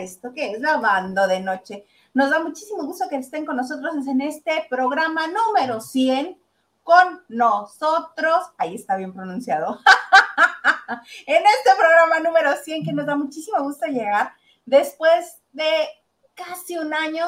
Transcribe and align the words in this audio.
esto 0.00 0.32
que 0.32 0.52
es 0.52 0.60
Lavando 0.60 1.26
de 1.26 1.40
Noche. 1.40 1.86
Nos 2.14 2.30
da 2.30 2.40
muchísimo 2.40 2.84
gusto 2.84 3.08
que 3.08 3.16
estén 3.16 3.44
con 3.44 3.56
nosotros 3.56 4.06
en 4.06 4.20
este 4.20 4.66
programa 4.70 5.26
número 5.26 5.80
100 5.80 6.38
con 6.82 7.22
nosotros. 7.28 8.46
Ahí 8.58 8.76
está 8.76 8.96
bien 8.96 9.12
pronunciado. 9.12 9.80
en 11.26 11.42
este 11.44 11.70
programa 11.78 12.20
número 12.20 12.54
100 12.56 12.84
que 12.84 12.92
nos 12.92 13.06
da 13.06 13.16
muchísimo 13.16 13.62
gusto 13.62 13.86
llegar 13.86 14.32
después 14.64 15.40
de 15.52 15.88
casi 16.34 16.78
un 16.78 16.94
año. 16.94 17.26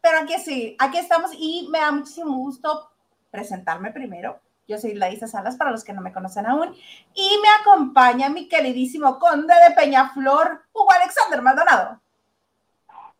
Pero 0.00 0.18
aquí 0.20 0.34
sí, 0.38 0.76
aquí 0.78 0.98
estamos 0.98 1.30
y 1.34 1.68
me 1.70 1.80
da 1.80 1.92
muchísimo 1.92 2.36
gusto 2.36 2.90
presentarme 3.30 3.90
primero 3.90 4.40
yo 4.68 4.76
soy 4.76 4.94
Laisa 4.94 5.26
Salas, 5.26 5.56
para 5.56 5.70
los 5.70 5.82
que 5.82 5.94
no 5.94 6.02
me 6.02 6.12
conocen 6.12 6.44
aún, 6.44 6.74
y 7.14 7.30
me 7.40 7.48
acompaña 7.60 8.28
mi 8.28 8.48
queridísimo 8.48 9.18
conde 9.18 9.54
de 9.66 9.74
Peñaflor, 9.74 10.60
Hugo 10.74 10.92
Alexander 10.92 11.40
Maldonado. 11.40 12.00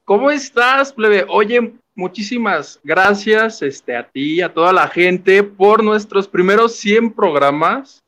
¿Cómo 0.04 0.30
estás, 0.30 0.92
plebe? 0.92 1.24
Oye, 1.26 1.72
muchísimas 1.94 2.78
gracias 2.84 3.62
este, 3.62 3.96
a 3.96 4.06
ti, 4.06 4.42
a 4.42 4.52
toda 4.52 4.74
la 4.74 4.88
gente, 4.88 5.42
por 5.42 5.82
nuestros 5.82 6.28
primeros 6.28 6.76
100 6.76 7.14
programas. 7.14 8.02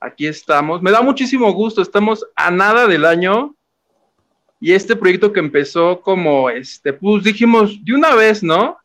Aquí 0.00 0.26
estamos. 0.26 0.80
Me 0.80 0.90
da 0.90 1.02
muchísimo 1.02 1.52
gusto. 1.52 1.82
Estamos 1.82 2.26
a 2.36 2.50
nada 2.50 2.86
del 2.86 3.04
año. 3.04 3.54
Y 4.60 4.72
este 4.72 4.96
proyecto 4.96 5.32
que 5.32 5.40
empezó 5.40 6.00
como, 6.00 6.48
este, 6.48 6.92
pues 6.92 7.24
dijimos 7.24 7.82
de 7.84 7.94
una 7.94 8.14
vez, 8.14 8.42
¿no? 8.42 8.78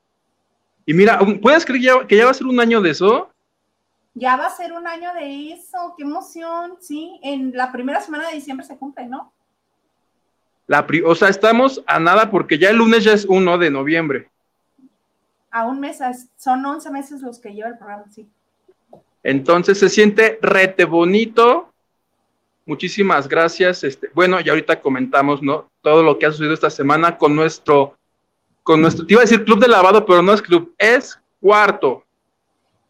Y 0.86 0.94
mira, 0.94 1.20
¿puedes 1.42 1.66
creer 1.66 2.06
que 2.08 2.18
ya 2.18 2.26
va 2.26 2.32
a 2.32 2.34
ser 2.34 2.48
un 2.48 2.60
año 2.60 2.82
de 2.82 2.92
eso? 2.92 3.31
Ya 4.14 4.36
va 4.36 4.48
a 4.48 4.56
ser 4.56 4.74
un 4.74 4.88
año 4.88 5.14
de 5.14 5.54
eso, 5.54 5.96
qué 5.98 6.04
emoción, 6.04 6.78
sí, 6.82 7.20
en 7.24 7.54
la 7.56 7.72
primera 7.72 8.02
semana 8.02 8.28
de 8.28 8.36
diciembre 8.36 8.66
se 8.66 8.78
cumple, 8.78 9.08
¿no? 9.08 9.32
La 10.68 10.86
o 11.06 11.16
sea, 11.16 11.30
estamos 11.30 11.84
a 11.88 12.00
nada 12.00 12.30
porque 12.30 12.58
ya 12.58 12.70
el 12.70 12.78
lunes 12.78 13.04
ya 13.04 13.14
es 13.14 13.26
1 13.26 13.58
de 13.58 13.72
noviembre. 13.72 14.30
A 15.50 15.66
un 15.66 15.80
mes, 15.80 16.00
son 16.38 16.66
11 16.66 16.92
meses 16.92 17.22
los 17.22 17.40
que 17.40 17.54
lleva 17.54 17.70
el 17.70 17.78
programa, 17.78 18.06
sí. 18.10 18.28
Entonces 19.24 19.80
se 19.80 19.90
siente 19.90 20.40
rete 20.42 20.86
bonito. 20.86 21.72
Muchísimas 22.66 23.28
gracias. 23.28 23.84
Este, 23.84 24.10
bueno, 24.14 24.40
y 24.40 24.50
ahorita 24.50 24.80
comentamos, 24.80 25.42
¿no? 25.42 25.70
Todo 25.82 26.04
lo 26.04 26.18
que 26.18 26.26
ha 26.26 26.32
sucedido 26.32 26.54
esta 26.54 26.70
semana 26.70 27.18
con 27.18 27.36
nuestro, 27.36 27.98
con 28.64 28.82
nuestro, 28.82 29.06
te 29.06 29.14
iba 29.14 29.22
a 29.22 29.26
decir 29.26 29.44
club 29.44 29.60
de 29.60 29.68
lavado, 29.68 30.06
pero 30.06 30.22
no 30.22 30.34
es 30.34 30.42
club, 30.42 30.74
es 30.78 31.20
cuarto 31.42 32.06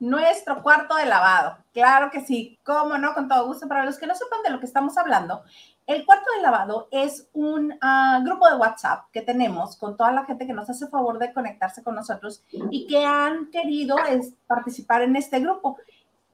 nuestro 0.02 0.64
cuarto 0.64 0.96
de 0.96 1.06
lavado. 1.06 1.58
Claro 1.74 2.10
que 2.10 2.22
sí, 2.22 2.60
cómo 2.64 2.98
no, 2.98 3.14
con 3.14 3.30
todo 3.30 3.46
gusto. 3.46 3.68
Para 3.68 3.86
los 3.86 4.00
que 4.00 4.08
no 4.08 4.16
sepan 4.16 4.42
de 4.44 4.50
lo 4.50 4.60
que 4.60 4.66
estamos 4.66 4.98
hablando, 4.98 5.44
el 5.86 6.06
cuarto 6.06 6.26
de 6.36 6.42
lavado 6.42 6.88
es 6.92 7.30
un 7.34 7.78
ah, 7.82 8.20
grupo 8.26 8.50
de 8.50 8.56
WhatsApp 8.56 9.06
que 9.14 9.22
tenemos 9.22 9.78
con 9.78 9.96
toda 9.96 10.12
la 10.12 10.26
gente 10.26 10.48
que 10.48 10.54
nos 10.54 10.70
hace 10.70 10.88
favor 10.88 11.20
de 11.20 11.32
conectarse 11.34 11.84
con 11.84 11.94
nosotros 11.96 12.44
y 12.72 12.88
que 12.88 13.06
han 13.06 13.52
querido 13.52 13.96
participar 14.48 15.04
en 15.04 15.16
este 15.16 15.40
grupo 15.40 15.78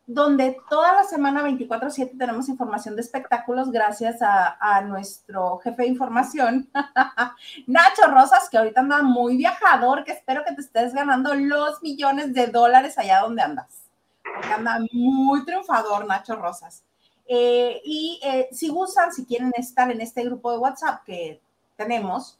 donde 0.08 0.58
toda 0.70 0.94
la 0.94 1.04
semana 1.04 1.44
24/7 1.44 2.18
tenemos 2.18 2.48
información 2.48 2.96
de 2.96 3.02
espectáculos 3.02 3.70
gracias 3.72 4.22
a, 4.22 4.82
nuestro 4.82 5.58
jefe 5.60 5.84
de 5.84 5.90
información, 5.90 6.70
Nacho 7.68 8.08
Rosas, 8.08 8.50
que 8.50 8.58
ahorita 8.58 8.80
anda 8.80 9.04
muy 9.04 9.36
viajador, 9.36 10.06
que 10.06 10.14
espero 10.14 10.46
que 10.46 10.56
te 10.56 10.62
estés 10.62 10.94
ganando 10.94 11.34
los 11.34 11.84
millones 11.84 12.34
de 12.34 12.48
dólares 12.48 12.98
allá 12.98 13.20
donde 13.20 13.42
andas. 13.42 13.84
Porque 14.24 14.54
anda 14.54 14.80
muy 14.94 15.44
triunfador 15.44 16.08
Nacho 16.08 16.38
Rosas. 16.38 16.86
Eh, 17.28 17.82
y 17.84 18.22
eh, 18.24 18.48
si 18.54 18.70
gustan, 18.70 19.12
si 19.12 19.26
quieren 19.26 19.52
estar 19.58 19.92
en 19.92 20.00
este 20.00 20.24
grupo 20.24 20.52
de 20.52 20.60
WhatsApp 20.60 21.04
que 21.04 21.42
tenemos, 21.76 22.40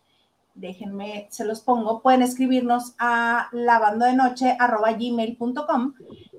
déjenme, 0.56 1.28
se 1.30 1.44
los 1.44 1.60
pongo, 1.60 2.02
pueden 2.02 2.22
escribirnos 2.22 2.94
a 2.98 3.50
lavandodenoche.gmail.com 3.52 5.94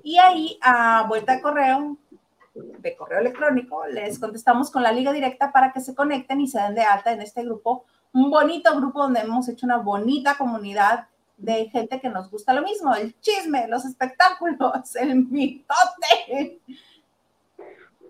y 0.09 0.17
ahí 0.17 0.57
a 0.63 1.05
vuelta 1.07 1.35
de 1.35 1.41
correo, 1.41 1.95
de 2.55 2.95
correo 2.95 3.19
electrónico, 3.19 3.85
les 3.85 4.17
contestamos 4.17 4.71
con 4.71 4.81
la 4.81 4.91
liga 4.91 5.13
directa 5.13 5.51
para 5.51 5.71
que 5.71 5.81
se 5.81 5.93
conecten 5.93 6.41
y 6.41 6.47
se 6.47 6.59
den 6.59 6.73
de 6.73 6.81
alta 6.81 7.11
en 7.11 7.21
este 7.21 7.43
grupo, 7.43 7.85
un 8.11 8.31
bonito 8.31 8.75
grupo 8.75 9.03
donde 9.03 9.19
hemos 9.19 9.47
hecho 9.47 9.67
una 9.67 9.77
bonita 9.77 10.35
comunidad 10.35 11.05
de 11.37 11.69
gente 11.69 12.01
que 12.01 12.09
nos 12.09 12.31
gusta 12.31 12.55
lo 12.55 12.63
mismo, 12.63 12.95
el 12.95 13.13
chisme, 13.21 13.67
los 13.67 13.85
espectáculos, 13.85 14.95
el 14.95 15.15
mitote. 15.27 16.59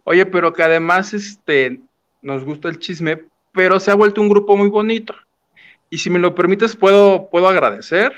Oye, 0.05 0.25
pero 0.25 0.53
que 0.53 0.63
además 0.63 1.13
este, 1.13 1.81
nos 2.21 2.45
gusta 2.45 2.69
el 2.69 2.79
chisme, 2.79 3.25
pero 3.51 3.77
se 3.77 3.91
ha 3.91 3.95
vuelto 3.95 4.21
un 4.21 4.29
grupo 4.29 4.55
muy 4.55 4.69
bonito. 4.69 5.13
Y 5.89 5.97
si 5.97 6.09
me 6.09 6.19
lo 6.19 6.33
permites, 6.33 6.77
¿puedo, 6.77 7.29
puedo 7.29 7.49
agradecer? 7.49 8.13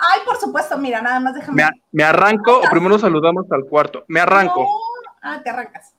Ay, 0.00 0.20
por 0.24 0.36
supuesto, 0.38 0.78
mira, 0.78 1.02
nada 1.02 1.20
más 1.20 1.34
déjame. 1.34 1.62
¿Me, 1.92 2.04
arranco 2.04 2.58
o 2.58 2.70
primero 2.70 2.98
saludamos 2.98 3.46
al 3.52 3.64
cuarto? 3.64 4.04
Me 4.08 4.20
arranco. 4.20 4.66
Ah, 5.22 5.40
te 5.42 5.50
arrancas. 5.50 5.94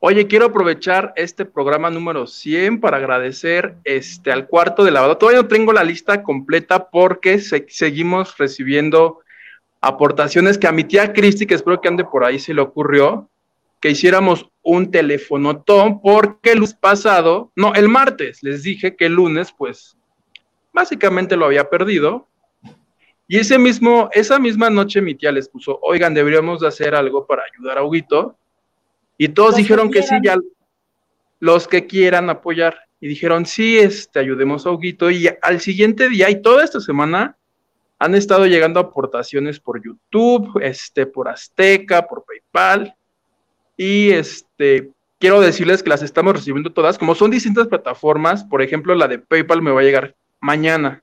Oye, 0.00 0.26
quiero 0.26 0.46
aprovechar 0.46 1.12
este 1.16 1.44
programa 1.44 1.90
número 1.90 2.26
100 2.26 2.80
para 2.80 2.98
agradecer 2.98 3.76
este, 3.84 4.32
al 4.32 4.46
cuarto 4.46 4.84
de 4.84 4.90
lavado. 4.90 5.16
Todavía 5.16 5.42
no 5.42 5.48
tengo 5.48 5.72
la 5.72 5.84
lista 5.84 6.22
completa 6.22 6.90
porque 6.90 7.38
seguimos 7.40 8.36
recibiendo 8.36 9.20
aportaciones 9.80 10.58
que 10.58 10.66
a 10.66 10.72
mi 10.72 10.84
tía 10.84 11.12
Cristi, 11.12 11.46
que 11.46 11.54
espero 11.54 11.80
que 11.80 11.88
ande 11.88 12.04
por 12.04 12.24
ahí, 12.24 12.38
se 12.38 12.54
le 12.54 12.60
ocurrió 12.60 13.28
que 13.80 13.90
hiciéramos 13.90 14.50
un 14.62 14.90
telefonotón 14.90 16.00
porque 16.00 16.52
el 16.52 16.58
lunes 16.58 16.74
pasado, 16.74 17.52
no, 17.54 17.74
el 17.74 17.88
martes 17.88 18.42
les 18.42 18.62
dije 18.62 18.96
que 18.96 19.06
el 19.06 19.14
lunes, 19.14 19.52
pues 19.56 19.96
básicamente 20.72 21.36
lo 21.36 21.46
había 21.46 21.70
perdido. 21.70 22.27
Y 23.30 23.36
ese 23.36 23.58
mismo, 23.58 24.08
esa 24.12 24.38
misma 24.38 24.70
noche 24.70 25.02
mi 25.02 25.14
tía 25.14 25.30
les 25.30 25.50
puso, 25.50 25.78
oigan, 25.82 26.14
deberíamos 26.14 26.60
de 26.60 26.68
hacer 26.68 26.94
algo 26.94 27.26
para 27.26 27.42
ayudar 27.52 27.76
a 27.76 27.84
Huguito. 27.84 28.38
Y 29.18 29.28
todos 29.28 29.56
dijeron 29.56 29.90
que, 29.90 30.02
sí, 30.02 30.14
ya 30.24 30.38
los 31.38 31.68
que 31.68 31.86
quieran 31.86 32.30
apoyar. 32.30 32.78
Y 33.00 33.06
dijeron, 33.06 33.44
sí, 33.44 33.78
este, 33.78 34.18
ayudemos 34.18 34.66
a 34.66 34.70
Huguito. 34.70 35.10
Y 35.10 35.28
al 35.42 35.60
siguiente 35.60 36.08
día 36.08 36.30
y 36.30 36.40
toda 36.40 36.64
esta 36.64 36.80
semana 36.80 37.36
han 37.98 38.14
estado 38.14 38.46
llegando 38.46 38.80
aportaciones 38.80 39.60
por 39.60 39.84
YouTube, 39.84 40.58
este, 40.62 41.04
por 41.04 41.28
Azteca, 41.28 42.06
por 42.06 42.24
PayPal. 42.24 42.94
Y 43.76 44.08
este, 44.08 44.90
quiero 45.18 45.42
decirles 45.42 45.82
que 45.82 45.90
las 45.90 46.02
estamos 46.02 46.32
recibiendo 46.32 46.72
todas. 46.72 46.96
Como 46.96 47.14
son 47.14 47.30
distintas 47.30 47.68
plataformas, 47.68 48.42
por 48.44 48.62
ejemplo, 48.62 48.94
la 48.94 49.06
de 49.06 49.18
PayPal 49.18 49.60
me 49.60 49.70
va 49.70 49.82
a 49.82 49.84
llegar 49.84 50.16
mañana 50.40 51.02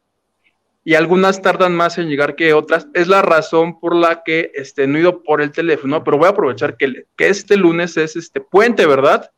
y 0.87 0.93
algunas 0.93 1.41
tardan 1.41 1.75
más 1.75 1.97
en 1.97 2.07
llegar 2.07 2.35
que 2.35 2.53
otras. 2.53 2.87
Es 2.93 3.07
la 3.07 3.23
razón 3.23 3.79
por 3.79 3.95
la 3.95 4.21
que 4.23 4.51
este, 4.53 4.85
no 4.85 4.97
he 4.97 5.01
ido 5.01 5.23
por 5.23 5.41
el 5.41 5.51
teléfono, 5.51 6.03
pero 6.03 6.19
voy 6.19 6.27
a 6.27 6.29
aprovechar 6.29 6.77
que, 6.77 7.07
que 7.17 7.27
este 7.27 7.57
lunes 7.57 7.97
es 7.97 8.15
este 8.15 8.39
puente, 8.39 8.85
¿verdad? 8.85 9.31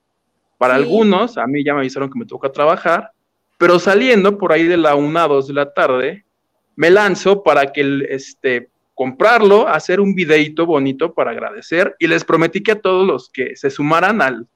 Para 0.58 0.76
algunos, 0.76 1.38
a 1.38 1.48
mí 1.48 1.64
ya 1.64 1.74
me 1.74 1.80
avisaron 1.80 2.12
que 2.12 2.20
me 2.20 2.26
toca 2.26 2.52
trabajar, 2.52 3.12
pero 3.58 3.80
saliendo 3.80 4.38
por 4.38 4.52
ahí 4.52 4.66
de 4.66 4.76
la 4.76 4.96
1 4.96 5.20
a 5.20 5.28
2 5.28 5.48
de 5.48 5.54
la 5.54 5.74
tarde, 5.74 6.26
me 6.76 6.90
lanzo 6.90 7.42
para 7.44 7.72
que 7.72 8.06
este, 8.10 8.70
comprarlo, 8.94 9.70
hacer 9.70 10.02
un 10.02 10.14
videito 10.14 10.66
bonito 10.66 11.14
para 11.14 11.32
agradecer 11.32 11.96
y 11.98 12.08
les 12.08 12.26
prometí 12.26 12.62
que 12.62 12.74
a 12.74 12.82
todos 12.82 13.08
los 13.08 13.30
que 13.30 13.56
se 13.56 13.70
sumaran 13.70 14.22
al 14.22 14.48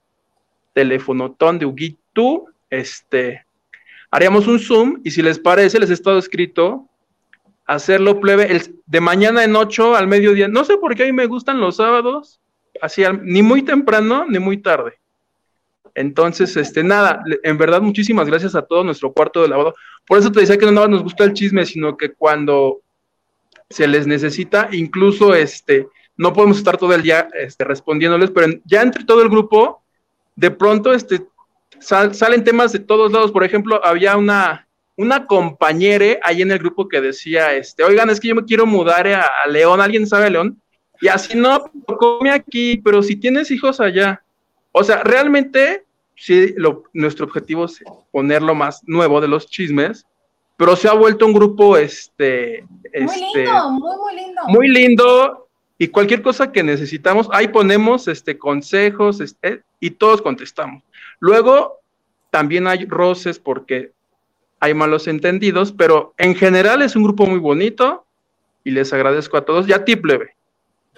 telefonotón 0.73 1.57
de 1.57 1.65
Huguito, 1.65 2.47
este, 2.69 3.45
haríamos 4.11 4.47
un 4.47 4.59
Zoom 4.59 4.99
y 5.03 5.11
si 5.11 5.21
les 5.21 5.39
parece, 5.39 5.79
les 5.79 5.89
he 5.89 5.93
estado 5.93 6.19
escrito 6.19 6.87
hacerlo 7.65 8.19
plebe 8.19 8.51
el, 8.51 8.75
de 8.85 8.99
mañana 8.99 9.43
en 9.43 9.55
8 9.55 9.95
al 9.95 10.07
mediodía. 10.07 10.49
No 10.49 10.65
sé 10.65 10.77
por 10.77 10.93
qué 10.93 11.03
a 11.03 11.05
mí 11.05 11.13
me 11.13 11.25
gustan 11.25 11.61
los 11.61 11.77
sábados, 11.77 12.41
así 12.81 13.03
ni 13.23 13.41
muy 13.41 13.61
temprano 13.61 14.25
ni 14.27 14.39
muy 14.39 14.57
tarde. 14.57 14.99
Entonces, 15.95 16.55
este, 16.57 16.83
nada, 16.83 17.23
en 17.43 17.57
verdad, 17.57 17.81
muchísimas 17.81 18.27
gracias 18.27 18.55
a 18.55 18.61
todo 18.61 18.83
nuestro 18.83 19.11
cuarto 19.13 19.41
de 19.41 19.49
lavado. 19.49 19.75
Por 20.05 20.19
eso 20.19 20.31
te 20.31 20.41
decía 20.41 20.57
que 20.57 20.69
no 20.71 20.87
nos 20.87 21.03
gusta 21.03 21.23
el 21.23 21.33
chisme, 21.33 21.65
sino 21.65 21.97
que 21.97 22.13
cuando 22.13 22.81
se 23.69 23.87
les 23.87 24.07
necesita, 24.07 24.69
incluso 24.71 25.33
este, 25.33 25.87
no 26.17 26.33
podemos 26.33 26.57
estar 26.57 26.77
todo 26.77 26.93
el 26.93 27.01
día 27.01 27.27
este, 27.33 27.63
respondiéndoles, 27.63 28.31
pero 28.31 28.53
ya 28.65 28.81
entre 28.81 29.03
todo 29.05 29.21
el 29.21 29.29
grupo, 29.29 29.83
de 30.35 30.51
pronto 30.51 30.93
este, 30.93 31.25
salen 31.81 32.43
temas 32.43 32.71
de 32.71 32.79
todos 32.79 33.11
lados. 33.11 33.31
Por 33.31 33.43
ejemplo, 33.43 33.83
había 33.83 34.15
una, 34.17 34.67
una 34.95 35.25
compañera 35.25 36.19
ahí 36.23 36.41
en 36.41 36.51
el 36.51 36.59
grupo 36.59 36.87
que 36.87 37.01
decía, 37.01 37.53
este, 37.53 37.83
oigan, 37.83 38.09
es 38.09 38.19
que 38.19 38.29
yo 38.29 38.35
me 38.35 38.45
quiero 38.45 38.65
mudar 38.65 39.07
a, 39.07 39.29
León, 39.47 39.81
¿alguien 39.81 40.07
sabe 40.07 40.29
León? 40.29 40.61
Y 41.01 41.07
así 41.07 41.35
no, 41.35 41.71
come 41.85 42.31
aquí, 42.31 42.77
pero 42.77 43.01
si 43.01 43.15
tienes 43.15 43.49
hijos 43.51 43.79
allá. 43.79 44.23
O 44.71 44.83
sea, 44.83 45.03
realmente, 45.03 45.85
sí, 46.15 46.53
lo, 46.55 46.83
nuestro 46.93 47.25
objetivo 47.25 47.65
es 47.65 47.83
poner 48.11 48.41
lo 48.41 48.55
más 48.55 48.81
nuevo 48.85 49.19
de 49.19 49.27
los 49.27 49.47
chismes, 49.47 50.05
pero 50.57 50.75
se 50.75 50.87
ha 50.87 50.93
vuelto 50.93 51.25
un 51.25 51.33
grupo, 51.33 51.75
este... 51.75 52.63
Muy 52.93 53.15
este, 53.15 53.39
lindo, 53.39 53.71
muy, 53.71 53.97
muy 53.97 54.15
lindo. 54.15 54.41
Muy 54.47 54.67
lindo, 54.67 55.47
y 55.81 55.87
cualquier 55.87 56.21
cosa 56.21 56.51
que 56.51 56.61
necesitamos, 56.61 57.27
ahí 57.31 57.47
ponemos 57.47 58.07
este, 58.07 58.37
consejos 58.37 59.19
este, 59.19 59.63
y 59.79 59.89
todos 59.89 60.21
contestamos. 60.21 60.83
Luego, 61.21 61.79
también 62.31 62.67
hay 62.67 62.85
roces 62.85 63.39
porque 63.39 63.93
hay 64.59 64.73
malos 64.73 65.07
entendidos, 65.07 65.71
pero 65.71 66.13
en 66.17 66.35
general 66.35 66.81
es 66.81 66.95
un 66.95 67.03
grupo 67.03 67.25
muy 67.25 67.39
bonito 67.39 68.05
y 68.63 68.71
les 68.71 68.91
agradezco 68.91 69.37
a 69.37 69.45
todos. 69.45 69.67
Ya 69.67 69.85
ti, 69.85 69.95
plebe. 69.95 70.35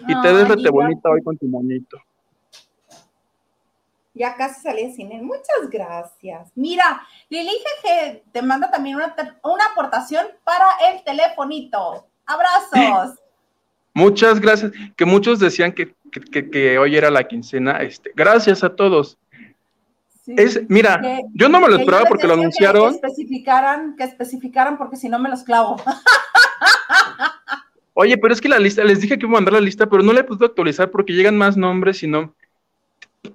Y 0.07 0.21
te 0.21 0.33
des 0.33 0.47
bonita 0.71 1.09
hoy 1.09 1.21
con 1.21 1.37
tu 1.37 1.45
monito. 1.45 1.97
Ya 4.13 4.35
casi 4.35 4.61
salí 4.61 4.93
sin 4.93 5.11
él. 5.11 5.23
Muchas 5.23 5.69
gracias. 5.69 6.51
Mira, 6.55 7.01
Lili 7.29 7.51
que 7.83 8.23
te 8.31 8.41
manda 8.41 8.69
también 8.69 8.95
una, 8.95 9.15
una 9.43 9.65
aportación 9.71 10.25
para 10.43 10.65
el 10.89 11.03
telefonito. 11.03 12.05
Abrazos. 12.25 13.19
Muchas 13.93 14.39
gracias. 14.39 14.71
Que 14.95 15.05
muchos 15.05 15.39
decían 15.39 15.71
que, 15.71 15.95
que, 16.31 16.77
hoy 16.77 16.95
era 16.95 17.09
la 17.11 17.27
quincena. 17.27 17.77
Este, 17.81 18.11
gracias 18.15 18.63
a 18.63 18.75
todos. 18.75 19.17
Es, 20.25 20.61
mira, 20.69 21.01
yo 21.33 21.49
no 21.49 21.59
me 21.59 21.67
lo 21.67 21.77
esperaba 21.77 22.05
porque 22.05 22.27
lo 22.27 22.33
anunciaron. 22.33 22.91
Que 22.91 23.07
especificaran, 23.07 23.95
que 23.95 24.03
especificaran 24.03 24.77
porque 24.77 24.95
si 24.95 25.09
no 25.09 25.19
me 25.19 25.29
los 25.29 25.43
clavo. 25.43 25.81
Oye, 27.93 28.17
pero 28.17 28.33
es 28.33 28.41
que 28.41 28.49
la 28.49 28.57
lista, 28.57 28.83
les 28.83 29.01
dije 29.01 29.19
que 29.19 29.25
iba 29.25 29.33
a 29.33 29.39
mandar 29.39 29.53
la 29.53 29.61
lista, 29.61 29.87
pero 29.87 30.01
no 30.01 30.13
la 30.13 30.21
he 30.21 30.23
podido 30.23 30.45
actualizar 30.45 30.89
porque 30.89 31.13
llegan 31.13 31.37
más 31.37 31.57
nombres 31.57 32.01
y 32.03 32.07
no. 32.07 32.33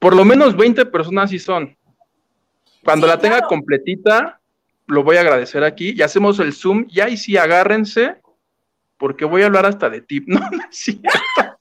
Por 0.01 0.17
lo 0.17 0.25
menos 0.25 0.57
20 0.57 0.87
personas 0.87 1.31
sí 1.31 1.39
son. 1.39 1.77
Cuando 2.85 3.07
la 3.07 3.19
tenga 3.19 3.43
completita, 3.43 4.41
lo 4.87 5.05
voy 5.05 5.17
a 5.17 5.21
agradecer 5.21 5.63
aquí 5.63 5.95
y 5.97 6.03
hacemos 6.03 6.41
el 6.41 6.53
Zoom 6.53 6.87
y 6.89 7.01
ahí 7.01 7.17
sí 7.17 7.37
agárrense 7.37 8.17
porque 8.97 9.25
voy 9.25 9.43
a 9.43 9.47
hablar 9.47 9.67
hasta 9.67 9.89
de 9.89 10.01
tip. 10.01 10.25
No, 10.29 10.41
no 10.41 10.63
es 10.71 10.77
cierto. 10.77 11.09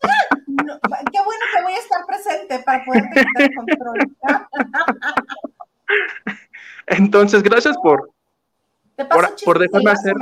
qué 0.47 0.49
bueno 0.55 0.79
que 1.11 1.19
voy 1.67 1.75
a 1.75 1.79
estar 1.79 2.05
presente 2.05 2.59
para 2.59 2.85
poder 2.85 3.03
tener 3.13 3.55
control. 3.55 3.97
Entonces, 6.87 7.43
gracias 7.43 7.77
por, 7.77 8.11
por, 9.43 9.59
dejarme 9.59 9.91
hacer 9.91 10.13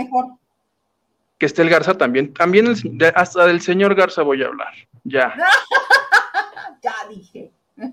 que 1.37 1.45
esté 1.45 1.61
el 1.61 1.69
Garza 1.69 1.95
también. 1.95 2.33
También 2.33 2.73
hasta 3.13 3.45
del 3.45 3.61
señor 3.61 3.93
Garza 3.93 4.23
voy 4.23 4.41
a 4.41 4.47
hablar. 4.47 4.73
Ya. 5.03 5.35
ya 6.81 6.95
dije. 7.09 7.51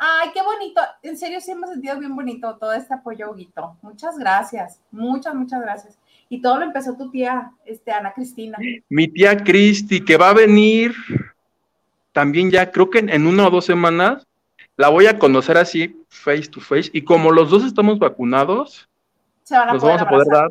Ay, 0.00 0.30
qué 0.32 0.42
bonito. 0.42 0.80
En 1.02 1.16
serio, 1.16 1.40
sí 1.40 1.52
hemos 1.52 1.70
sentido 1.70 1.98
bien 1.98 2.14
bonito 2.14 2.56
todo 2.56 2.72
este 2.72 2.94
apoyo, 2.94 3.30
Huguito. 3.30 3.76
Muchas 3.82 4.18
gracias. 4.18 4.80
Muchas, 4.90 5.34
muchas 5.34 5.60
gracias. 5.60 5.98
Y 6.28 6.40
todo 6.40 6.58
lo 6.58 6.64
empezó 6.64 6.96
tu 6.96 7.10
tía, 7.10 7.52
este, 7.64 7.90
Ana 7.90 8.12
Cristina. 8.12 8.58
Mi 8.88 9.08
tía 9.08 9.36
Cristi, 9.36 10.04
que 10.04 10.16
va 10.16 10.30
a 10.30 10.34
venir 10.34 10.94
también 12.18 12.50
ya, 12.50 12.72
creo 12.72 12.90
que 12.90 12.98
en, 12.98 13.28
una 13.28 13.46
o 13.46 13.50
dos 13.50 13.64
semanas, 13.64 14.26
la 14.76 14.88
voy 14.88 15.06
a 15.06 15.20
conocer 15.20 15.56
así, 15.56 16.04
face 16.08 16.48
to 16.48 16.58
face. 16.60 16.90
Y 16.92 17.02
como 17.02 17.30
los 17.30 17.48
dos 17.48 17.62
estamos 17.62 18.00
vacunados, 18.00 18.88
nos 19.48 19.80
vamos 19.80 20.02
a 20.02 20.08
poder 20.08 20.26
dar 20.26 20.48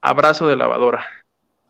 abrazo 0.00 0.48
de 0.48 0.56
lavadora. 0.56 1.06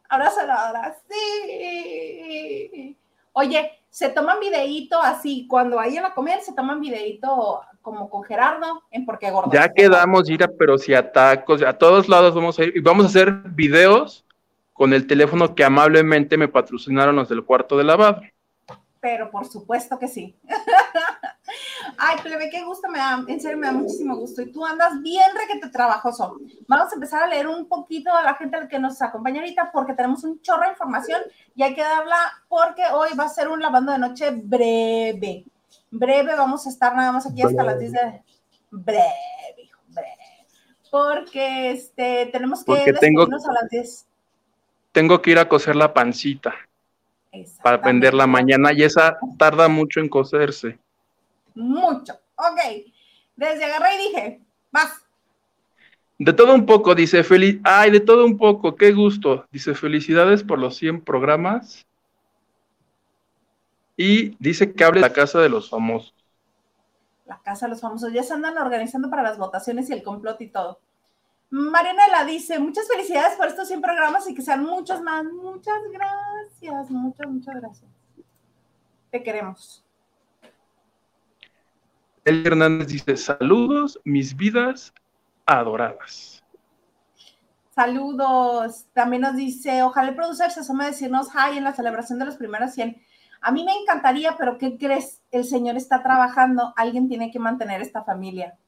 Abrazo 0.09 0.41
de 0.41 0.47
lavadora, 0.47 0.97
sí. 1.07 2.97
Oye, 3.33 3.71
se 3.91 4.09
toman 4.09 4.41
videíto 4.41 4.99
así, 4.99 5.47
cuando 5.47 5.77
vayan 5.77 6.07
a 6.07 6.15
comer, 6.15 6.41
se 6.41 6.55
toman 6.55 6.81
videíto 6.81 7.61
como 7.83 8.09
con 8.09 8.25
Gerardo 8.25 8.85
en 8.91 9.05
Porque 9.05 9.31
Gordo. 9.31 9.51
Ya 9.53 9.71
quedamos, 9.71 10.31
Ira, 10.31 10.49
pero 10.59 10.79
si 10.79 10.95
a 10.95 11.13
tacos, 11.13 11.61
a 11.61 11.75
todos 11.75 12.09
lados 12.09 12.35
vamos 12.35 12.59
a 12.59 12.65
ir 12.65 12.73
y 12.75 12.81
vamos 12.81 13.05
a 13.05 13.09
hacer 13.09 13.33
videos 13.51 14.25
con 14.73 14.95
el 14.95 15.07
teléfono 15.07 15.55
que 15.55 15.63
amablemente 15.63 16.39
me 16.39 16.49
patrocinaron 16.49 17.17
los 17.17 17.29
del 17.29 17.45
cuarto 17.45 17.77
de 17.77 17.85
lavado. 17.85 18.23
Pero 19.01 19.31
por 19.31 19.47
supuesto 19.47 19.99
que 19.99 20.09
sí. 20.09 20.37
Ay, 21.99 22.19
plebe, 22.23 22.51
qué 22.51 22.63
gusto 22.65 22.89
me 22.89 22.99
da, 22.99 23.25
en 23.27 23.41
serio 23.41 23.59
me 23.59 23.67
da 23.67 23.73
muchísimo 23.73 24.17
gusto. 24.17 24.43
Y 24.43 24.53
tú 24.53 24.65
andas 24.65 25.01
bien 25.01 25.31
requete 25.35 25.69
trabajoso. 25.71 26.39
Vamos 26.69 26.93
a 26.93 26.95
empezar 26.95 27.23
a 27.23 27.27
leer 27.27 27.49
un 27.49 27.67
poquito 27.67 28.15
a 28.15 28.23
la 28.23 28.35
gente 28.35 28.69
que 28.69 28.79
nos 28.79 29.01
acompaña 29.03 29.41
ahorita 29.41 29.71
porque 29.73 29.95
tenemos 29.95 30.23
un 30.25 30.41
chorro 30.43 30.63
de 30.63 30.71
información 30.71 31.21
y 31.55 31.63
hay 31.63 31.75
que 31.75 31.83
darla 31.83 32.17
porque 32.49 32.83
hoy 32.93 33.11
va 33.19 33.25
a 33.25 33.29
ser 33.29 33.49
un 33.49 33.61
lavando 33.61 33.93
de 33.93 33.99
noche 33.99 34.31
breve 34.31 35.45
breve, 35.91 36.35
vamos 36.37 36.67
a 36.67 36.71
estar 36.71 36.95
nada 36.95 37.13
más 37.13 37.27
aquí 37.27 37.43
hasta 37.43 37.63
las 37.63 37.79
10 37.79 37.93
de... 37.93 38.23
Breve, 38.71 39.03
hijo, 39.59 39.81
breve. 39.89 40.47
Porque 40.91 41.73
este, 41.73 42.27
tenemos 42.27 42.61
que 42.61 42.67
Porque 42.67 42.93
tengo, 42.95 43.23
a 43.23 43.27
las 43.29 43.69
10. 43.71 44.07
Tengo 44.93 45.21
que 45.21 45.33
ir 45.33 45.39
a 45.39 45.49
coser 45.49 45.77
la 45.77 45.93
pancita 45.93 46.55
para 47.63 47.77
venderla 47.79 48.27
mañana 48.27 48.73
y 48.73 48.83
esa 48.83 49.19
tarda 49.39 49.69
mucho 49.69 50.01
en 50.01 50.09
coserse. 50.09 50.79
Mucho. 51.55 52.15
Ok. 52.37 52.87
Desde 53.37 53.65
agarré 53.65 53.95
y 53.95 54.09
dije, 54.09 54.41
vas. 54.71 55.05
De 56.19 56.33
todo 56.33 56.55
un 56.55 56.67
poco, 56.67 56.95
dice 56.95 57.25
Feliz. 57.25 57.61
Ay, 57.65 57.91
de 57.91 58.01
todo 58.01 58.25
un 58.25 58.37
poco, 58.37 58.77
qué 58.77 58.93
gusto. 58.93 59.47
Dice 59.51 59.75
felicidades 59.75 60.43
por 60.43 60.59
los 60.59 60.77
100 60.77 61.03
programas 61.03 61.87
y 63.97 64.35
dice 64.39 64.73
que 64.73 64.85
hable 64.85 65.01
de 65.01 65.09
la 65.09 65.13
casa 65.13 65.41
de 65.41 65.51
los 65.51 65.69
famosos. 65.69 66.15
La 67.27 67.39
casa 67.41 67.67
de 67.67 67.71
los 67.71 67.81
famosos, 67.81 68.13
ya 68.13 68.23
se 68.23 68.33
andan 68.33 68.57
organizando 68.57 69.11
para 69.11 69.23
las 69.23 69.39
votaciones 69.39 69.89
y 69.91 69.93
el 69.93 70.03
complot 70.03 70.41
y 70.41 70.49
todo. 70.49 70.81
Marianela 71.51 72.25
dice, 72.25 72.61
muchas 72.61 72.87
felicidades 72.87 73.37
por 73.37 73.49
estos 73.49 73.67
100 73.67 73.83
programas 73.83 74.29
y 74.29 74.35
que 74.35 74.43
sean 74.43 74.65
muchos 74.65 75.03
más. 75.03 75.25
Muchas 75.25 75.81
gracias, 75.93 76.91
muchas, 76.91 77.27
muchas 77.29 77.55
gracias. 77.57 77.91
Te 79.11 79.23
queremos. 79.23 79.85
El 82.25 82.47
Hernández 82.47 82.87
dice, 82.87 83.17
saludos, 83.17 84.01
mis 84.05 84.37
vidas 84.37 84.95
adoradas. 85.45 86.45
Saludos. 87.75 88.87
También 88.93 89.23
nos 89.23 89.35
dice, 89.35 89.83
ojalá 89.83 90.11
el 90.11 90.15
productor 90.15 90.51
se 90.51 90.61
asome 90.61 90.85
a 90.85 90.89
decirnos 90.89 91.29
hi 91.35 91.57
en 91.57 91.65
la 91.65 91.73
celebración 91.73 92.19
de 92.21 92.27
los 92.27 92.37
primeros 92.37 92.75
100. 92.75 93.01
A 93.41 93.51
mí 93.51 93.65
me 93.65 93.73
encantaría, 93.73 94.37
pero 94.37 94.59
¿qué 94.59 94.77
crees? 94.77 95.23
El 95.33 95.45
Señor 95.45 95.77
está 95.77 96.03
trabajando, 96.03 96.75
alguien 96.77 97.09
tiene 97.09 97.31
que 97.33 97.39
mantener 97.39 97.81
esta 97.81 98.05
familia. 98.05 98.59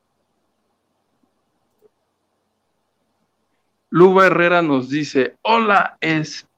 Luba 3.92 4.26
Herrera 4.26 4.62
nos 4.62 4.88
dice, 4.88 5.36
hola, 5.42 5.98
es 6.00 6.48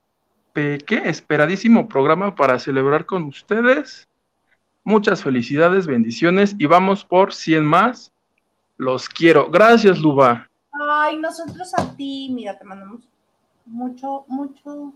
¿qué? 0.52 1.02
Esperadísimo 1.04 1.88
programa 1.88 2.36
para 2.36 2.60
celebrar 2.60 3.06
con 3.06 3.24
ustedes. 3.24 4.08
Muchas 4.84 5.24
felicidades, 5.24 5.88
bendiciones 5.88 6.54
y 6.56 6.66
vamos 6.66 7.04
por 7.04 7.34
100 7.34 7.64
más. 7.64 8.12
Los 8.76 9.08
quiero. 9.08 9.50
Gracias, 9.50 9.98
Luba. 9.98 10.48
Ay, 10.88 11.18
nosotros 11.18 11.74
a 11.76 11.96
ti, 11.96 12.30
mira, 12.30 12.56
te 12.56 12.64
mandamos 12.64 13.08
mucho, 13.66 14.24
mucho, 14.28 14.92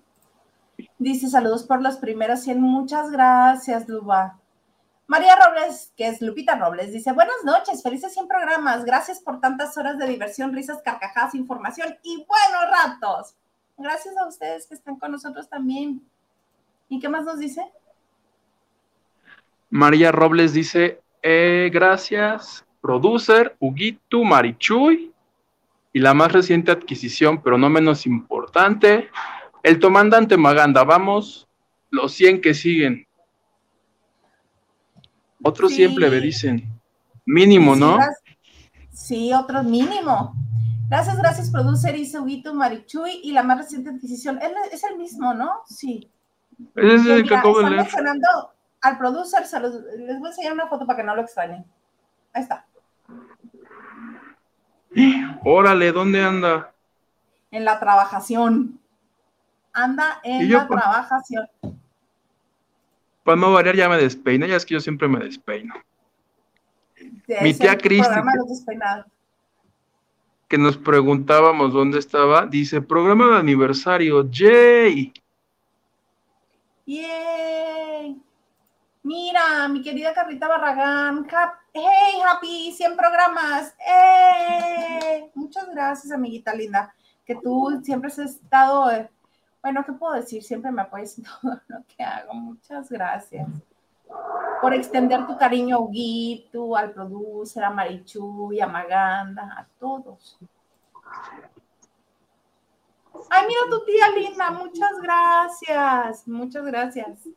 Dice 0.97 1.29
saludos 1.29 1.65
por 1.65 1.83
los 1.83 1.97
primeros 1.97 2.43
100. 2.43 2.61
Muchas 2.61 3.11
gracias, 3.11 3.89
Luba. 3.89 4.39
María 5.09 5.37
Robles, 5.37 5.91
que 5.97 6.07
es 6.07 6.21
Lupita 6.21 6.55
Robles, 6.57 6.93
dice 6.93 7.13
buenas 7.13 7.43
noches, 7.43 7.83
felices 7.83 8.13
100 8.13 8.29
programas. 8.29 8.85
Gracias 8.85 9.21
por 9.21 9.41
tantas 9.41 9.79
horas 9.79 9.97
de 9.97 10.07
diversión, 10.07 10.53
risas, 10.53 10.83
carcajadas, 10.85 11.35
información 11.35 11.97
y 12.03 12.17
buenos 12.17 12.71
ratos. 12.71 13.35
Gracias 13.79 14.15
a 14.19 14.29
ustedes 14.29 14.67
que 14.67 14.75
están 14.75 14.99
con 14.99 15.13
nosotros 15.13 15.49
también. 15.49 16.03
¿Y 16.91 17.01
qué 17.01 17.09
más 17.09 17.25
nos 17.25 17.39
dice? 17.39 17.63
María 19.71 20.13
Robles 20.13 20.53
dice, 20.53 21.01
eh, 21.23 21.71
gracias, 21.73 22.67
producer, 22.83 23.57
Huguito, 23.61 24.23
Marichuy, 24.25 25.11
y 25.95 26.01
la 26.01 26.13
más 26.13 26.33
reciente 26.33 26.71
adquisición, 26.71 27.41
pero 27.43 27.57
no 27.57 27.71
menos 27.71 28.05
importante, 28.05 29.09
el 29.63 29.81
comandante 29.81 30.37
Maganda, 30.37 30.85
vamos, 30.85 31.49
los 31.91 32.13
100 32.13 32.43
que 32.43 32.53
siguen. 32.53 33.08
Otros 35.43 35.73
siempre 35.73 36.11
me 36.11 36.21
dicen, 36.21 36.81
mínimo, 37.25 37.77
¿no? 37.77 37.99
Sí, 38.93 39.33
otros 39.33 39.65
mínimo. 39.65 40.35
Gracias, 40.89 41.19
gracias, 41.19 41.51
producer 41.51 41.95
Isuguito 41.97 42.55
Marichuy 42.55 43.21
y 43.23 43.33
la 43.33 43.43
más 43.43 43.59
reciente 43.59 43.91
adquisición. 43.91 44.39
es 44.73 44.85
el 44.85 44.97
mismo, 44.97 45.35
¿no? 45.35 45.63
Sí. 45.67 46.11
Es 46.75 47.07
el 47.07 47.29
que 47.29 47.35
acabo 47.35 47.61
de 47.61 47.71
mencionando 47.71 48.27
al 48.81 48.97
producer, 48.99 49.43
les 49.43 50.19
voy 50.19 50.27
a 50.27 50.31
enseñar 50.31 50.53
una 50.55 50.67
foto 50.67 50.87
para 50.87 50.97
que 50.97 51.05
no 51.05 51.15
lo 51.15 51.23
extrañen. 51.23 51.65
Ahí 52.33 52.43
está. 52.43 52.67
Órale, 55.45 55.93
¿dónde 55.93 56.23
anda? 56.23 56.73
En 57.51 57.65
la 57.65 57.79
trabajación 57.79 58.79
anda 59.79 60.21
en 60.23 60.51
la 60.51 60.67
trabajación. 60.67 61.49
Para 63.29 63.43
no 63.43 63.53
variar, 63.53 63.77
ya 63.77 63.91
me 63.91 63.99
despeino, 63.99 64.47
ya 64.47 64.57
es 64.57 64.65
que 64.65 64.73
yo 64.73 64.81
siempre 64.81 65.07
me 65.07 65.19
despeino. 65.19 65.75
Mi 67.43 67.53
tía 67.53 67.77
Cristi, 67.77 68.15
que 70.49 70.57
nos 70.57 70.79
preguntábamos 70.79 71.75
dónde 71.75 71.99
estaba, 71.99 72.47
dice, 72.47 72.81
programa 72.81 73.33
de 73.33 73.37
aniversario, 73.37 74.27
¡yay! 74.31 75.13
¡Yay! 76.87 78.19
Mira, 79.03 79.69
mi 79.69 79.83
querida 79.83 80.15
Carlita 80.15 80.49
Barragán. 80.49 81.27
hey, 81.75 82.23
happy, 82.27 82.73
100 82.73 82.97
programas. 82.97 83.75
¡Eh! 83.87 85.31
Muchas 85.35 85.69
gracias, 85.69 86.11
amiguita 86.11 86.55
linda. 86.55 86.95
Que 87.27 87.35
tú 87.35 87.79
siempre 87.85 88.09
has 88.09 88.19
estado, 88.21 88.91
eh, 88.91 89.11
bueno, 89.63 89.85
¿qué 89.85 89.93
puedo 89.93 90.15
decir? 90.15 90.43
Siempre 90.43 90.71
me 90.71 90.83
apoyas 90.83 91.19
en 91.19 91.25
todo 91.25 91.61
lo 91.69 91.85
que 91.87 92.03
hago. 92.03 92.35
Muchas 92.35 92.89
gracias. 92.91 93.49
Por 94.61 94.75
extender 94.75 95.27
tu 95.27 95.37
cariño 95.37 95.77
a 95.77 96.77
al 96.77 96.93
producer, 96.93 97.63
a 97.63 97.71
Marichu 97.71 98.53
y 98.53 98.61
a 98.61 98.67
Maganda, 98.67 99.43
a 99.57 99.67
todos. 99.79 100.39
Ay, 103.31 103.47
mira 103.47 103.61
tu 103.71 103.85
tía 103.85 104.09
linda, 104.11 104.51
muchas 104.51 104.99
gracias, 105.03 106.27
muchas 106.27 106.65
gracias. 106.65 107.29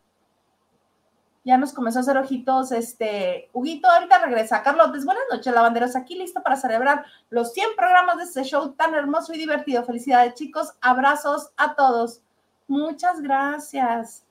Ya 1.44 1.58
nos 1.58 1.74
comenzó 1.74 2.00
a 2.00 2.02
hacer 2.02 2.18
ojitos, 2.18 2.72
este, 2.72 3.50
Huguito, 3.52 3.90
ahorita 3.90 4.20
regresa. 4.20 4.62
Carlos, 4.62 4.92
buenas 5.04 5.24
noches, 5.32 5.54
lavanderos, 5.54 5.96
aquí 5.96 6.16
listo 6.16 6.44
para 6.44 6.56
celebrar 6.56 7.04
los 7.30 7.54
100 7.54 7.70
programas 7.76 8.18
de 8.18 8.24
este 8.24 8.44
show 8.44 8.74
tan 8.74 8.94
hermoso 8.94 9.34
y 9.34 9.40
divertido. 9.40 9.84
Felicidades, 9.84 10.36
chicos, 10.36 10.74
abrazos 10.82 11.52
a 11.58 11.74
todos. 11.74 12.22
Muchas 12.68 13.22
gracias. 13.22 14.24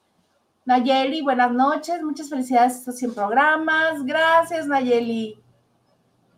Nayeli, 0.64 1.22
buenas 1.22 1.50
noches, 1.50 2.00
muchas 2.02 2.28
felicidades 2.28 2.74
a 2.74 2.78
estos 2.78 2.96
100 2.98 3.14
programas. 3.14 4.04
Gracias, 4.04 4.68
Nayeli. 4.68 5.42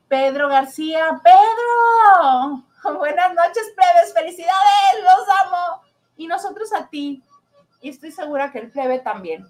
Pedro 0.08 0.48
García, 0.48 1.20
Pedro, 1.22 2.64
Buenas 2.98 3.34
noches, 3.34 3.72
plebes. 3.76 4.12
Felicidades, 4.12 5.02
los 5.02 5.28
amo. 5.46 5.82
Y 6.16 6.26
nosotros 6.26 6.72
a 6.72 6.88
ti. 6.88 7.22
Y 7.80 7.90
estoy 7.90 8.12
segura 8.12 8.50
que 8.50 8.58
el 8.58 8.70
plebe 8.70 8.98
también. 8.98 9.46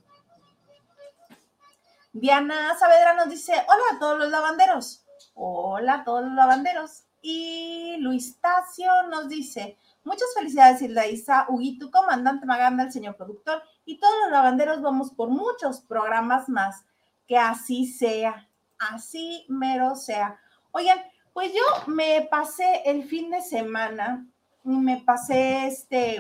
Diana 2.15 2.77
Saavedra 2.79 3.15
nos 3.15 3.31
dice, 3.31 3.53
hola 3.53 3.83
a 3.93 3.99
todos 3.99 4.19
los 4.19 4.31
lavanderos. 4.31 5.03
Hola 5.35 5.95
a 5.95 6.05
todos 6.05 6.25
los 6.25 6.35
lavanderos. 6.35 7.05
Y 7.23 7.97
Luis 8.01 8.39
Tacio 8.39 8.91
nos 9.09 9.29
dice, 9.29 9.79
muchas 10.05 10.29
felicidades 10.35 10.83
Hilda 10.83 11.07
Isa, 11.07 11.47
Huguito, 11.49 11.91
comandante 11.91 12.45
Maganda, 12.45 12.85
el 12.85 12.93
señor 12.93 13.17
productor, 13.17 13.63
y 13.87 13.99
todos 13.99 14.15
los 14.25 14.31
lavanderos 14.31 14.83
vamos 14.83 15.11
por 15.13 15.31
muchos 15.31 15.81
programas 15.81 16.51
más. 16.51 16.85
Que 17.27 17.39
así 17.39 17.87
sea, 17.87 18.47
así 18.79 19.47
mero 19.49 19.95
sea. 19.95 20.39
Oigan, 20.73 20.99
pues 21.33 21.53
yo 21.55 21.63
me 21.87 22.29
pasé 22.31 22.83
el 22.85 23.05
fin 23.05 23.31
de 23.31 23.41
semana, 23.41 24.27
me 24.65 24.99
pasé 24.99 25.67
este, 25.67 26.19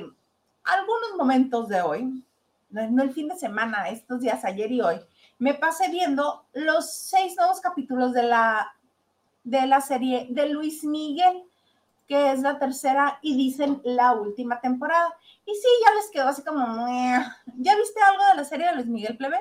algunos 0.64 1.16
momentos 1.18 1.68
de 1.68 1.82
hoy, 1.82 2.24
no 2.70 3.02
el 3.02 3.12
fin 3.12 3.28
de 3.28 3.36
semana, 3.36 3.90
estos 3.90 4.20
días, 4.20 4.42
ayer 4.46 4.72
y 4.72 4.80
hoy, 4.80 4.96
me 5.42 5.54
pasé 5.54 5.90
viendo 5.90 6.44
los 6.52 6.94
seis 6.94 7.34
nuevos 7.36 7.60
capítulos 7.60 8.12
de 8.12 8.22
la, 8.22 8.72
de 9.42 9.66
la 9.66 9.80
serie 9.80 10.28
de 10.30 10.48
Luis 10.48 10.84
Miguel, 10.84 11.42
que 12.06 12.30
es 12.30 12.42
la 12.42 12.60
tercera 12.60 13.18
y 13.22 13.36
dicen 13.36 13.82
la 13.82 14.12
última 14.12 14.60
temporada. 14.60 15.12
Y 15.44 15.52
sí, 15.52 15.68
ya 15.84 15.94
les 15.96 16.10
quedó 16.12 16.28
así 16.28 16.44
como, 16.44 16.86
¿ya 17.56 17.76
viste 17.76 18.00
algo 18.08 18.24
de 18.30 18.36
la 18.36 18.44
serie 18.44 18.68
de 18.68 18.74
Luis 18.76 18.86
Miguel 18.86 19.16
Plebe? 19.16 19.40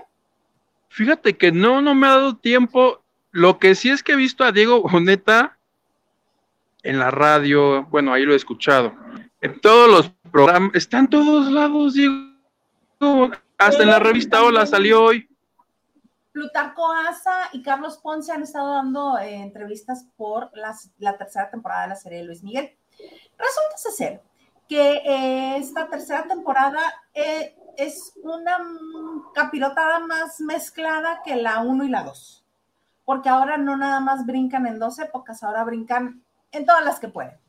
Fíjate 0.89 1.38
que 1.38 1.51
no, 1.51 1.84
no 1.84 1.93
me 1.93 2.08
ha 2.08 2.15
dado 2.15 2.36
tiempo. 2.36 3.03
Lo 3.29 3.60
que 3.60 3.75
sí 3.75 3.91
es 3.91 4.01
que 4.01 4.13
he 4.13 4.15
visto 4.15 4.43
a 4.43 4.51
Diego 4.51 4.81
Boneta 4.81 5.60
en 6.81 6.98
la 6.98 7.12
radio, 7.12 7.84
bueno, 7.91 8.12
ahí 8.12 8.24
lo 8.25 8.34
he 8.34 8.38
escuchado. 8.38 8.91
En 9.39 9.62
todos 9.62 9.88
los 9.88 10.10
programas, 10.31 10.72
está 10.74 10.98
en 10.98 11.10
todos 11.10 11.51
lados, 11.51 11.93
Diego. 11.93 13.29
Hasta 13.60 13.84
en 13.84 13.89
la 13.89 14.00
revista 14.00 14.41
Hola 14.41 14.65
salió 14.65 15.03
hoy. 15.03 15.30
Plutarco 16.31 16.91
Asa 16.91 17.50
y 17.51 17.61
Carlos 17.61 17.97
Ponce 17.97 18.31
han 18.31 18.43
estado 18.43 18.73
dando 18.73 19.17
eh, 19.17 19.35
entrevistas 19.35 20.07
por 20.15 20.50
la 20.53 21.17
tercera 21.17 21.50
temporada 21.50 21.83
de 21.83 21.89
la 21.89 21.95
serie 21.95 22.19
de 22.19 22.25
Luis 22.25 22.43
Miguel. 22.43 22.77
Resulta 23.38 23.77
ser 23.77 24.21
que 24.69 25.01
eh, 25.05 25.57
esta 25.57 25.89
tercera 25.89 26.23
temporada 26.23 26.79
eh, 27.13 27.57
es 27.75 28.13
una 28.23 28.57
capirotada 29.33 30.00
más 30.00 30.39
mezclada 30.39 31.21
que 31.25 31.35
la 31.35 31.61
1 31.61 31.83
y 31.83 31.89
la 31.89 32.03
2, 32.03 32.45
porque 33.03 33.27
ahora 33.27 33.57
no 33.57 33.75
nada 33.75 34.00
más 34.00 34.25
brincan 34.25 34.65
en 34.67 34.79
dos 34.79 35.00
épocas, 35.00 35.43
ahora 35.43 35.65
brincan 35.65 36.23
en 36.53 36.65
todas 36.65 36.85
las 36.85 37.00
que 37.00 37.09
pueden. 37.09 37.40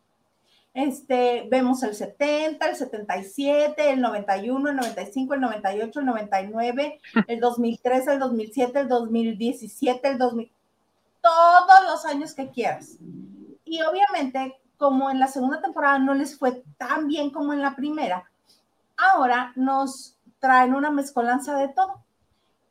Este, 0.75 1.47
vemos 1.51 1.83
el 1.83 1.95
70, 1.95 2.67
el 2.67 2.77
77, 2.77 3.91
el 3.91 4.01
91, 4.01 4.71
el 4.71 4.77
95, 4.77 5.35
el 5.35 5.41
98, 5.41 6.01
el 6.01 6.07
99, 6.07 7.01
el 7.29 7.41
2003, 7.41 8.09
el 8.09 8.19
2007, 8.19 8.81
el 8.81 8.89
2017, 8.89 10.09
el 10.09 10.19
2000, 10.19 10.53
todos 11.21 11.85
los 11.87 12.07
años 12.07 12.35
que 12.35 12.49
quieras. 12.51 12.97
Y 13.65 13.83
obviamente, 13.83 14.59
como 14.79 15.11
en 15.11 15.21
la 15.21 15.29
segunda 15.29 15.61
temporada 15.61 15.99
no 15.99 16.15
les 16.15 16.39
fue 16.39 16.65
tan 16.79 17.07
bien 17.07 17.31
como 17.31 17.53
en 17.53 17.61
la 17.61 17.77
primera, 17.77 18.31
ahora 18.97 19.53
nos 19.57 20.17
traen 20.41 20.75
una 20.75 20.91
mezcolanza 20.91 21.57
de 21.57 21.69
todo. 21.69 22.03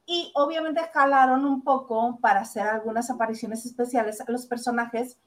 Y 0.07 0.31
obviamente 0.35 0.81
jalaron 0.91 1.45
un 1.45 1.63
poco 1.63 2.17
para 2.19 2.41
hacer 2.41 2.67
algunas 2.67 3.09
apariciones 3.09 3.65
especiales 3.65 4.19
a 4.19 4.29
los 4.31 4.45
personajes 4.45 5.17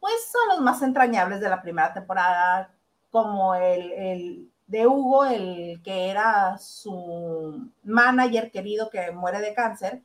pues 0.00 0.14
son 0.30 0.48
los 0.48 0.60
más 0.60 0.82
entrañables 0.82 1.40
de 1.40 1.48
la 1.48 1.62
primera 1.62 1.92
temporada, 1.92 2.70
como 3.10 3.54
el, 3.54 4.50
de 4.66 4.86
Hugo, 4.86 5.24
el 5.24 5.80
que 5.82 6.10
era 6.10 6.58
su 6.58 7.70
manager 7.84 8.50
querido 8.50 8.90
que 8.90 9.10
muere 9.12 9.40
de 9.40 9.54
cáncer. 9.54 10.02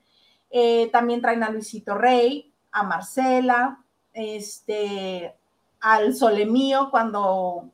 Eh, 0.50 0.90
también 0.92 1.22
traen 1.22 1.44
a 1.44 1.50
Luisito 1.50 1.96
Rey, 1.96 2.54
a 2.72 2.84
Marcela, 2.84 3.84
este, 4.14 5.36
al 5.82 6.16
Solemío 6.16 6.90
cuando, 6.92 7.70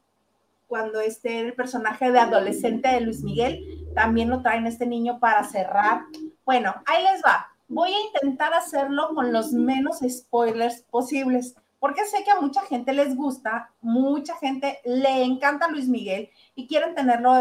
cuando 0.68 1.00
este 1.00 1.42
el 1.42 1.54
personaje 1.54 2.12
de 2.12 2.20
adolescente 2.20 2.90
de 2.90 3.02
Luis 3.02 3.22
Miguel, 3.24 3.88
también 3.94 4.30
lo 4.30 4.42
traen 4.42 4.66
este 4.66 4.86
niño 4.86 5.20
para 5.20 5.44
cerrar. 5.44 6.06
Bueno, 6.46 6.74
ahí 6.86 7.04
les 7.04 7.22
va. 7.24 7.48
Voy 7.68 7.92
a 7.92 8.02
intentar 8.08 8.54
hacerlo 8.54 9.10
con 9.14 9.32
los 9.32 9.52
menos 9.52 10.00
spoilers 10.08 10.82
posibles 10.90 11.56
porque 11.80 12.06
sé 12.06 12.24
que 12.24 12.32
a 12.32 12.42
mucha 12.42 12.62
gente 12.62 12.94
les 12.94 13.16
gusta, 13.16 13.72
mucha 13.82 14.36
gente 14.36 14.80
le 14.84 15.24
encanta 15.24 15.70
Luis 15.70 15.88
Miguel 15.88 16.30
y 16.56 16.68
quieren 16.68 16.94
tenerlo, 16.94 17.34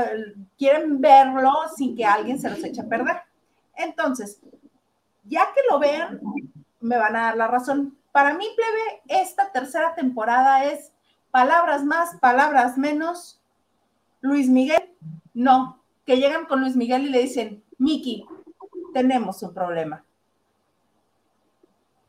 quieren 0.56 1.00
verlo 1.00 1.52
sin 1.76 1.96
que 1.96 2.04
alguien 2.04 2.38
se 2.38 2.48
los 2.48 2.62
eche 2.62 2.80
a 2.80 2.88
perder. 2.88 3.16
Entonces, 3.74 4.40
ya 5.24 5.42
que 5.54 5.60
lo 5.68 5.78
vean, 5.80 6.20
me 6.80 6.96
van 6.96 7.16
a 7.16 7.22
dar 7.22 7.36
la 7.36 7.48
razón. 7.48 7.96
Para 8.12 8.34
mí, 8.34 8.46
plebe, 8.54 9.02
esta 9.22 9.50
tercera 9.50 9.94
temporada 9.94 10.64
es 10.64 10.92
palabras 11.30 11.84
más, 11.84 12.16
palabras 12.16 12.78
menos. 12.78 13.40
Luis 14.20 14.48
Miguel, 14.48 14.90
no, 15.34 15.80
que 16.06 16.16
llegan 16.16 16.46
con 16.46 16.60
Luis 16.60 16.76
Miguel 16.76 17.06
y 17.06 17.10
le 17.10 17.20
dicen, 17.20 17.62
Miki, 17.76 18.24
tenemos 18.92 19.42
un 19.42 19.52
problema. 19.52 20.04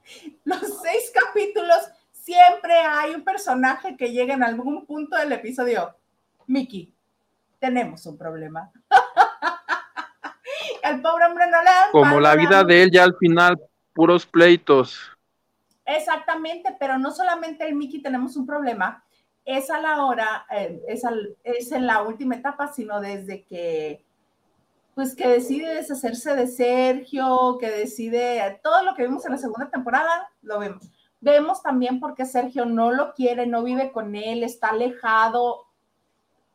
Los 0.43 0.81
seis 0.81 1.11
capítulos 1.13 1.89
siempre 2.29 2.75
hay 2.75 3.15
un 3.15 3.23
personaje 3.23 3.97
que 3.97 4.11
llega 4.11 4.35
en 4.35 4.43
algún 4.43 4.85
punto 4.85 5.17
del 5.17 5.31
episodio. 5.31 5.95
Mickey, 6.45 6.93
tenemos 7.57 8.05
un 8.05 8.17
problema. 8.17 8.71
El 10.83 11.01
pobre 11.01 11.25
hombre 11.25 11.45
no 11.49 11.61
le 11.61 11.69
Como 11.91 12.19
la 12.19 12.35
vida 12.35 12.63
de 12.63 12.83
él 12.83 12.91
ya 12.91 13.03
al 13.03 13.15
final, 13.17 13.59
puros 13.93 14.25
pleitos. 14.25 15.11
Exactamente, 15.85 16.75
pero 16.79 16.97
no 16.97 17.11
solamente 17.11 17.67
el 17.67 17.75
Mickey 17.75 18.01
tenemos 18.01 18.35
un 18.37 18.45
problema, 18.45 19.03
es 19.43 19.69
a 19.69 19.79
la 19.79 20.05
hora, 20.05 20.45
eh, 20.51 20.81
es, 20.87 21.03
es 21.43 21.71
en 21.71 21.85
la 21.85 22.01
última 22.03 22.35
etapa, 22.35 22.71
sino 22.71 23.01
desde 23.01 23.43
que 23.43 24.03
pues 24.95 25.15
que 25.15 25.27
decide 25.27 25.75
deshacerse 25.75 26.35
de 26.35 26.47
Sergio, 26.47 27.57
que 27.59 27.69
decide 27.69 28.59
todo 28.63 28.83
lo 28.83 28.95
que 28.95 29.03
vimos 29.03 29.25
en 29.25 29.31
la 29.31 29.37
segunda 29.37 29.69
temporada, 29.69 30.29
lo 30.41 30.59
vemos. 30.59 30.89
Vemos 31.21 31.61
también 31.61 31.99
por 31.99 32.15
qué 32.15 32.25
Sergio 32.25 32.65
no 32.65 32.91
lo 32.91 33.13
quiere, 33.13 33.45
no 33.45 33.63
vive 33.63 33.91
con 33.91 34.15
él, 34.15 34.43
está 34.43 34.69
alejado. 34.69 35.65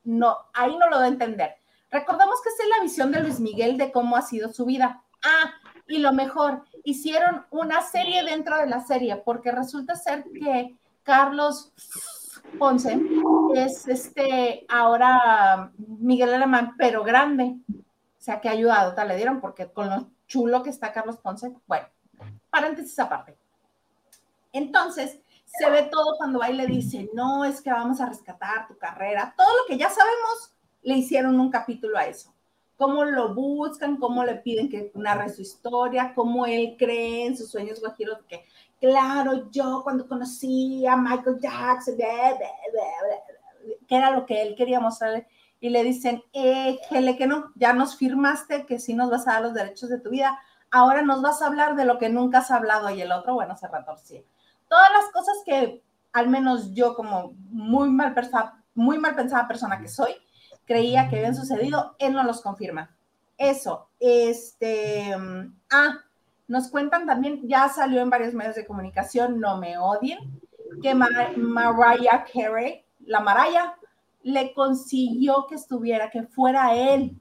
No, 0.04 0.37
ahí 0.54 0.76
no 0.76 0.88
lo 0.88 0.99
da 0.99 1.04
a 1.04 1.09
entender. 1.09 1.56
Recordemos 1.90 2.40
que 2.42 2.49
esa 2.49 2.62
es 2.62 2.68
la 2.76 2.83
visión 2.83 3.12
de 3.12 3.21
Luis 3.21 3.40
Miguel 3.40 3.76
de 3.76 3.92
cómo 3.92 4.16
ha 4.16 4.23
sido 4.23 4.52
su 4.52 4.64
vida. 4.64 5.02
Ah, 5.23 5.52
y 5.87 5.99
lo 5.99 6.12
mejor, 6.12 6.64
hicieron 6.83 7.44
una 7.50 7.83
serie 7.83 8.25
dentro 8.25 8.56
de 8.56 8.66
la 8.66 8.80
serie, 8.80 9.16
porque 9.16 9.52
resulta 9.52 9.97
ser 9.97 10.25
que 10.33 10.76
Carlos 11.02 11.73
Ponce 12.59 12.99
es 13.54 13.87
este 13.87 14.64
ahora 14.68 15.73
Miguel 15.76 16.35
Alemán, 16.35 16.75
pero 16.78 17.04
grande. 17.04 17.56
O 17.68 18.23
sea, 18.25 18.40
que 18.40 18.49
ayudado, 18.49 18.94
tal 18.94 19.09
le 19.09 19.16
dieron, 19.16 19.40
porque 19.40 19.71
con 19.71 19.90
lo 19.90 20.09
chulo 20.26 20.62
que 20.62 20.71
está 20.71 20.92
Carlos 20.92 21.18
Ponce, 21.18 21.52
bueno, 21.66 21.87
paréntesis 22.50 22.99
aparte. 22.99 23.37
Entonces, 24.55 25.21
se 25.45 25.69
ve 25.69 25.83
todo 25.93 26.17
cuando 26.17 26.41
y 26.49 26.55
le 26.55 26.67
dice, 26.67 27.11
no, 27.13 27.45
es 27.45 27.61
que 27.61 27.71
vamos 27.71 28.01
a 28.01 28.07
rescatar 28.07 28.67
tu 28.67 28.79
carrera. 28.79 29.35
Todo 29.37 29.49
lo 29.49 29.67
que 29.69 29.77
ya 29.77 29.91
sabemos, 29.91 30.55
le 30.83 30.97
hicieron 30.97 31.39
un 31.39 31.51
capítulo 31.51 31.99
a 31.99 32.07
eso. 32.07 32.35
cómo 32.77 33.05
lo 33.05 33.35
buscan, 33.35 33.97
cómo 33.97 34.25
le 34.25 34.37
piden 34.37 34.69
que 34.69 34.91
narre 34.95 35.29
su 35.29 35.43
historia, 35.43 36.13
cómo 36.15 36.47
él 36.47 36.77
cree 36.79 37.27
en 37.27 37.37
sus 37.37 37.51
sueños 37.51 37.81
guajiros, 37.81 38.19
que 38.29 38.45
claro, 38.81 39.51
yo 39.51 39.81
cuando 39.83 40.09
conocí 40.09 40.87
a 40.87 40.97
Michael 40.97 41.39
Jackson, 41.41 41.97
que 41.97 43.97
era 43.97 44.11
lo 44.11 44.27
que 44.27 44.43
él 44.43 44.55
quería 44.57 44.81
mostrarle, 44.81 45.27
y 45.61 45.71
le 45.71 45.83
dicen, 45.83 46.23
eh, 46.33 46.79
que 46.91 47.27
no, 47.27 47.53
ya 47.55 47.73
nos 47.73 47.97
firmaste 47.97 48.67
que 48.67 48.79
sí 48.79 48.93
nos 48.93 49.11
vas 49.11 49.27
a 49.27 49.35
dar 49.35 49.43
los 49.43 49.55
derechos 49.55 49.89
de 49.89 50.01
tu 50.01 50.11
vida, 50.11 50.39
ahora 50.71 51.03
nos 51.03 51.23
vas 51.23 51.41
a 51.41 51.47
hablar 51.47 51.77
de 51.77 51.87
lo 51.87 51.99
que 51.99 52.09
nunca 52.09 52.39
has 52.39 52.51
hablado, 52.51 52.91
y 52.91 53.01
el 53.01 53.13
otro, 53.13 53.35
bueno, 53.35 53.57
se 53.57 53.69
retorcía. 53.69 54.23
Todas 54.75 54.90
las 54.90 55.12
cosas 55.12 55.37
que 55.47 55.85
al 56.12 56.28
menos 56.28 56.75
yo 56.75 56.97
como 56.97 57.33
muy 57.49 57.88
mal, 57.90 58.12
muy 58.75 58.99
mal 58.99 59.14
pensada 59.14 59.47
persona 59.47 59.78
que 59.78 59.87
soy, 59.87 60.11
creía 60.64 61.09
que 61.09 61.19
habían 61.19 61.37
sucedido, 61.37 61.95
él 62.00 62.12
no 62.12 62.25
los 62.25 62.43
confirma. 62.43 62.90
Eso, 63.38 63.87
este, 64.00 65.14
ah, 65.71 66.00
nos 66.49 66.71
cuentan 66.71 67.07
también, 67.07 67.47
ya 67.47 67.69
salió 67.69 68.02
en 68.02 68.11
varios 68.11 68.35
medios 68.35 68.57
de 68.57 68.66
comunicación, 68.66 69.38
no 69.38 69.59
me 69.59 69.78
odien, 69.78 70.19
que 70.83 70.93
Mariah 70.93 72.25
Carey, 72.33 72.85
la 73.07 73.21
Mariah, 73.21 73.76
le 74.25 74.52
consiguió 74.54 75.47
que 75.49 75.54
estuviera, 75.54 76.11
que 76.11 76.25
fuera 76.25 76.75
él 76.75 77.16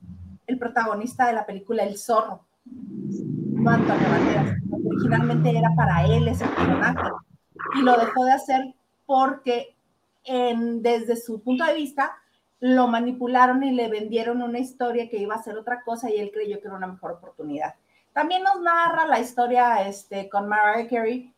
el 0.47 0.57
protagonista 0.57 1.27
de 1.27 1.33
la 1.33 1.45
película 1.45 1.83
El 1.83 1.99
Zorro. 1.99 2.47
No 2.65 3.69
Antonio 3.69 4.09
Banderas. 4.09 4.57
Originalmente 4.87 5.55
era 5.55 5.69
para 5.75 6.03
él 6.07 6.27
ese 6.27 6.47
personaje. 6.47 6.99
Y 7.75 7.81
lo 7.81 7.97
dejó 7.97 8.25
de 8.25 8.33
hacer 8.33 8.73
porque 9.05 9.75
desde 10.25 11.15
su 11.17 11.41
punto 11.41 11.65
de 11.65 11.73
vista 11.73 12.15
lo 12.59 12.87
manipularon 12.87 13.61
y 13.63 13.71
le 13.71 13.89
vendieron 13.89 14.41
una 14.41 14.59
historia 14.59 15.09
que 15.09 15.17
iba 15.17 15.35
a 15.35 15.43
ser 15.43 15.57
otra 15.57 15.83
cosa 15.83 16.09
y 16.09 16.17
él 16.17 16.31
creyó 16.33 16.61
que 16.61 16.67
era 16.67 16.77
una 16.77 16.87
mejor 16.87 17.11
oportunidad. 17.11 17.75
También 18.13 18.43
nos 18.43 18.61
narra 18.61 19.05
la 19.05 19.19
historia 19.19 19.85
este, 19.87 20.29
con 20.29 20.47
Mariah 20.47 20.87
Carey, 20.87 21.33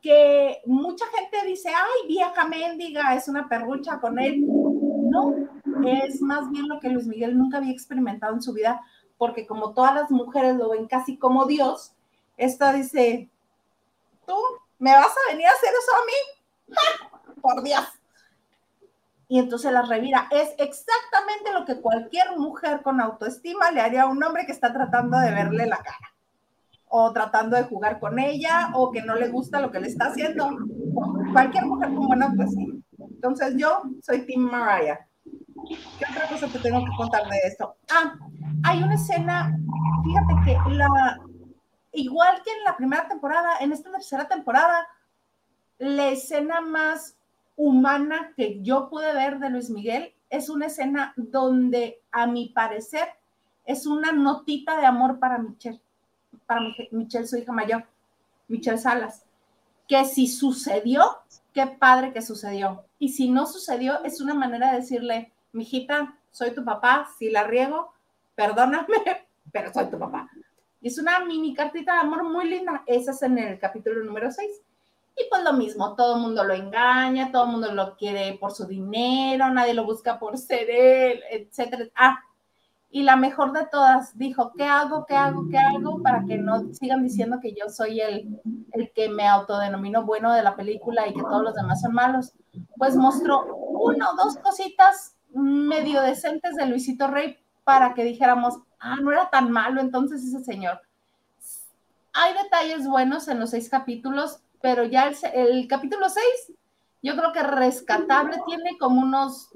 que 0.00 0.60
mucha 0.66 1.04
gente 1.06 1.46
dice, 1.46 1.68
ay, 1.68 2.08
vieja 2.08 2.48
mendiga, 2.48 3.14
es 3.14 3.28
una 3.28 3.48
perrucha 3.48 4.00
con 4.00 4.18
él. 4.18 4.44
No, 4.44 5.34
es 5.86 6.20
más 6.20 6.50
bien 6.50 6.68
lo 6.68 6.80
que 6.80 6.88
Luis 6.88 7.06
Miguel 7.06 7.38
nunca 7.38 7.58
había 7.58 7.72
experimentado 7.72 8.34
en 8.34 8.42
su 8.42 8.52
vida, 8.52 8.80
porque 9.16 9.46
como 9.46 9.72
todas 9.72 9.94
las 9.94 10.10
mujeres 10.10 10.56
lo 10.56 10.70
ven 10.70 10.86
casi 10.86 11.16
como 11.16 11.46
Dios, 11.46 11.94
esta 12.36 12.72
dice, 12.72 13.30
tú 14.26 14.34
me 14.78 14.92
vas 14.92 15.08
a 15.08 15.32
venir 15.32 15.46
a 15.46 15.50
hacer 15.50 15.70
eso 15.70 15.92
a 15.94 16.06
mí, 16.06 17.36
por 17.42 17.62
Dios. 17.62 17.84
Y 19.28 19.38
entonces 19.38 19.72
la 19.72 19.82
revira. 19.82 20.28
Es 20.30 20.50
exactamente 20.58 21.52
lo 21.52 21.64
que 21.64 21.80
cualquier 21.80 22.36
mujer 22.36 22.82
con 22.82 23.00
autoestima 23.00 23.70
le 23.70 23.80
haría 23.80 24.02
a 24.02 24.06
un 24.06 24.22
hombre 24.22 24.46
que 24.46 24.52
está 24.52 24.72
tratando 24.72 25.18
de 25.18 25.30
verle 25.30 25.66
la 25.66 25.78
cara. 25.78 26.14
O 26.88 27.12
tratando 27.12 27.56
de 27.56 27.64
jugar 27.64 27.98
con 27.98 28.18
ella, 28.18 28.70
o 28.74 28.92
que 28.92 29.02
no 29.02 29.14
le 29.16 29.28
gusta 29.28 29.60
lo 29.60 29.72
que 29.72 29.80
le 29.80 29.88
está 29.88 30.06
haciendo. 30.06 30.50
Cualquier 31.32 31.66
mujer 31.66 31.88
con 31.94 32.06
buena 32.06 32.26
autoestima. 32.26 32.74
Entonces 32.98 33.54
yo 33.56 33.82
soy 34.02 34.26
Tim 34.26 34.42
Mariah. 34.42 35.00
¿Qué 35.98 36.04
otra 36.10 36.28
cosa 36.28 36.46
te 36.46 36.58
tengo 36.58 36.84
que 36.84 36.96
contar 36.96 37.26
de 37.28 37.38
esto? 37.44 37.76
Ah, 37.90 38.14
hay 38.64 38.82
una 38.82 38.94
escena, 38.94 39.56
fíjate 40.04 40.34
que 40.44 40.74
la, 40.74 41.18
igual 41.94 42.42
que 42.42 42.50
en 42.50 42.64
la 42.64 42.76
primera 42.76 43.08
temporada, 43.08 43.58
en 43.60 43.72
esta 43.72 43.90
tercera 43.90 44.28
temporada, 44.28 44.86
la 45.78 46.08
escena 46.08 46.60
más 46.60 47.16
humana 47.56 48.32
que 48.36 48.60
yo 48.62 48.88
pude 48.88 49.12
ver 49.14 49.38
de 49.38 49.50
Luis 49.50 49.70
Miguel 49.70 50.12
es 50.30 50.48
una 50.48 50.66
escena 50.66 51.12
donde, 51.16 52.02
a 52.10 52.26
mi 52.26 52.48
parecer, 52.48 53.08
es 53.64 53.86
una 53.86 54.12
notita 54.12 54.76
de 54.76 54.86
amor 54.86 55.18
para 55.18 55.38
Michelle, 55.38 55.80
para 56.46 56.60
Michelle, 56.90 57.26
su 57.26 57.36
hija 57.36 57.52
mayor, 57.52 57.86
Michelle 58.48 58.78
Salas, 58.78 59.24
que 59.88 60.04
si 60.04 60.26
sucedió, 60.26 61.18
qué 61.52 61.66
padre 61.66 62.12
que 62.12 62.22
sucedió. 62.22 62.84
Y 62.98 63.10
si 63.10 63.30
no 63.30 63.46
sucedió, 63.46 64.02
es 64.04 64.20
una 64.20 64.34
manera 64.34 64.72
de 64.72 64.80
decirle, 64.80 65.32
mijita, 65.52 66.18
soy 66.30 66.52
tu 66.52 66.64
papá, 66.64 67.08
si 67.18 67.30
la 67.30 67.44
riego, 67.44 67.92
perdóname, 68.34 68.88
pero 69.52 69.72
soy 69.72 69.86
tu 69.86 69.98
papá. 69.98 70.28
Y 70.84 70.88
es 70.88 70.98
una 70.98 71.24
mini 71.24 71.54
cartita 71.54 71.94
de 71.94 72.00
amor 72.00 72.24
muy 72.24 72.46
linda. 72.46 72.82
Esa 72.86 73.12
es 73.12 73.22
en 73.22 73.38
el 73.38 73.58
capítulo 73.58 74.04
número 74.04 74.30
6. 74.30 74.46
Y 75.16 75.22
pues 75.30 75.42
lo 75.42 75.54
mismo, 75.54 75.94
todo 75.96 76.16
el 76.16 76.20
mundo 76.20 76.44
lo 76.44 76.52
engaña, 76.52 77.32
todo 77.32 77.44
el 77.44 77.52
mundo 77.52 77.72
lo 77.72 77.96
quiere 77.96 78.34
por 78.34 78.52
su 78.52 78.66
dinero, 78.66 79.48
nadie 79.48 79.72
lo 79.72 79.86
busca 79.86 80.18
por 80.18 80.36
ser 80.36 80.68
él, 80.68 81.22
etcétera. 81.30 81.86
Ah, 81.94 82.18
y 82.90 83.02
la 83.02 83.16
mejor 83.16 83.52
de 83.52 83.66
todas 83.72 84.18
dijo, 84.18 84.52
¿qué 84.58 84.64
hago, 84.64 85.06
qué 85.06 85.16
hago, 85.16 85.48
qué 85.48 85.56
hago 85.56 86.02
para 86.02 86.22
que 86.26 86.36
no 86.36 86.70
sigan 86.74 87.02
diciendo 87.02 87.38
que 87.40 87.54
yo 87.54 87.70
soy 87.70 88.02
el, 88.02 88.38
el 88.72 88.92
que 88.92 89.08
me 89.08 89.26
autodenomino 89.26 90.04
bueno 90.04 90.34
de 90.34 90.42
la 90.42 90.54
película 90.54 91.08
y 91.08 91.14
que 91.14 91.22
todos 91.22 91.44
los 91.44 91.54
demás 91.54 91.80
son 91.80 91.94
malos? 91.94 92.34
Pues 92.76 92.94
mostró 92.94 93.46
uno 93.56 94.10
o 94.10 94.16
dos 94.22 94.36
cositas 94.36 95.16
medio 95.30 96.02
decentes 96.02 96.56
de 96.56 96.66
Luisito 96.66 97.06
Rey 97.06 97.38
para 97.64 97.94
que 97.94 98.04
dijéramos, 98.04 98.58
ah, 98.78 98.96
no 98.96 99.10
era 99.10 99.30
tan 99.30 99.50
malo 99.50 99.80
entonces 99.80 100.22
ese 100.22 100.44
señor. 100.44 100.80
Hay 102.12 102.32
detalles 102.34 102.86
buenos 102.86 103.26
en 103.26 103.40
los 103.40 103.50
seis 103.50 103.68
capítulos, 103.68 104.40
pero 104.62 104.84
ya 104.84 105.10
el, 105.32 105.66
capítulo 105.66 106.08
6, 106.08 106.24
yo 107.02 107.16
creo 107.16 107.32
que 107.32 107.42
rescatable 107.42 108.36
tiene 108.46 108.78
como 108.78 109.00
unos 109.00 109.50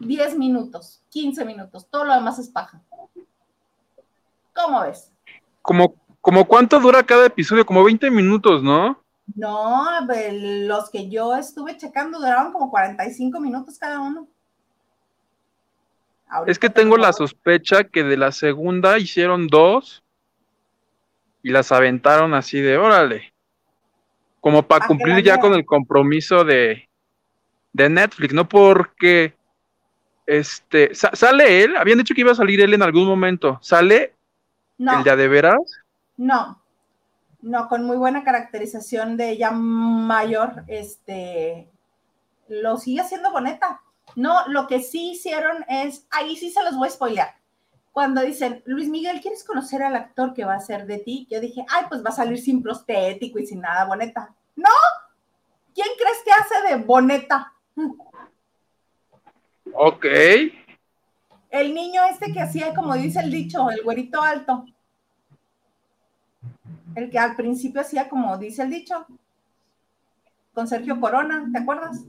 10 0.00 0.36
minutos, 0.36 1.02
15 1.10 1.44
minutos, 1.44 1.88
todo 1.88 2.04
lo 2.04 2.14
demás 2.14 2.38
es 2.38 2.50
paja. 2.50 2.82
¿Cómo 4.54 4.82
ves? 4.82 5.10
Como, 5.62 5.94
como 6.20 6.46
cuánto 6.46 6.78
dura 6.80 7.02
cada 7.02 7.26
episodio, 7.26 7.64
como 7.64 7.82
20 7.82 8.10
minutos, 8.10 8.62
¿no? 8.62 9.02
No, 9.34 9.86
los 10.06 10.90
que 10.90 11.08
yo 11.08 11.34
estuve 11.34 11.76
checando 11.76 12.18
duraban 12.18 12.52
como 12.52 12.70
45 12.70 13.40
minutos 13.40 13.78
cada 13.78 14.00
uno. 14.00 14.28
Es 16.46 16.58
que 16.58 16.70
tengo 16.70 16.96
la 16.96 17.12
sospecha 17.12 17.84
que 17.84 18.02
de 18.02 18.16
la 18.16 18.32
segunda 18.32 18.98
hicieron 18.98 19.46
dos 19.46 20.02
y 21.42 21.50
las 21.50 21.70
aventaron 21.72 22.34
así 22.34 22.60
de 22.60 22.76
órale 22.76 23.32
como 24.46 24.62
para 24.62 24.84
ah, 24.84 24.86
cumplir 24.86 25.24
ya 25.24 25.40
con 25.40 25.54
el 25.54 25.66
compromiso 25.66 26.44
de, 26.44 26.88
Netflix, 27.72 28.32
¿no? 28.32 28.48
Porque 28.48 29.34
este 30.24 30.94
sale 30.94 31.64
él, 31.64 31.76
habían 31.76 31.98
dicho 31.98 32.14
que 32.14 32.20
iba 32.20 32.30
a 32.30 32.36
salir 32.36 32.60
él 32.60 32.72
en 32.72 32.82
algún 32.82 33.08
momento. 33.08 33.58
¿Sale 33.60 34.14
el 34.78 35.02
de 35.02 35.16
de 35.16 35.26
veras? 35.26 35.58
No, 36.16 36.62
no, 37.42 37.68
con 37.68 37.82
muy 37.82 37.96
buena 37.96 38.22
caracterización 38.22 39.16
de 39.16 39.36
ya 39.36 39.50
mayor, 39.50 40.62
este 40.68 41.68
lo 42.48 42.76
sigue 42.76 43.00
haciendo 43.00 43.32
boneta. 43.32 43.80
No, 44.16 44.48
lo 44.48 44.66
que 44.66 44.80
sí 44.80 45.10
hicieron 45.10 45.64
es, 45.68 46.06
ahí 46.10 46.36
sí 46.36 46.50
se 46.50 46.64
los 46.64 46.76
voy 46.76 46.88
a 46.88 46.90
spoilear. 46.90 47.34
Cuando 47.92 48.22
dicen, 48.22 48.62
Luis 48.64 48.88
Miguel, 48.88 49.20
¿quieres 49.20 49.44
conocer 49.44 49.82
al 49.82 49.94
actor 49.94 50.32
que 50.34 50.44
va 50.44 50.54
a 50.54 50.60
ser 50.60 50.86
de 50.86 50.98
ti? 50.98 51.28
Yo 51.30 51.38
dije, 51.38 51.64
ay, 51.68 51.84
pues 51.88 52.04
va 52.04 52.08
a 52.08 52.12
salir 52.12 52.38
sin 52.38 52.62
prostético 52.62 53.38
y 53.38 53.46
sin 53.46 53.60
nada 53.60 53.84
boneta. 53.84 54.34
No, 54.56 54.70
¿quién 55.74 55.86
crees 55.98 56.18
que 56.24 56.32
hace 56.32 56.74
de 56.74 56.82
boneta? 56.82 57.52
Ok. 59.74 60.06
El 61.50 61.74
niño 61.74 62.02
este 62.04 62.32
que 62.32 62.40
hacía, 62.40 62.74
como 62.74 62.94
dice 62.94 63.20
el 63.20 63.30
dicho, 63.30 63.70
el 63.70 63.82
güerito 63.82 64.22
alto. 64.22 64.64
El 66.94 67.10
que 67.10 67.18
al 67.18 67.36
principio 67.36 67.82
hacía, 67.82 68.08
como 68.08 68.38
dice 68.38 68.62
el 68.62 68.70
dicho, 68.70 69.06
con 70.54 70.66
Sergio 70.66 70.98
Corona, 70.98 71.48
¿te 71.52 71.58
acuerdas? 71.58 72.02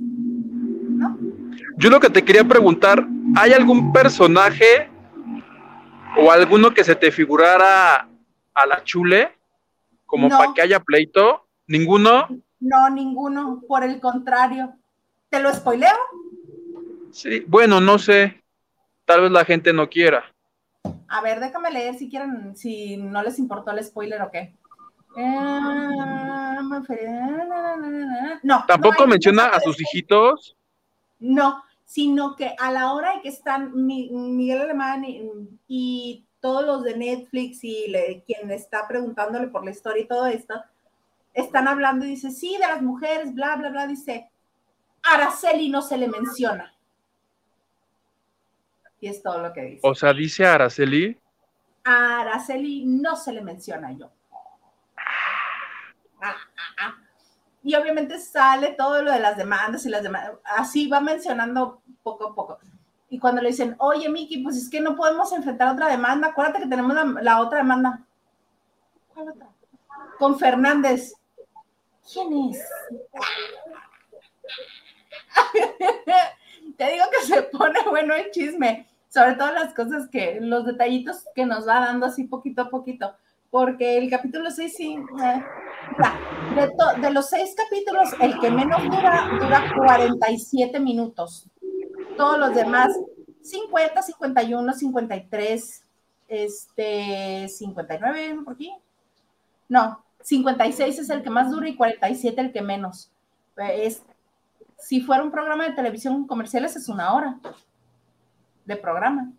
Yo 1.77 1.89
lo 1.89 1.99
que 1.99 2.09
te 2.09 2.23
quería 2.23 2.43
preguntar, 2.43 3.05
¿hay 3.35 3.53
algún 3.53 3.91
personaje 3.91 4.89
o 6.17 6.31
alguno 6.31 6.73
que 6.73 6.83
se 6.83 6.95
te 6.95 7.11
figurara 7.11 8.09
a 8.53 8.65
la 8.65 8.83
chule 8.83 9.31
como 10.05 10.29
para 10.29 10.53
que 10.53 10.61
haya 10.61 10.79
pleito? 10.79 11.47
¿Ninguno? 11.67 12.27
No, 12.59 12.89
ninguno, 12.89 13.61
por 13.67 13.83
el 13.83 13.99
contrario. 13.99 14.73
¿Te 15.29 15.39
lo 15.39 15.53
spoileo? 15.53 15.97
Sí, 17.11 17.43
bueno, 17.47 17.81
no 17.81 17.99
sé. 17.99 18.41
Tal 19.05 19.21
vez 19.21 19.31
la 19.31 19.45
gente 19.45 19.73
no 19.73 19.89
quiera. 19.89 20.23
A 21.07 21.21
ver, 21.21 21.39
déjame 21.39 21.71
leer 21.71 21.95
si 21.95 22.09
quieren, 22.09 22.55
si 22.55 22.97
no 22.97 23.21
les 23.21 23.39
importó 23.39 23.71
el 23.71 23.83
spoiler 23.83 24.21
o 24.21 24.31
qué. 24.31 24.53
Eh, 25.17 25.59
no. 28.43 28.65
¿Tampoco 28.67 29.07
menciona 29.07 29.47
a 29.47 29.59
sus 29.59 29.81
hijitos? 29.81 30.55
No, 31.19 31.63
sino 31.85 32.35
que 32.35 32.55
a 32.59 32.71
la 32.71 32.93
hora 32.93 33.15
de 33.15 33.21
que 33.21 33.29
están 33.29 33.71
Miguel 33.73 34.61
Alemán 34.61 35.05
y, 35.67 36.23
todos 36.39 36.63
los 36.63 36.83
de 36.83 36.95
Netflix 36.95 37.63
y 37.63 37.91
quien 38.27 38.51
está 38.51 38.87
preguntándole 38.87 39.47
por 39.47 39.65
la 39.65 39.71
historia 39.71 40.03
y 40.03 40.07
todo 40.07 40.27
esto, 40.27 40.53
están 41.33 41.67
hablando 41.67 42.05
y 42.05 42.09
dice, 42.09 42.29
sí, 42.29 42.57
de 42.61 42.67
las 42.67 42.81
mujeres, 42.81 43.33
bla, 43.33 43.55
bla, 43.55 43.69
bla, 43.69 43.87
dice, 43.87 44.29
Araceli 45.03 45.69
no 45.69 45.81
se 45.81 45.97
le 45.97 46.07
menciona. 46.07 46.73
Y 48.99 49.07
es 49.07 49.21
todo 49.21 49.41
lo 49.41 49.51
que 49.51 49.61
dice. 49.61 49.79
O 49.83 49.95
sea, 49.95 50.13
dice 50.13 50.45
Araceli. 50.45 51.17
A 51.83 52.21
Araceli 52.21 52.85
no 52.85 53.15
se 53.15 53.33
le 53.33 53.41
menciona 53.41 53.91
yo. 53.93 54.11
Ah. 56.21 56.35
Y 57.67 57.75
obviamente 57.75 58.17
sale 58.17 58.75
todo 58.77 59.01
lo 59.01 59.11
de 59.11 59.19
las 59.19 59.35
demandas 59.35 59.85
y 59.85 59.89
las 59.89 60.01
demandas. 60.01 60.35
Así 60.45 60.87
va 60.87 61.01
mencionando 61.01 61.81
poco 62.01 62.29
a 62.29 62.33
poco. 62.33 62.59
Y 63.09 63.19
cuando 63.19 63.41
le 63.41 63.49
dicen, 63.49 63.75
oye, 63.79 64.07
Miki, 64.07 64.37
pues 64.37 64.55
es 64.55 64.69
que 64.69 64.79
no 64.79 64.95
podemos 64.95 65.33
enfrentar 65.33 65.73
otra 65.73 65.89
demanda, 65.89 66.29
acuérdate 66.29 66.61
que 66.61 66.69
tenemos 66.69 66.95
la, 67.21 67.41
otra 67.41 67.57
demanda. 67.57 68.05
¿Cuál 69.13 69.31
otra? 69.31 69.49
Con 70.17 70.39
Fernández. 70.39 71.13
¿Quién 72.09 72.51
es? 72.51 72.63
Te 76.77 76.89
digo 76.89 77.03
que 77.11 77.25
se 77.25 77.41
pone 77.43 77.81
bueno 77.89 78.13
el 78.13 78.31
chisme, 78.31 78.87
sobre 79.09 79.33
todo 79.33 79.51
las 79.51 79.73
cosas 79.73 80.07
que, 80.07 80.39
los 80.39 80.65
detallitos 80.65 81.25
que 81.35 81.45
nos 81.45 81.67
va 81.67 81.81
dando 81.81 82.05
así 82.05 82.23
poquito 82.23 82.61
a 82.61 82.69
poquito, 82.69 83.13
porque 83.57 83.97
el 83.97 84.07
capítulo 84.07 84.51
6, 84.51 84.71
sí, 84.77 84.99
eh, 85.19 85.43
de, 87.01 87.09
los 87.09 87.27
seis 87.27 87.55
capítulos, 87.57 88.09
el 88.21 88.39
que 88.39 88.51
menos 88.51 88.83
dura, 88.83 89.27
dura 89.39 89.73
47 89.75 90.79
minutos. 90.79 91.47
Todos 92.17 92.37
los 92.37 92.53
demás, 92.53 92.95
50, 93.41 93.99
51, 93.99 94.73
53, 94.73 95.83
este, 96.27 97.47
59 97.47 98.41
por 98.45 98.53
aquí. 98.53 98.71
No, 99.67 100.03
56 100.21 100.99
es 100.99 101.09
el 101.09 101.23
que 101.23 101.31
más 101.31 101.49
dura 101.49 101.67
y 101.67 101.75
47 101.75 102.39
el 102.39 102.53
que 102.53 102.61
menos. 102.61 103.09
Es 103.57 104.03
si 104.77 105.01
fuera 105.01 105.23
un 105.23 105.31
programa 105.31 105.63
de 105.63 105.73
televisión 105.73 106.27
comerciales 106.27 106.75
es 106.75 106.89
una 106.89 107.11
hora 107.11 107.39
de 108.65 108.75
programa. 108.75 109.31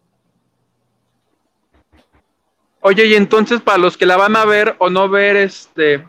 Oye, 2.88 3.04
y 3.04 3.14
entonces 3.16 3.60
para 3.60 3.76
los 3.76 3.98
que 3.98 4.06
la 4.06 4.16
van 4.16 4.34
a 4.34 4.46
ver 4.46 4.74
o 4.78 4.88
no 4.88 5.10
ver, 5.10 5.36
este, 5.36 6.08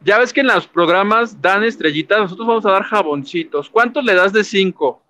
ya 0.00 0.18
ves 0.18 0.32
que 0.32 0.40
en 0.40 0.48
los 0.48 0.66
programas 0.66 1.40
dan 1.40 1.62
estrellitas, 1.62 2.18
nosotros 2.18 2.48
vamos 2.48 2.66
a 2.66 2.72
dar 2.72 2.82
jaboncitos. 2.82 3.70
¿Cuántos 3.70 4.02
le 4.02 4.16
das 4.16 4.32
de 4.32 4.42
cinco? 4.42 5.04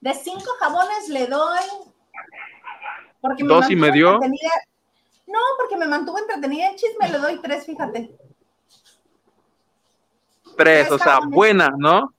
De 0.00 0.14
cinco 0.14 0.50
jabones 0.60 1.10
le 1.10 1.26
doy. 1.26 1.60
Porque 3.20 3.44
¿Dos 3.44 3.68
y 3.68 3.76
medio? 3.76 4.18
No, 5.26 5.40
porque 5.58 5.76
me 5.76 5.84
mantuvo 5.84 6.18
entretenida 6.18 6.70
en 6.70 6.76
chisme, 6.76 7.10
le 7.10 7.18
doy 7.18 7.38
tres, 7.42 7.66
fíjate. 7.66 8.16
Tres, 10.56 10.90
o 10.90 10.98
sea, 10.98 11.20
buena, 11.20 11.68
¿no? 11.76 12.14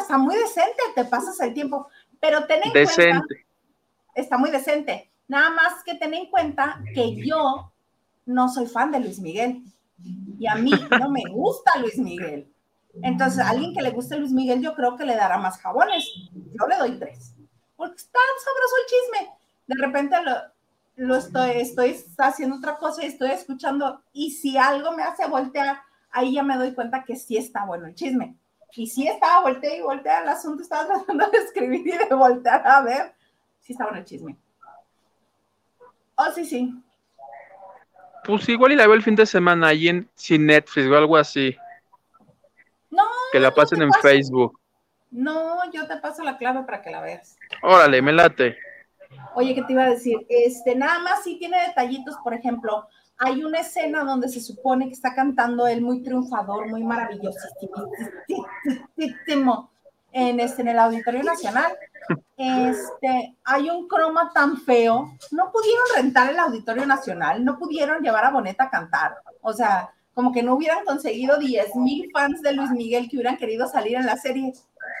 está 0.00 0.18
muy 0.18 0.34
decente, 0.34 0.82
te 0.96 1.04
pasas 1.04 1.38
el 1.42 1.54
tiempo, 1.54 1.86
pero 2.18 2.44
ten 2.46 2.60
en 2.64 2.72
decente. 2.72 3.18
cuenta, 3.18 3.34
está 4.16 4.36
muy 4.36 4.50
decente, 4.50 5.11
nada 5.28 5.50
más 5.50 5.82
que 5.84 5.94
ten 5.94 6.14
en 6.14 6.30
cuenta 6.30 6.82
que 6.94 7.16
yo 7.16 7.72
no 8.26 8.48
soy 8.48 8.66
fan 8.66 8.90
de 8.92 9.00
Luis 9.00 9.20
Miguel 9.20 9.62
y 10.38 10.46
a 10.46 10.54
mí 10.56 10.72
no 10.98 11.10
me 11.10 11.22
gusta 11.30 11.78
Luis 11.78 11.98
Miguel. 11.98 12.48
Entonces, 13.02 13.40
a 13.40 13.50
alguien 13.50 13.74
que 13.74 13.82
le 13.82 13.90
guste 13.90 14.18
Luis 14.18 14.32
Miguel, 14.32 14.60
yo 14.60 14.74
creo 14.74 14.96
que 14.96 15.04
le 15.04 15.16
dará 15.16 15.38
más 15.38 15.58
jabones. 15.58 16.04
Yo 16.32 16.66
le 16.68 16.76
doy 16.76 16.98
tres, 16.98 17.34
porque 17.76 17.96
está 17.96 18.18
sabroso 18.44 18.74
el 18.80 18.86
chisme. 18.86 19.34
De 19.66 19.86
repente 19.86 20.16
lo, 20.22 21.06
lo 21.06 21.16
estoy, 21.16 21.50
estoy 21.52 22.04
haciendo 22.18 22.56
otra 22.56 22.76
cosa 22.76 23.02
y 23.02 23.06
estoy 23.06 23.30
escuchando, 23.30 24.02
y 24.12 24.32
si 24.32 24.58
algo 24.58 24.92
me 24.92 25.02
hace 25.02 25.26
voltear, 25.26 25.80
ahí 26.10 26.34
ya 26.34 26.42
me 26.42 26.56
doy 26.56 26.74
cuenta 26.74 27.04
que 27.04 27.16
sí 27.16 27.36
está 27.36 27.64
bueno 27.64 27.86
el 27.86 27.94
chisme. 27.94 28.36
Y 28.74 28.86
sí 28.86 29.06
estaba 29.06 29.42
volteé 29.42 29.78
y 29.78 29.82
voltea 29.82 30.22
el 30.22 30.28
asunto, 30.28 30.62
estaba 30.62 30.86
tratando 30.86 31.28
de 31.30 31.38
escribir 31.38 31.86
y 31.86 32.08
de 32.08 32.14
voltear 32.14 32.66
a 32.66 32.82
ver. 32.82 33.14
Sí 33.60 33.72
estaba 33.72 33.90
en 33.90 33.98
el 33.98 34.04
chisme. 34.04 34.36
Oh, 36.16 36.30
sí, 36.34 36.44
sí. 36.44 36.74
Pues 38.24 38.48
igual 38.48 38.72
y 38.72 38.76
la 38.76 38.86
veo 38.86 38.94
el 38.94 39.02
fin 39.02 39.16
de 39.16 39.26
semana 39.26 39.68
ahí 39.68 39.88
en 39.88 40.08
sin 40.14 40.46
Netflix 40.46 40.88
o 40.88 40.96
algo 40.96 41.16
así. 41.16 41.56
No. 42.90 43.02
Que 43.32 43.40
la 43.40 43.52
pasen 43.52 43.82
en 43.82 43.92
Facebook. 44.00 44.58
No, 45.10 45.70
yo 45.72 45.86
te 45.86 45.96
paso 45.98 46.22
la 46.22 46.38
clave 46.38 46.62
para 46.64 46.80
que 46.82 46.90
la 46.90 47.00
veas. 47.00 47.36
Órale, 47.62 48.00
me 48.00 48.12
late. 48.12 48.56
Oye, 49.34 49.54
¿qué 49.54 49.62
te 49.62 49.72
iba 49.72 49.84
a 49.84 49.90
decir? 49.90 50.24
Este, 50.28 50.74
nada 50.74 51.00
más 51.00 51.22
sí 51.22 51.36
tiene 51.38 51.60
detallitos, 51.68 52.16
por 52.22 52.32
ejemplo, 52.32 52.88
hay 53.18 53.44
una 53.44 53.60
escena 53.60 54.04
donde 54.04 54.28
se 54.28 54.40
supone 54.40 54.86
que 54.86 54.94
está 54.94 55.14
cantando 55.14 55.66
él 55.66 55.80
muy 55.80 56.02
triunfador, 56.02 56.68
muy 56.68 56.82
maravillosísimo 56.82 57.90
en, 60.12 60.40
este, 60.40 60.62
en 60.62 60.68
el 60.68 60.78
Auditorio 60.78 61.22
Nacional. 61.22 61.72
Este, 62.36 63.36
hay 63.44 63.70
un 63.70 63.86
croma 63.86 64.32
tan 64.34 64.56
feo, 64.58 65.12
no 65.30 65.52
pudieron 65.52 65.84
rentar 65.96 66.30
el 66.30 66.38
Auditorio 66.38 66.86
Nacional, 66.86 67.44
no 67.44 67.58
pudieron 67.58 68.02
llevar 68.02 68.24
a 68.24 68.30
Boneta 68.30 68.64
a 68.64 68.70
cantar, 68.70 69.16
o 69.42 69.52
sea, 69.52 69.92
como 70.14 70.32
que 70.32 70.42
no 70.42 70.54
hubieran 70.54 70.84
conseguido 70.84 71.38
10 71.38 71.76
mil 71.76 72.10
fans 72.12 72.42
de 72.42 72.52
Luis 72.52 72.70
Miguel 72.70 73.08
que 73.08 73.16
hubieran 73.16 73.38
querido 73.38 73.66
salir 73.66 73.96
en 73.96 74.06
la 74.06 74.16
serie. 74.16 74.52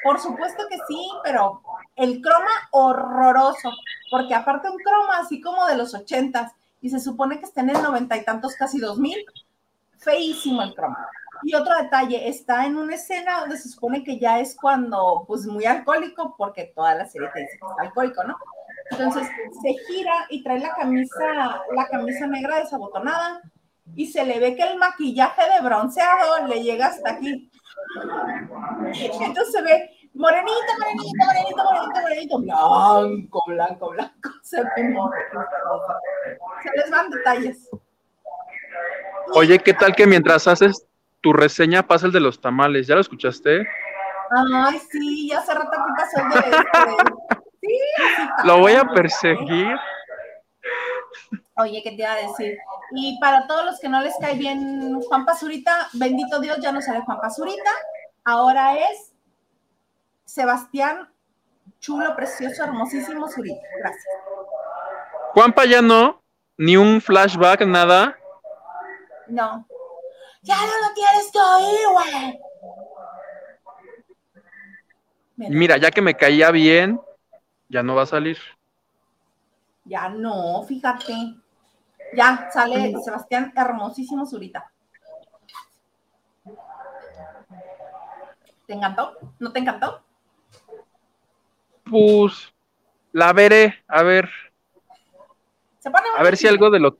Por 0.02 0.18
supuesto 0.20 0.64
que 0.70 0.78
sí, 0.88 1.10
pero 1.22 1.62
el 1.96 2.20
croma 2.22 2.50
horroroso, 2.70 3.70
porque 4.10 4.34
aparte 4.34 4.70
un 4.70 4.78
croma 4.78 5.18
así 5.18 5.40
como 5.40 5.66
de 5.66 5.76
los 5.76 5.94
ochentas, 5.94 6.52
y 6.80 6.90
se 6.90 6.98
supone 6.98 7.38
que 7.38 7.44
está 7.44 7.60
en 7.60 7.70
el 7.70 7.82
noventa 7.82 8.16
y 8.16 8.24
tantos, 8.24 8.56
casi 8.56 8.78
dos 8.78 8.98
mil. 8.98 9.24
Feísimo 9.98 10.62
el 10.62 10.74
croma. 10.74 11.08
Y 11.42 11.54
otro 11.54 11.74
detalle, 11.76 12.28
está 12.28 12.66
en 12.66 12.76
una 12.76 12.94
escena 12.94 13.40
donde 13.40 13.58
se 13.58 13.68
supone 13.68 14.04
que 14.04 14.18
ya 14.18 14.38
es 14.38 14.56
cuando, 14.60 15.24
pues 15.26 15.46
muy 15.46 15.64
alcohólico, 15.64 16.34
porque 16.36 16.72
toda 16.74 16.94
la 16.94 17.06
serie 17.06 17.28
te 17.32 17.40
dice 17.40 17.58
que 17.58 17.66
está 17.66 17.82
alcohólico, 17.82 18.24
¿no? 18.24 18.36
Entonces 18.90 19.28
se 19.62 19.74
gira 19.86 20.26
y 20.28 20.42
trae 20.42 20.60
la 20.60 20.74
camisa, 20.74 21.62
la 21.74 21.88
camisa 21.88 22.26
negra 22.26 22.58
desabotonada 22.60 23.40
y 23.94 24.06
se 24.06 24.24
le 24.24 24.38
ve 24.38 24.54
que 24.54 24.62
el 24.62 24.78
maquillaje 24.78 25.42
de 25.42 25.60
bronceado 25.62 26.46
le 26.46 26.62
llega 26.62 26.86
hasta 26.86 27.12
aquí. 27.12 27.50
Entonces 29.20 29.52
se 29.52 29.62
ve 29.62 29.90
morenito, 30.14 30.52
morenito, 30.78 31.24
morenito, 31.24 31.64
morenito, 31.64 32.00
morenito, 32.00 32.38
blanco, 32.40 33.42
blanco, 33.46 33.90
blanco. 33.90 34.30
Se, 34.42 34.62
les 36.76 36.90
van 36.90 37.10
detalles. 37.10 37.70
Oye, 39.34 39.58
¿qué 39.58 39.72
tal 39.72 39.94
que 39.94 40.06
mientras 40.06 40.46
haces 40.46 40.86
tu 41.22 41.32
reseña 41.32 41.86
pasa 41.86 42.06
el 42.06 42.12
de 42.12 42.20
los 42.20 42.40
tamales? 42.40 42.86
¿Ya 42.86 42.94
lo 42.94 43.00
escuchaste? 43.00 43.66
Ay, 44.54 44.78
sí, 44.90 45.28
ya 45.28 45.38
hace 45.38 45.54
rato 45.54 45.70
que 45.70 46.02
pasó 46.02 46.20
el 46.20 46.28
de 46.30 46.56
este. 46.56 47.14
Sí, 47.60 47.78
Lo 48.44 48.58
voy 48.58 48.72
a 48.72 48.84
perseguir. 48.84 49.76
Oye, 51.58 51.80
¿qué 51.84 51.90
te 51.90 52.02
iba 52.02 52.12
a 52.12 52.16
decir? 52.16 52.58
Y 52.94 53.18
para 53.20 53.46
todos 53.46 53.64
los 53.64 53.78
que 53.78 53.88
no 53.88 54.00
les 54.00 54.14
cae 54.20 54.36
bien 54.36 55.00
Juan 55.02 55.24
Pazurita, 55.24 55.88
bendito 55.92 56.40
Dios, 56.40 56.58
ya 56.60 56.72
no 56.72 56.80
sale 56.80 57.02
Juan 57.02 57.20
Pazurita. 57.20 57.70
Ahora 58.24 58.74
es 58.76 59.12
Sebastián, 60.24 61.08
chulo, 61.78 62.16
precioso, 62.16 62.64
hermosísimo, 62.64 63.28
Zurita. 63.28 63.66
Gracias. 63.78 64.14
Juanpa 65.34 65.66
ya 65.66 65.82
no, 65.82 66.22
ni 66.56 66.76
un 66.76 67.00
flashback, 67.00 67.66
nada. 67.66 68.18
No. 69.28 69.66
Ya 70.42 70.56
no 70.56 70.88
lo 70.88 70.94
tienes 70.94 71.30
que 71.32 71.38
oír, 71.38 71.88
güey. 71.92 72.40
Mira, 75.50 75.76
ya 75.76 75.90
que 75.90 76.02
me 76.02 76.14
caía 76.14 76.50
bien, 76.50 77.00
ya 77.68 77.82
no 77.82 77.94
va 77.94 78.02
a 78.02 78.06
salir. 78.06 78.38
Ya 79.84 80.08
no, 80.08 80.62
fíjate. 80.64 81.14
Ya 82.14 82.50
sale 82.52 82.94
Sebastián 83.04 83.52
hermosísimo 83.56 84.26
Zurita. 84.26 84.70
¿Te 88.66 88.74
encantó? 88.74 89.16
¿No 89.38 89.52
te 89.52 89.58
encantó? 89.58 90.04
pues 91.92 92.54
la 93.12 93.34
veré, 93.34 93.84
a 93.86 94.02
ver. 94.02 94.30
a 96.16 96.22
ver 96.22 96.36
si 96.38 96.48
algo 96.48 96.70
de 96.70 96.80
lo 96.80 96.96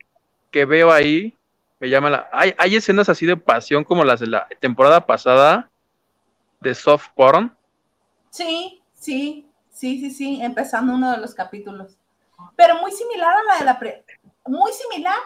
que 0.50 0.66
veo 0.66 0.92
ahí 0.92 1.38
me 1.82 1.90
llama 1.90 2.10
la. 2.10 2.28
Hay, 2.32 2.54
hay 2.58 2.76
escenas 2.76 3.08
así 3.08 3.26
de 3.26 3.36
pasión 3.36 3.82
como 3.82 4.04
las 4.04 4.20
de 4.20 4.28
la 4.28 4.46
temporada 4.60 5.04
pasada 5.04 5.68
de 6.60 6.76
soft 6.76 7.08
porn. 7.16 7.56
Sí, 8.30 8.80
sí, 8.94 9.50
sí, 9.68 9.98
sí, 9.98 10.10
sí, 10.12 10.40
empezando 10.40 10.94
uno 10.94 11.10
de 11.10 11.18
los 11.18 11.34
capítulos. 11.34 11.98
Pero 12.54 12.76
muy 12.76 12.92
similar 12.92 13.34
a 13.34 13.42
la 13.42 13.58
de 13.58 13.64
la 13.64 13.78
pre 13.80 14.04
muy 14.46 14.70
similar 14.72 15.18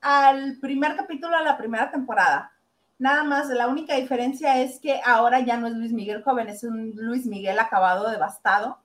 al 0.00 0.56
primer 0.60 0.96
capítulo 0.96 1.36
de 1.36 1.44
la 1.44 1.58
primera 1.58 1.90
temporada. 1.90 2.52
Nada 2.98 3.22
más, 3.22 3.50
la 3.50 3.68
única 3.68 3.96
diferencia 3.96 4.62
es 4.62 4.80
que 4.80 4.98
ahora 5.04 5.40
ya 5.40 5.58
no 5.58 5.66
es 5.66 5.74
Luis 5.74 5.92
Miguel 5.92 6.22
joven, 6.22 6.48
es 6.48 6.64
un 6.64 6.92
Luis 6.96 7.26
Miguel 7.26 7.58
acabado, 7.58 8.10
devastado, 8.10 8.78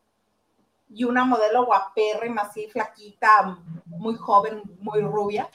y 0.89 1.05
una 1.05 1.23
modelo 1.23 1.65
guapérrima, 1.65 2.41
así 2.41 2.67
flaquita, 2.67 3.57
muy 3.85 4.15
joven, 4.15 4.61
muy 4.81 4.99
rubia, 4.99 5.47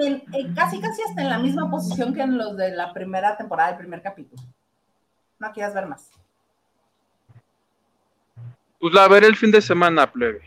en, 0.00 0.54
casi 0.54 0.80
casi 0.80 1.02
hasta 1.02 1.22
en 1.22 1.28
la 1.28 1.38
misma 1.38 1.70
posición 1.70 2.14
que 2.14 2.22
en 2.22 2.38
los 2.38 2.56
de 2.56 2.70
la 2.70 2.92
primera 2.92 3.36
temporada, 3.36 3.70
del 3.70 3.78
primer 3.78 4.02
capítulo. 4.02 4.42
No 5.38 5.52
quieras 5.52 5.74
ver 5.74 5.86
más. 5.86 6.10
Pues 8.78 8.94
la 8.94 9.08
veré 9.08 9.26
el 9.26 9.36
fin 9.36 9.50
de 9.50 9.60
semana, 9.60 10.10
plebe. 10.10 10.42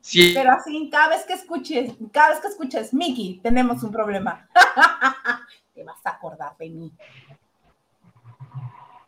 Sí. 0.00 0.32
Pero 0.34 0.52
así, 0.52 0.88
cada 0.90 1.08
vez 1.08 1.24
que 1.24 1.32
escuches, 1.32 1.94
cada 2.12 2.30
vez 2.30 2.40
que 2.40 2.48
escuches, 2.48 2.94
Mickey, 2.94 3.40
tenemos 3.42 3.82
un 3.82 3.90
problema. 3.90 4.48
te 5.74 5.82
vas 5.82 6.04
a 6.04 6.10
acordar 6.10 6.56
de 6.58 6.70
mí. 6.70 6.92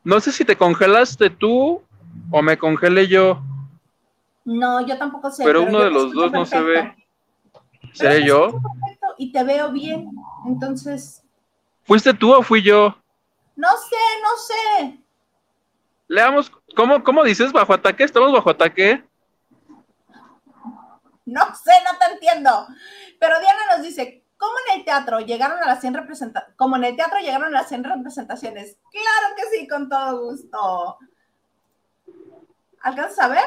No 0.02 0.20
sé 0.20 0.32
si 0.32 0.44
te 0.44 0.56
congelaste 0.56 1.30
tú 1.30 1.82
o 2.30 2.42
me 2.42 2.58
congelé 2.58 3.06
yo. 3.06 3.42
No, 4.44 4.86
yo 4.86 4.96
tampoco 4.98 5.30
sé. 5.30 5.44
Pero, 5.44 5.62
uno 5.62 5.80
de 5.80 5.90
los 5.90 6.12
dos 6.12 6.32
no 6.32 6.44
se 6.44 6.60
ve. 6.60 6.96
¿Seré 7.92 8.24
yo? 8.24 8.60
Y 9.18 9.32
te 9.32 9.42
veo 9.42 9.72
bien, 9.72 10.10
entonces. 10.46 11.22
¿Fuiste 11.82 12.14
tú 12.14 12.32
o 12.32 12.42
fui 12.42 12.62
yo? 12.62 12.96
No 13.56 13.68
sé, 13.68 13.96
no 14.22 14.36
sé. 14.36 15.00
Leamos, 16.06 16.50
¿cómo, 16.76 17.02
cómo 17.02 17.24
dices 17.24 17.52
bajo 17.52 17.74
ataque? 17.74 18.04
¿Estamos 18.04 18.32
bajo 18.32 18.50
ataque? 18.50 19.04
No 21.26 21.54
sé, 21.54 21.72
no 21.84 21.98
te 21.98 22.12
entiendo. 22.12 22.66
Pero 23.18 23.40
Diana 23.40 23.76
nos 23.76 23.82
dice, 23.82 24.24
¿cómo 24.36 24.52
en 24.66 24.78
el 24.78 24.84
teatro 24.84 25.20
llegaron 25.20 25.62
a 25.62 25.66
las 25.66 25.80
100 25.80 25.94
representaciones? 25.94 26.56
Como 26.56 26.76
en 26.76 26.84
el 26.84 26.96
teatro 26.96 27.18
llegaron 27.18 27.48
a 27.48 27.58
las 27.58 27.68
100 27.68 27.84
representaciones. 27.84 28.78
Claro 28.90 29.34
que 29.36 29.42
sí, 29.58 29.68
con 29.68 29.88
todo 29.88 30.22
gusto. 30.22 30.98
¿Alcanzas 32.80 33.18
a 33.18 33.28
ver? 33.28 33.44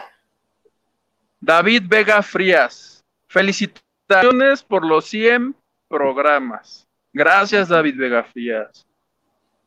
David 1.39 1.84
Vega 1.88 2.21
Frías. 2.21 3.03
Felicitaciones 3.27 4.62
por 4.62 4.86
los 4.86 5.05
100 5.05 5.55
programas. 5.91 6.88
Gracias, 7.13 7.67
David 7.67 7.97
Vega 7.97 8.23
Frías. 8.23 8.88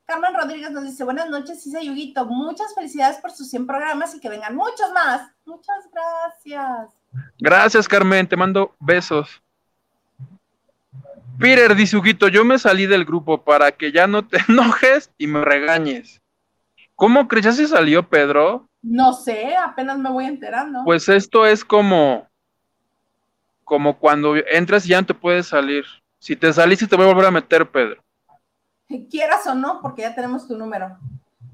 Carmen 0.06 0.34
Rodríguez 0.34 0.70
nos 0.70 0.84
dice, 0.84 1.04
buenas 1.04 1.30
noches, 1.30 1.66
Isa 1.66 1.80
Yuguito. 1.80 2.26
Muchas 2.26 2.74
felicidades 2.74 3.18
por 3.18 3.30
sus 3.30 3.48
100 3.50 3.66
programas 3.66 4.14
y 4.14 4.20
que 4.20 4.28
vengan 4.28 4.56
muchos 4.56 4.92
más. 4.92 5.30
Muchas 5.46 5.88
gracias. 5.92 6.90
Gracias, 7.38 7.88
Carmen. 7.88 8.26
Te 8.26 8.36
mando 8.36 8.74
besos. 8.80 9.40
Peter 11.38 11.74
dice, 11.74 11.96
Huguito, 11.96 12.28
yo 12.28 12.44
me 12.44 12.58
salí 12.58 12.86
del 12.86 13.04
grupo 13.04 13.42
para 13.42 13.72
que 13.72 13.92
ya 13.92 14.06
no 14.06 14.26
te 14.26 14.38
enojes 14.48 15.10
y 15.18 15.26
me 15.26 15.44
regañes. 15.44 16.20
¿Cómo 16.96 17.26
crees? 17.26 17.46
¿Ya 17.46 17.52
se 17.52 17.66
salió, 17.66 18.08
Pedro? 18.08 18.68
No 18.82 19.14
sé, 19.14 19.56
apenas 19.56 19.98
me 19.98 20.10
voy 20.10 20.26
enterando. 20.26 20.82
Pues 20.84 21.08
esto 21.08 21.46
es 21.46 21.64
como, 21.64 22.28
como 23.64 23.98
cuando 23.98 24.36
entras 24.36 24.84
y 24.84 24.90
ya 24.90 25.00
no 25.00 25.06
te 25.06 25.14
puedes 25.14 25.46
salir. 25.46 25.84
Si 26.24 26.36
te 26.36 26.50
saliste, 26.54 26.86
te 26.86 26.96
voy 26.96 27.04
a 27.04 27.08
volver 27.08 27.26
a 27.26 27.30
meter, 27.30 27.70
Pedro. 27.70 28.02
Quieras 29.10 29.46
o 29.46 29.54
no, 29.54 29.82
porque 29.82 30.00
ya 30.00 30.14
tenemos 30.14 30.48
tu 30.48 30.56
número. 30.56 30.96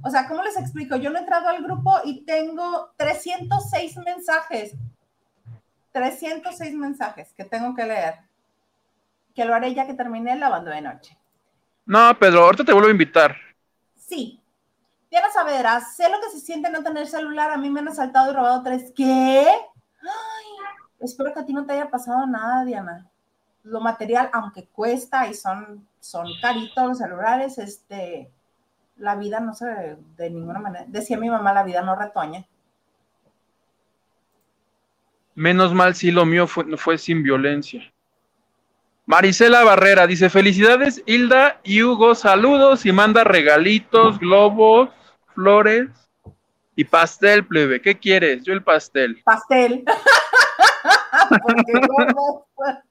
O 0.00 0.08
sea, 0.10 0.28
¿cómo 0.28 0.44
les 0.44 0.56
explico? 0.56 0.94
Yo 0.94 1.10
no 1.10 1.16
he 1.16 1.22
entrado 1.22 1.48
al 1.48 1.60
grupo 1.60 1.92
y 2.04 2.24
tengo 2.24 2.92
306 2.96 3.96
mensajes. 3.96 4.76
306 5.90 6.74
mensajes 6.76 7.32
que 7.32 7.44
tengo 7.44 7.74
que 7.74 7.84
leer. 7.84 8.14
Que 9.34 9.44
lo 9.44 9.56
haré 9.56 9.74
ya 9.74 9.88
que 9.88 9.94
termine 9.94 10.34
el 10.34 10.38
lavando 10.38 10.70
de 10.70 10.82
noche. 10.82 11.18
No, 11.84 12.16
Pedro, 12.16 12.44
ahorita 12.44 12.62
te 12.62 12.72
vuelvo 12.72 12.90
a 12.90 12.92
invitar. 12.92 13.36
Sí, 13.96 14.40
Diana 15.10 15.32
Saavedra, 15.32 15.80
sé 15.80 16.08
lo 16.08 16.20
que 16.20 16.30
se 16.30 16.38
siente 16.38 16.70
no 16.70 16.84
tener 16.84 17.08
celular. 17.08 17.50
A 17.50 17.58
mí 17.58 17.70
me 17.70 17.80
han 17.80 17.88
asaltado 17.88 18.30
y 18.30 18.36
robado 18.36 18.62
tres. 18.62 18.92
¿Qué? 18.94 19.48
Ay, 20.00 20.46
espero 21.00 21.34
que 21.34 21.40
a 21.40 21.44
ti 21.44 21.52
no 21.52 21.66
te 21.66 21.72
haya 21.72 21.90
pasado 21.90 22.24
nada, 22.28 22.64
Diana. 22.64 23.10
Lo 23.70 23.80
material, 23.80 24.28
aunque 24.32 24.66
cuesta 24.66 25.28
y 25.28 25.34
son, 25.34 25.86
son 26.00 26.26
caritos 26.42 26.88
los 26.88 26.98
celulares, 26.98 27.56
este, 27.58 28.28
la 28.96 29.14
vida 29.14 29.38
no 29.38 29.54
se 29.54 29.96
de 30.16 30.30
ninguna 30.30 30.58
manera. 30.58 30.86
Decía 30.88 31.16
mi 31.16 31.30
mamá, 31.30 31.52
la 31.52 31.62
vida 31.62 31.80
no 31.80 31.94
retoña. 31.94 32.44
Menos 35.36 35.72
mal 35.72 35.94
si 35.94 36.10
lo 36.10 36.26
mío 36.26 36.48
fue, 36.48 36.76
fue 36.76 36.98
sin 36.98 37.22
violencia. 37.22 37.80
Marisela 39.06 39.62
Barrera 39.62 40.08
dice: 40.08 40.30
Felicidades, 40.30 41.04
Hilda 41.06 41.60
y 41.62 41.82
Hugo, 41.82 42.16
saludos 42.16 42.84
y 42.86 42.92
manda 42.92 43.22
regalitos, 43.22 44.18
globos, 44.18 44.90
flores 45.32 45.88
y 46.74 46.84
pastel, 46.84 47.46
plebe. 47.46 47.80
¿Qué 47.80 47.96
quieres? 47.96 48.42
Yo 48.42 48.52
el 48.52 48.64
pastel. 48.64 49.22
Pastel. 49.24 49.84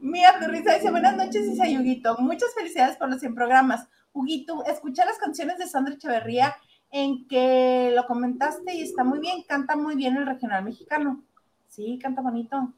Mía, 0.00 0.34
tu 0.40 0.50
risa 0.50 0.74
dice, 0.74 0.90
buenas 0.90 1.16
noches, 1.16 1.46
Isa 1.46 1.64
Huguito. 1.64 2.16
Muchas 2.18 2.54
felicidades 2.54 2.96
por 2.96 3.08
los 3.08 3.20
100 3.20 3.34
programas. 3.34 3.88
Huguito, 4.12 4.64
escuché 4.64 5.04
las 5.04 5.18
canciones 5.18 5.58
de 5.58 5.66
Sandra 5.66 5.94
Echeverría 5.94 6.56
en 6.90 7.26
que 7.26 7.92
lo 7.94 8.06
comentaste 8.06 8.74
y 8.74 8.82
está 8.82 9.02
muy 9.02 9.18
bien, 9.18 9.42
canta 9.48 9.76
muy 9.76 9.96
bien 9.96 10.16
el 10.16 10.26
regional 10.26 10.62
mexicano. 10.64 11.22
Sí, 11.68 11.98
canta 12.00 12.22
bonito. 12.22 12.72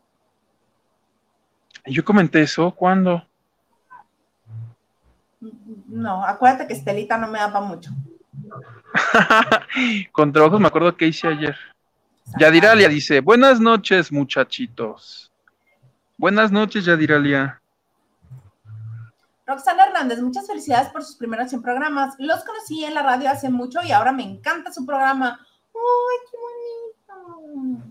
Yo 1.84 2.04
comenté 2.04 2.42
eso, 2.42 2.70
¿cuándo? 2.74 3.22
No, 5.86 6.24
acuérdate 6.24 6.66
que 6.66 6.72
Estelita 6.72 7.18
no 7.18 7.28
me 7.28 7.38
da 7.38 7.52
para 7.52 7.66
mucho. 7.66 7.90
Con 10.12 10.32
trabajos 10.32 10.60
me 10.60 10.68
acuerdo 10.68 10.96
que 10.96 11.06
hice 11.06 11.28
ayer. 11.28 11.56
Yadiralia 12.38 12.88
dice, 12.88 13.20
buenas 13.20 13.60
noches 13.60 14.10
muchachitos. 14.10 15.30
Buenas 16.18 16.50
noches, 16.50 16.86
Yadiralia. 16.86 17.60
Roxana 19.46 19.84
Hernández, 19.84 20.20
muchas 20.22 20.46
felicidades 20.46 20.88
por 20.88 21.04
sus 21.04 21.16
primeros 21.16 21.50
100 21.50 21.62
programas. 21.62 22.14
Los 22.18 22.42
conocí 22.42 22.84
en 22.84 22.94
la 22.94 23.02
radio 23.02 23.30
hace 23.30 23.50
mucho 23.50 23.80
y 23.84 23.92
ahora 23.92 24.12
me 24.12 24.22
encanta 24.22 24.72
su 24.72 24.86
programa. 24.86 25.38
¡Ay, 25.74 26.18
qué 26.30 26.36
bonito! 27.18 27.82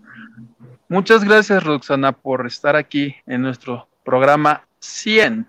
Muchas 0.88 1.24
gracias, 1.24 1.62
Roxana, 1.62 2.12
por 2.12 2.46
estar 2.46 2.74
aquí 2.74 3.14
en 3.26 3.42
nuestro 3.42 3.88
programa 4.04 4.66
100. 4.80 5.48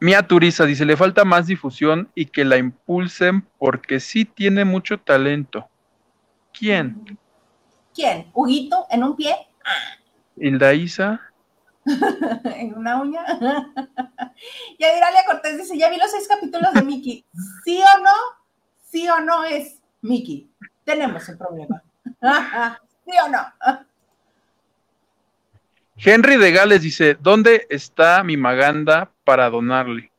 Mía 0.00 0.26
Turiza 0.26 0.64
dice, 0.64 0.86
le 0.86 0.96
falta 0.96 1.24
más 1.24 1.46
difusión 1.46 2.10
y 2.14 2.26
que 2.26 2.44
la 2.44 2.56
impulsen 2.56 3.42
porque 3.58 4.00
sí 4.00 4.24
tiene 4.24 4.64
mucho 4.64 4.98
talento. 4.98 5.68
¿Quién? 6.52 7.18
¿Quién? 7.98 8.30
¿Huguito 8.32 8.86
en 8.90 9.02
un 9.02 9.16
pie? 9.16 9.34
Hilda 10.36 10.72
Isa. 10.72 11.20
en 11.84 12.78
una 12.78 13.02
uña. 13.02 13.24
y 14.78 14.84
Adiralia 14.84 15.24
Cortés 15.26 15.58
dice, 15.58 15.76
ya 15.76 15.90
vi 15.90 15.96
los 15.96 16.08
seis 16.08 16.28
capítulos 16.28 16.72
de 16.74 16.82
Mickey. 16.82 17.24
¿Sí 17.64 17.80
o 17.80 18.00
no? 18.00 18.12
¿Sí 18.88 19.08
o 19.08 19.18
no 19.18 19.42
es 19.42 19.80
Mickey? 20.00 20.48
Tenemos 20.84 21.28
el 21.28 21.38
problema. 21.38 21.82
¿Sí 23.04 23.12
o 23.24 23.28
no? 23.30 23.40
Henry 25.96 26.36
de 26.36 26.52
Gales 26.52 26.82
dice, 26.82 27.16
¿dónde 27.20 27.66
está 27.68 28.22
mi 28.22 28.36
Maganda 28.36 29.10
para 29.24 29.50
donarle? 29.50 30.12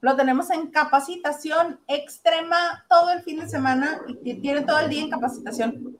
Lo 0.00 0.14
tenemos 0.14 0.48
en 0.50 0.70
capacitación 0.70 1.80
extrema 1.88 2.86
todo 2.88 3.10
el 3.10 3.22
fin 3.22 3.40
de 3.40 3.48
semana 3.48 4.00
y 4.24 4.34
tiene 4.34 4.60
todo 4.62 4.78
el 4.78 4.88
día 4.88 5.02
en 5.02 5.10
capacitación. 5.10 5.98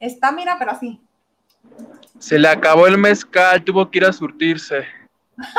Está, 0.00 0.32
mira, 0.32 0.56
pero 0.58 0.72
así. 0.72 0.98
Se 2.18 2.38
le 2.38 2.48
acabó 2.48 2.86
el 2.86 2.98
mezcal, 2.98 3.62
tuvo 3.62 3.90
que 3.90 3.98
ir 3.98 4.06
a 4.06 4.12
surtirse. 4.12 4.86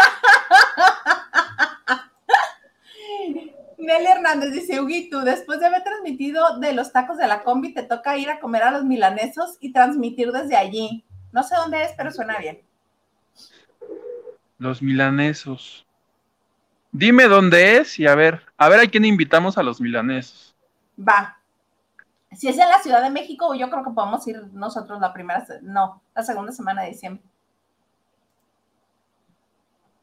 Nelly 3.78 4.08
Hernández 4.08 4.52
dice, 4.52 4.80
Huguito, 4.80 5.22
después 5.22 5.60
de 5.60 5.66
haber 5.68 5.84
transmitido 5.84 6.60
de 6.60 6.74
los 6.74 6.92
tacos 6.92 7.18
de 7.18 7.28
la 7.28 7.44
combi, 7.44 7.74
te 7.74 7.84
toca 7.84 8.18
ir 8.18 8.30
a 8.30 8.40
comer 8.40 8.64
a 8.64 8.72
los 8.72 8.84
milanesos 8.84 9.58
y 9.60 9.74
transmitir 9.74 10.32
desde 10.32 10.56
allí. 10.56 11.04
No 11.32 11.44
sé 11.44 11.56
dónde 11.56 11.84
es, 11.84 11.92
pero 11.98 12.12
suena 12.12 12.38
bien. 12.38 12.62
Los 14.58 14.82
milanesos. 14.82 15.86
Dime 16.92 17.26
dónde 17.26 17.78
es 17.78 17.98
y 18.00 18.06
a 18.06 18.16
ver, 18.16 18.42
a 18.58 18.70
ver 18.70 18.82
a 18.82 18.88
quién 18.88 19.06
invitamos 19.06 19.58
a 19.58 19.64
los 19.64 19.82
milanesos. 19.82 20.56
Va. 21.00 21.41
Si 22.32 22.48
es 22.48 22.58
en 22.58 22.70
la 22.70 22.80
Ciudad 22.80 23.02
de 23.02 23.10
México, 23.10 23.54
yo 23.56 23.70
creo 23.70 23.84
que 23.84 23.92
podemos 23.92 24.26
ir 24.28 24.42
nosotros 24.54 25.00
la 25.02 25.12
primera, 25.12 25.46
no, 25.62 26.02
la 26.16 26.24
segunda 26.24 26.52
semana 26.52 26.84
de 26.84 26.90
diciembre. 26.90 27.24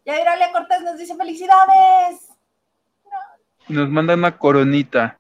Ya 0.05 0.21
Iralia 0.21 0.53
Cortés 0.53 0.83
nos 0.83 0.99
dice 0.99 1.17
felicidades. 1.17 2.29
Nos 3.69 3.89
manda 3.89 4.15
una 4.15 4.37
coronita. 4.37 5.19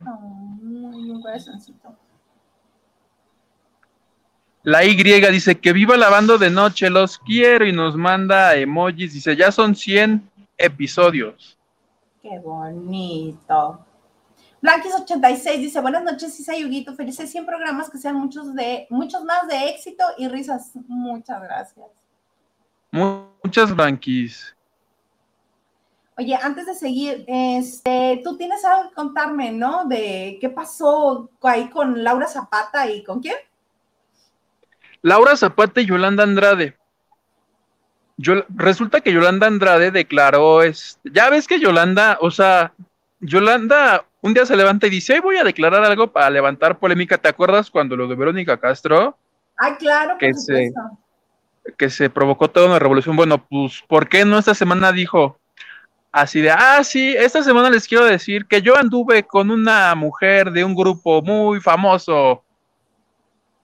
un 0.00 1.22
corazoncito. 1.22 1.96
La 4.64 4.84
Y 4.84 4.94
dice 4.94 5.58
que 5.58 5.72
viva 5.72 5.96
lavando 5.96 6.38
de 6.38 6.50
noche, 6.50 6.88
los 6.88 7.18
quiero 7.18 7.66
y 7.66 7.72
nos 7.72 7.96
manda 7.96 8.54
emojis. 8.54 9.12
Dice, 9.12 9.34
ya 9.34 9.50
son 9.50 9.74
100 9.74 10.30
episodios. 10.56 11.58
Qué 12.22 12.38
bonito. 12.38 13.84
Blanquis86 14.62 15.58
dice, 15.58 15.80
buenas 15.80 16.04
noches, 16.04 16.38
Isa 16.38 16.56
Yuguito, 16.56 16.94
felices 16.94 17.30
100 17.32 17.46
programas, 17.46 17.90
que 17.90 17.98
sean 17.98 18.14
muchos, 18.14 18.54
de, 18.54 18.86
muchos 18.90 19.24
más 19.24 19.48
de 19.48 19.70
éxito 19.70 20.04
y 20.18 20.28
risas. 20.28 20.70
Muchas 20.86 21.42
gracias. 21.42 21.86
Muchas 22.92 23.74
Blanquis. 23.74 24.54
Oye, 26.16 26.38
antes 26.40 26.66
de 26.66 26.74
seguir, 26.74 27.24
este, 27.26 28.20
tú 28.22 28.36
tienes 28.36 28.64
algo 28.64 28.90
que 28.90 28.94
contarme, 28.94 29.50
¿no? 29.50 29.86
De 29.86 30.38
qué 30.40 30.48
pasó 30.48 31.28
ahí 31.42 31.68
con 31.68 32.04
Laura 32.04 32.28
Zapata 32.28 32.88
y 32.88 33.02
con 33.02 33.20
quién? 33.20 33.36
Laura 35.00 35.36
Zapata 35.36 35.80
y 35.80 35.86
Yolanda 35.86 36.22
Andrade. 36.22 36.76
Yo, 38.16 38.44
resulta 38.54 39.00
que 39.00 39.12
Yolanda 39.12 39.48
Andrade 39.48 39.90
declaró, 39.90 40.62
es, 40.62 41.00
ya 41.02 41.30
ves 41.30 41.48
que 41.48 41.58
Yolanda, 41.58 42.18
o 42.20 42.30
sea, 42.30 42.72
Yolanda 43.18 44.04
un 44.22 44.34
día 44.34 44.46
se 44.46 44.56
levanta 44.56 44.86
y 44.86 44.90
dice, 44.90 45.20
voy 45.20 45.36
a 45.36 45.44
declarar 45.44 45.84
algo 45.84 46.12
para 46.12 46.30
levantar 46.30 46.78
polémica. 46.78 47.18
¿Te 47.18 47.28
acuerdas 47.28 47.70
cuando 47.70 47.96
lo 47.96 48.06
de 48.06 48.14
Verónica 48.14 48.56
Castro? 48.56 49.18
Ay, 49.56 49.74
claro, 49.78 50.16
que 50.16 50.32
se, 50.32 50.72
que 51.76 51.90
se 51.90 52.08
provocó 52.08 52.48
toda 52.48 52.68
una 52.68 52.78
revolución. 52.78 53.16
Bueno, 53.16 53.44
pues, 53.44 53.82
¿por 53.88 54.08
qué 54.08 54.24
no 54.24 54.38
esta 54.38 54.54
semana 54.54 54.92
dijo 54.92 55.38
así 56.12 56.40
de, 56.40 56.52
ah, 56.52 56.84
sí, 56.84 57.14
esta 57.18 57.42
semana 57.42 57.68
les 57.68 57.88
quiero 57.88 58.04
decir 58.04 58.46
que 58.46 58.62
yo 58.62 58.76
anduve 58.76 59.24
con 59.24 59.50
una 59.50 59.92
mujer 59.96 60.52
de 60.52 60.64
un 60.64 60.74
grupo 60.74 61.20
muy 61.20 61.60
famoso 61.60 62.44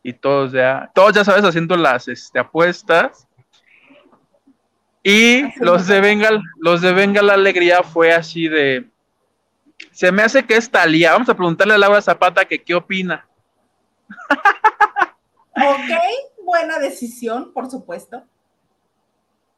y 0.02 0.12
todos 0.12 0.50
ya, 0.52 0.90
todos 0.92 1.12
ya 1.12 1.24
sabes, 1.24 1.44
haciendo 1.44 1.76
las 1.76 2.08
este, 2.08 2.38
apuestas. 2.40 3.28
Y 5.04 5.44
los 5.62 5.86
de 5.86 6.00
Venga, 6.00 6.30
los 6.58 6.80
de 6.80 6.92
Venga 6.92 7.22
la 7.22 7.34
Alegría 7.34 7.84
fue 7.84 8.12
así 8.12 8.48
de, 8.48 8.86
se 9.90 10.12
me 10.12 10.22
hace 10.22 10.44
que 10.44 10.56
es 10.56 10.70
Talía. 10.70 11.12
Vamos 11.12 11.28
a 11.28 11.34
preguntarle 11.34 11.74
a 11.74 11.78
Laura 11.78 12.02
Zapata 12.02 12.44
que 12.44 12.62
qué 12.62 12.74
opina. 12.74 13.26
Ok, 15.56 15.90
buena 16.44 16.78
decisión, 16.78 17.52
por 17.52 17.70
supuesto. 17.70 18.22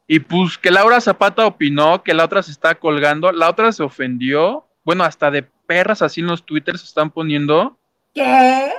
Y 0.07 0.19
pues 0.19 0.59
que 0.59 0.71
Laura 0.71 1.01
Zapata 1.01 1.47
opinó 1.47 2.03
que 2.03 2.15
la 2.15 2.25
otra 2.25 2.43
se 2.43 2.51
está 2.51 2.75
colgando, 2.75 3.31
la 3.33 3.49
otra 3.49 3.71
se 3.71 3.83
ofendió. 3.83 4.67
Bueno, 4.83 5.05
hasta 5.05 5.31
de 5.31 5.43
perras 5.43 6.03
así 6.03 6.21
en 6.21 6.27
los 6.27 6.45
Twitter 6.45 6.79
se 6.79 6.87
están 6.87 7.11
poniendo. 7.11 7.79
¿Qué? 8.13 8.73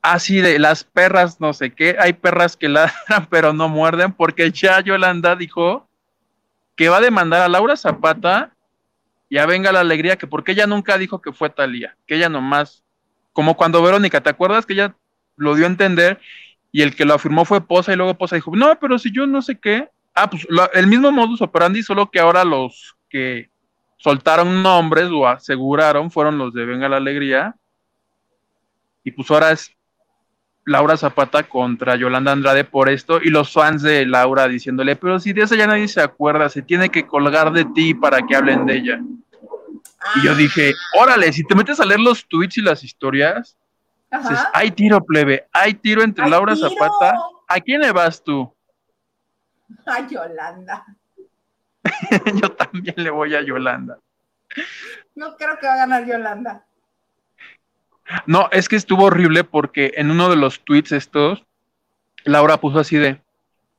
Así 0.00 0.40
de 0.40 0.58
las 0.58 0.84
perras, 0.84 1.40
no 1.40 1.54
sé 1.54 1.74
qué. 1.74 1.96
Hay 1.98 2.12
perras 2.12 2.56
que 2.56 2.68
ladran 2.68 3.26
pero 3.30 3.52
no 3.52 3.68
muerden 3.68 4.12
porque 4.12 4.52
ya 4.52 4.80
Yolanda 4.80 5.34
dijo 5.34 5.88
que 6.76 6.88
va 6.88 6.98
a 6.98 7.00
demandar 7.00 7.42
a 7.42 7.48
Laura 7.48 7.76
Zapata 7.76 8.53
ya 9.30 9.46
venga 9.46 9.72
la 9.72 9.80
alegría, 9.80 10.16
que 10.16 10.26
porque 10.26 10.52
ella 10.52 10.66
nunca 10.66 10.98
dijo 10.98 11.20
que 11.20 11.32
fue 11.32 11.50
Talía, 11.50 11.96
que 12.06 12.16
ella 12.16 12.28
nomás, 12.28 12.84
como 13.32 13.56
cuando 13.56 13.82
Verónica, 13.82 14.22
¿te 14.22 14.30
acuerdas 14.30 14.66
que 14.66 14.74
ella 14.74 14.96
lo 15.36 15.54
dio 15.54 15.64
a 15.64 15.68
entender 15.68 16.20
y 16.74 16.82
el 16.82 16.94
que 16.94 17.04
lo 17.04 17.14
afirmó 17.14 17.44
fue 17.44 17.66
Posa 17.66 17.92
y 17.92 17.96
luego 17.96 18.18
Posa 18.18 18.36
dijo, 18.36 18.54
no, 18.54 18.78
pero 18.80 18.98
si 18.98 19.12
yo 19.12 19.26
no 19.26 19.42
sé 19.42 19.58
qué. 19.58 19.88
Ah, 20.12 20.28
pues 20.28 20.46
el 20.72 20.86
mismo 20.86 21.12
modus 21.12 21.40
operandi, 21.40 21.82
solo 21.82 22.10
que 22.10 22.18
ahora 22.20 22.44
los 22.44 22.96
que 23.08 23.48
soltaron 23.96 24.62
nombres 24.62 25.08
o 25.12 25.26
aseguraron 25.26 26.10
fueron 26.10 26.36
los 26.36 26.52
de 26.52 26.64
Venga 26.64 26.88
la 26.88 26.96
Alegría. 26.96 27.54
Y 29.04 29.12
pues 29.12 29.30
ahora 29.30 29.52
es 29.52 29.70
Laura 30.66 30.96
Zapata 30.96 31.42
contra 31.42 31.96
Yolanda 31.96 32.32
Andrade 32.32 32.64
por 32.64 32.88
esto 32.88 33.20
y 33.22 33.28
los 33.28 33.52
fans 33.52 33.82
de 33.82 34.06
Laura 34.06 34.48
diciéndole, 34.48 34.96
pero 34.96 35.20
si 35.20 35.32
de 35.32 35.42
eso 35.42 35.54
ya 35.54 35.66
nadie 35.66 35.88
se 35.88 36.00
acuerda, 36.00 36.48
se 36.48 36.62
tiene 36.62 36.88
que 36.88 37.06
colgar 37.06 37.52
de 37.52 37.64
ti 37.66 37.94
para 37.94 38.22
que 38.22 38.34
hablen 38.34 38.64
de 38.66 38.76
ella. 38.76 39.00
Y 40.16 40.24
yo 40.24 40.34
dije, 40.34 40.72
órale, 40.98 41.32
si 41.32 41.44
te 41.44 41.54
metes 41.54 41.80
a 41.80 41.84
leer 41.84 42.00
los 42.00 42.26
tweets 42.26 42.58
y 42.58 42.62
las 42.62 42.82
historias, 42.82 43.56
dices, 44.10 44.38
hay 44.52 44.70
tiro, 44.70 45.04
plebe, 45.04 45.46
hay 45.52 45.74
tiro 45.74 46.02
entre 46.02 46.28
Laura 46.28 46.56
Zapata. 46.56 47.16
¿A 47.48 47.60
quién 47.60 47.80
le 47.80 47.92
vas 47.92 48.22
tú? 48.22 48.52
A 49.86 50.06
Yolanda. 50.06 50.84
yo 52.40 52.50
también 52.52 52.94
le 52.96 53.10
voy 53.10 53.34
a 53.34 53.42
Yolanda. 53.42 53.98
No 55.14 55.36
creo 55.36 55.58
que 55.58 55.66
va 55.66 55.74
a 55.74 55.78
ganar 55.78 56.06
Yolanda. 56.06 56.64
No, 58.26 58.48
es 58.52 58.68
que 58.68 58.76
estuvo 58.76 59.04
horrible 59.04 59.44
porque 59.44 59.92
en 59.96 60.10
uno 60.10 60.28
de 60.28 60.36
los 60.36 60.60
tweets 60.64 60.92
estos, 60.92 61.44
Laura 62.24 62.58
puso 62.58 62.78
así 62.78 62.96
de, 62.96 63.20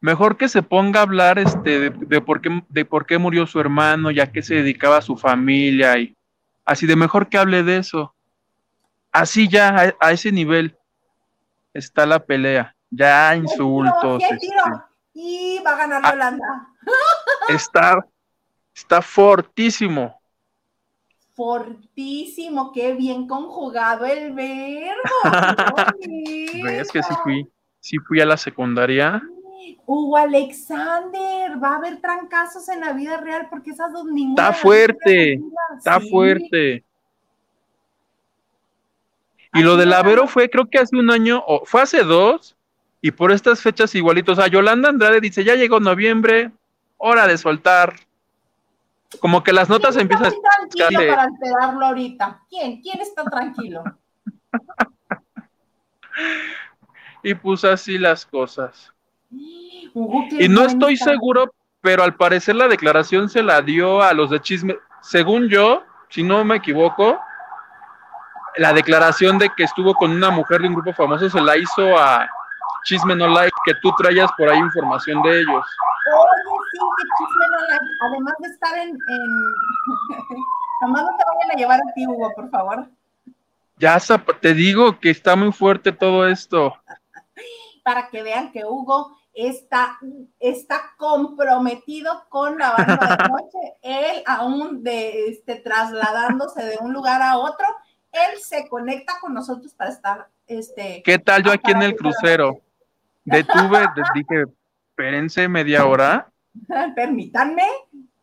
mejor 0.02 0.38
que 0.38 0.50
se 0.50 0.64
ponga 0.64 1.00
a 1.00 1.04
hablar 1.04 1.40
este, 1.40 1.90
de, 1.90 2.22
por, 2.22 2.42
qué, 2.42 2.64
de 2.70 2.86
por 2.86 3.06
qué 3.06 3.18
murió 3.18 3.48
su 3.48 3.60
hermano, 3.60 4.12
ya 4.12 4.32
que 4.32 4.42
se 4.42 4.56
dedicaba 4.56 4.98
a 4.98 5.02
su 5.02 5.18
familia 5.18 5.98
y 5.98 6.16
así 6.64 6.86
de 6.86 6.96
mejor 6.96 7.30
que 7.30 7.38
hable 7.38 7.64
de 7.64 7.78
eso. 7.78 8.14
Así 9.12 9.48
ya, 9.48 9.94
a, 10.00 10.12
ese 10.12 10.32
nivel 10.32 10.78
está 11.74 12.06
la 12.06 12.20
pelea. 12.20 12.76
Ya 12.90 13.36
insultos. 13.36 14.24
Este. 14.24 14.48
y 15.14 15.60
va 15.66 15.72
a 15.72 15.76
ganar 15.76 16.02
ah, 16.04 16.68
está, 17.50 18.06
está 18.74 19.02
fortísimo 19.02 20.22
fortísimo, 21.36 22.72
qué 22.72 22.94
bien 22.94 23.28
conjugado 23.28 24.06
el 24.06 24.34
verbo. 24.34 24.96
¿Ves 26.64 26.92
que 26.92 27.04
sí 27.04 27.14
fui, 27.24 27.48
sí 27.80 27.98
fui 28.00 28.22
a 28.22 28.26
la 28.26 28.38
secundaria? 28.38 29.22
Hugo 29.86 30.18
Alexander, 30.18 31.62
va 31.62 31.74
a 31.74 31.76
haber 31.76 32.00
trancazos 32.00 32.68
en 32.70 32.80
la 32.80 32.94
vida 32.94 33.18
real 33.18 33.48
porque 33.50 33.72
esas 33.72 33.92
dos 33.92 34.06
niñas. 34.06 34.40
Está 34.40 34.54
fuerte, 34.54 35.40
está 35.78 36.00
fuerte. 36.00 36.84
Y 39.54 39.62
lo 39.62 39.78
de 39.78 39.86
la 39.86 40.04
Vero 40.04 40.28
fue, 40.28 40.50
creo 40.50 40.70
que 40.70 40.80
hace 40.80 40.98
un 40.98 41.10
año, 41.10 41.44
o 41.46 41.66
fue 41.66 41.82
hace 41.82 42.04
dos, 42.04 42.56
y 43.02 43.12
por 43.12 43.32
estas 43.32 43.62
fechas 43.62 43.94
igualitos. 43.96 44.38
O 44.38 44.42
sea, 44.42 44.50
Yolanda 44.50 44.90
Andrade 44.90 45.22
dice, 45.22 45.44
ya 45.44 45.56
llegó 45.56 45.80
noviembre, 45.80 46.52
hora 46.98 47.28
de 47.28 47.38
soltar 47.38 47.96
como 49.20 49.44
que 49.44 49.54
las 49.54 49.70
notas 49.70 49.96
empiezan 49.98 50.34
tranquilo 50.70 51.00
para 51.10 51.24
alterarlo 51.24 51.86
ahorita. 51.86 52.42
¿Quién? 52.50 52.82
¿Quién 52.82 53.02
está 53.02 53.24
tranquilo? 53.24 53.84
y 57.24 57.34
puse 57.34 57.70
así 57.70 57.98
las 57.98 58.26
cosas. 58.26 58.94
y 59.32 60.48
no 60.50 60.64
estoy 60.64 60.98
seguro, 60.98 61.54
pero 61.82 62.04
al 62.04 62.16
parecer 62.16 62.56
la 62.56 62.68
declaración 62.68 63.30
se 63.30 63.44
la 63.44 63.62
dio 63.62 64.02
a 64.02 64.14
los 64.14 64.30
de 64.30 64.40
chisme. 64.40 64.78
Según 65.02 65.50
yo, 65.50 65.84
si 66.10 66.24
no 66.24 66.44
me 66.44 66.58
equivoco, 66.58 67.20
la 68.58 68.74
declaración 68.74 69.38
de 69.38 69.50
que 69.56 69.64
estuvo 69.64 69.94
con 69.94 70.12
una 70.12 70.30
mujer 70.30 70.62
de 70.62 70.68
un 70.68 70.76
grupo 70.76 70.94
famoso 70.94 71.30
se 71.30 71.42
la 71.42 71.58
hizo 71.58 71.98
a 71.98 72.28
Chisme 72.86 73.16
No 73.16 73.28
Like, 73.28 73.56
que 73.66 73.74
tú 73.82 73.92
traías 73.98 74.32
por 74.38 74.48
ahí 74.50 74.60
información 74.60 75.22
de 75.24 75.42
ellos. 75.42 75.66
Oye, 76.14 76.42
sí, 76.72 76.78
que 76.98 77.04
Chisme 77.18 77.46
No 77.52 78.08
además 78.08 78.34
de 78.40 78.48
estar 78.50 78.78
en... 78.78 78.90
en... 78.90 78.98
Nomás 80.82 81.04
no 81.04 81.18
te 81.18 81.24
vayan 81.26 81.52
a 81.52 81.56
llevar 81.56 81.80
a 81.80 81.94
ti, 81.94 82.06
Hugo, 82.06 82.32
por 82.36 82.50
favor. 82.50 82.88
Ya 83.78 83.98
te 84.42 84.54
digo 84.54 85.00
que 85.00 85.10
está 85.10 85.36
muy 85.36 85.52
fuerte 85.52 85.92
todo 85.92 86.28
esto. 86.28 86.76
Para 87.84 88.10
que 88.10 88.24
vean 88.24 88.52
que 88.52 88.66
Hugo 88.66 89.18
está, 89.34 90.00
está 90.40 90.94
comprometido 90.98 92.26
con 92.30 92.58
la 92.58 92.72
banda 92.72 93.18
de 93.18 93.30
noche. 93.30 93.78
Él 93.82 94.24
aún 94.26 94.84
de, 94.84 95.30
este, 95.30 95.56
trasladándose 95.56 96.64
de 96.64 96.78
un 96.80 96.94
lugar 96.94 97.22
a 97.22 97.38
otro, 97.38 97.68
él 98.12 98.40
se 98.40 98.68
conecta 98.70 99.14
con 99.20 99.34
nosotros 99.34 99.74
para 99.74 99.90
estar 99.92 100.30
este. 100.48 101.04
¿Qué 101.04 101.20
tal 101.20 101.44
yo 101.44 101.52
aquí 101.52 101.72
en 101.72 101.82
el 101.82 101.96
crucero? 101.96 102.62
Detuve, 103.26 103.88
dije, 104.14 104.46
espérense 104.96 105.50
media 105.50 105.86
hora. 105.86 106.32
Permítanme, 106.96 107.68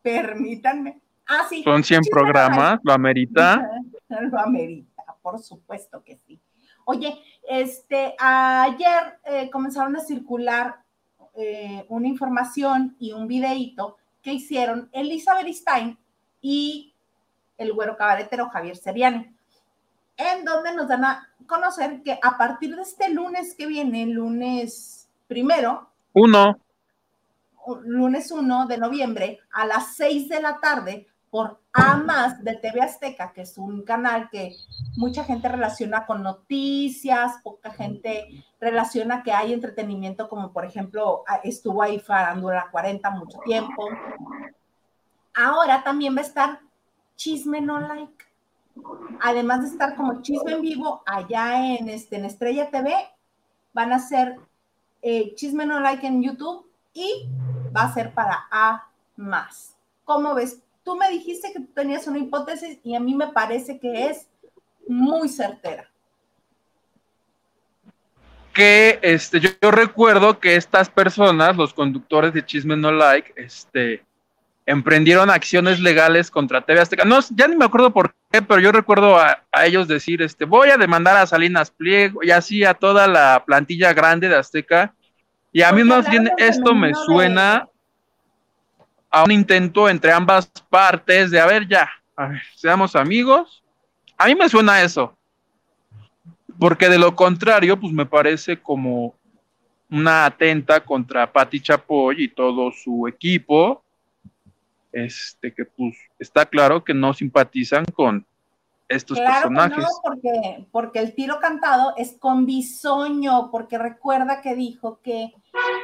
permítanme. 0.01 0.99
Ah, 1.27 1.45
sí. 1.47 1.61
Son 1.63 1.83
100 1.83 2.01
programas, 2.11 2.79
¿lo 2.83 2.91
amerita? 2.93 3.69
Lo 4.09 4.39
amerita, 4.39 5.15
por 5.21 5.39
supuesto 5.39 6.03
que 6.03 6.17
sí. 6.27 6.39
Oye, 6.85 7.19
este, 7.47 8.15
ayer 8.19 9.19
eh, 9.23 9.49
comenzaron 9.49 9.95
a 9.95 10.01
circular 10.01 10.75
eh, 11.35 11.85
una 11.89 12.07
información 12.07 12.95
y 12.99 13.11
un 13.11 13.27
videíto 13.27 13.97
que 14.21 14.33
hicieron 14.33 14.89
Elizabeth 14.91 15.47
Stein 15.47 15.97
y 16.41 16.93
el 17.57 17.73
güero 17.73 17.97
cabaretero 17.97 18.49
Javier 18.49 18.75
Seriani, 18.75 19.35
en 20.17 20.45
donde 20.45 20.75
nos 20.75 20.87
dan 20.87 21.05
a 21.05 21.29
conocer 21.47 22.03
que 22.03 22.19
a 22.21 22.37
partir 22.37 22.75
de 22.75 22.81
este 22.81 23.09
lunes 23.09 23.55
que 23.55 23.65
viene, 23.65 24.05
lunes 24.05 25.09
primero, 25.27 25.92
uno, 26.13 26.59
lunes 27.83 28.31
1 28.31 28.67
de 28.67 28.77
noviembre 28.77 29.39
a 29.51 29.65
las 29.65 29.95
6 29.95 30.29
de 30.29 30.41
la 30.41 30.59
tarde 30.59 31.07
por 31.29 31.59
A 31.73 31.97
más 31.97 32.43
de 32.43 32.55
TV 32.57 32.81
Azteca, 32.81 33.33
que 33.33 33.41
es 33.41 33.57
un 33.57 33.81
canal 33.83 34.29
que 34.29 34.55
mucha 34.97 35.23
gente 35.23 35.49
relaciona 35.49 36.05
con 36.05 36.21
noticias, 36.21 37.39
poca 37.43 37.71
gente 37.71 38.45
relaciona 38.59 39.23
que 39.23 39.31
hay 39.31 39.53
entretenimiento, 39.53 40.29
como 40.29 40.53
por 40.53 40.65
ejemplo 40.65 41.23
estuvo 41.43 41.81
ahí 41.81 41.99
Farándula 41.99 42.69
40 42.71 43.09
mucho 43.11 43.39
tiempo. 43.39 43.89
Ahora 45.33 45.83
también 45.83 46.15
va 46.15 46.19
a 46.19 46.25
estar 46.25 46.59
Chisme 47.15 47.61
No 47.61 47.79
Like 47.79 48.25
además 49.21 49.61
de 49.61 49.67
estar 49.67 49.95
como 49.95 50.21
chisme 50.21 50.53
en 50.53 50.61
vivo 50.61 51.03
allá 51.05 51.75
en, 51.75 51.89
este, 51.89 52.17
en 52.17 52.25
Estrella 52.25 52.69
TV, 52.69 52.93
van 53.73 53.93
a 53.93 53.99
ser 53.99 54.39
eh, 55.03 55.35
chisme 55.35 55.65
no 55.65 55.79
like 55.79 56.07
en 56.07 56.23
YouTube 56.23 56.65
y 56.93 57.27
va 57.75 57.83
a 57.83 57.93
ser 57.93 58.13
para 58.13 58.47
A 58.49 58.89
más. 59.15 59.75
¿Cómo 60.05 60.33
ves 60.33 60.63
tú 60.83 60.95
me 60.95 61.09
dijiste 61.09 61.51
que 61.51 61.59
tú 61.59 61.69
tenías 61.73 62.07
una 62.07 62.19
hipótesis 62.19 62.79
y 62.83 62.95
a 62.95 62.99
mí 62.99 63.15
me 63.15 63.27
parece 63.27 63.79
que 63.79 64.07
es 64.07 64.27
muy 64.87 65.29
certera. 65.29 65.89
Que 68.53 68.99
este, 69.01 69.39
yo, 69.39 69.71
recuerdo 69.71 70.39
que 70.39 70.55
estas 70.55 70.89
personas, 70.89 71.57
los 71.57 71.73
conductores 71.73 72.33
de 72.33 72.45
Chisme 72.45 72.77
No 72.77 72.91
Like, 72.91 73.33
este, 73.35 74.05
emprendieron 74.65 75.29
acciones 75.29 75.79
legales 75.79 76.31
contra 76.31 76.61
TV 76.61 76.79
Azteca. 76.79 77.05
No, 77.05 77.19
ya 77.31 77.47
ni 77.47 77.55
me 77.55 77.65
acuerdo 77.65 77.91
por 77.91 78.15
qué, 78.31 78.41
pero 78.41 78.59
yo 78.59 78.71
recuerdo 78.71 79.17
a, 79.17 79.43
ellos 79.63 79.87
decir, 79.87 80.21
este, 80.21 80.45
voy 80.45 80.69
a 80.69 80.77
demandar 80.77 81.17
a 81.17 81.27
Salinas 81.27 81.71
Pliego 81.71 82.23
y 82.23 82.31
así 82.31 82.63
a 82.63 82.73
toda 82.73 83.07
la 83.07 83.43
plantilla 83.45 83.93
grande 83.93 84.29
de 84.29 84.37
Azteca. 84.37 84.93
Y 85.51 85.61
a 85.61 85.71
mí 85.71 85.83
más 85.83 86.09
bien 86.09 86.31
esto 86.37 86.73
me 86.73 86.93
suena 86.93 87.67
a 89.11 89.23
un 89.23 89.31
intento 89.31 89.87
entre 89.87 90.11
ambas 90.11 90.49
partes 90.69 91.29
de, 91.29 91.39
a 91.39 91.45
ver, 91.45 91.67
ya, 91.67 91.89
seamos 92.55 92.95
amigos. 92.95 93.63
A 94.17 94.25
mí 94.25 94.35
me 94.35 94.49
suena 94.49 94.81
eso. 94.81 95.15
Porque 96.57 96.89
de 96.89 96.97
lo 96.97 97.15
contrario, 97.15 97.79
pues 97.79 97.93
me 97.93 98.05
parece 98.05 98.59
como 98.59 99.15
una 99.89 100.25
atenta 100.25 100.83
contra 100.83 101.31
Patti 101.31 101.59
Chapoy 101.59 102.23
y 102.23 102.27
todo 102.29 102.71
su 102.71 103.07
equipo, 103.07 103.82
este 104.93 105.53
que 105.53 105.65
pues 105.65 105.95
está 106.19 106.45
claro 106.45 106.83
que 106.83 106.93
no 106.93 107.13
simpatizan 107.13 107.83
con 107.93 108.25
estos 108.87 109.19
personajes. 109.19 109.77
no, 109.77 109.87
porque, 110.03 110.65
porque 110.71 110.99
el 110.99 111.15
tiro 111.15 111.39
cantado 111.39 111.93
es 111.97 112.13
con 112.19 112.45
bisoño, 112.45 113.49
porque 113.51 113.77
recuerda 113.77 114.41
que 114.41 114.55
dijo 114.55 114.99
que 115.01 115.33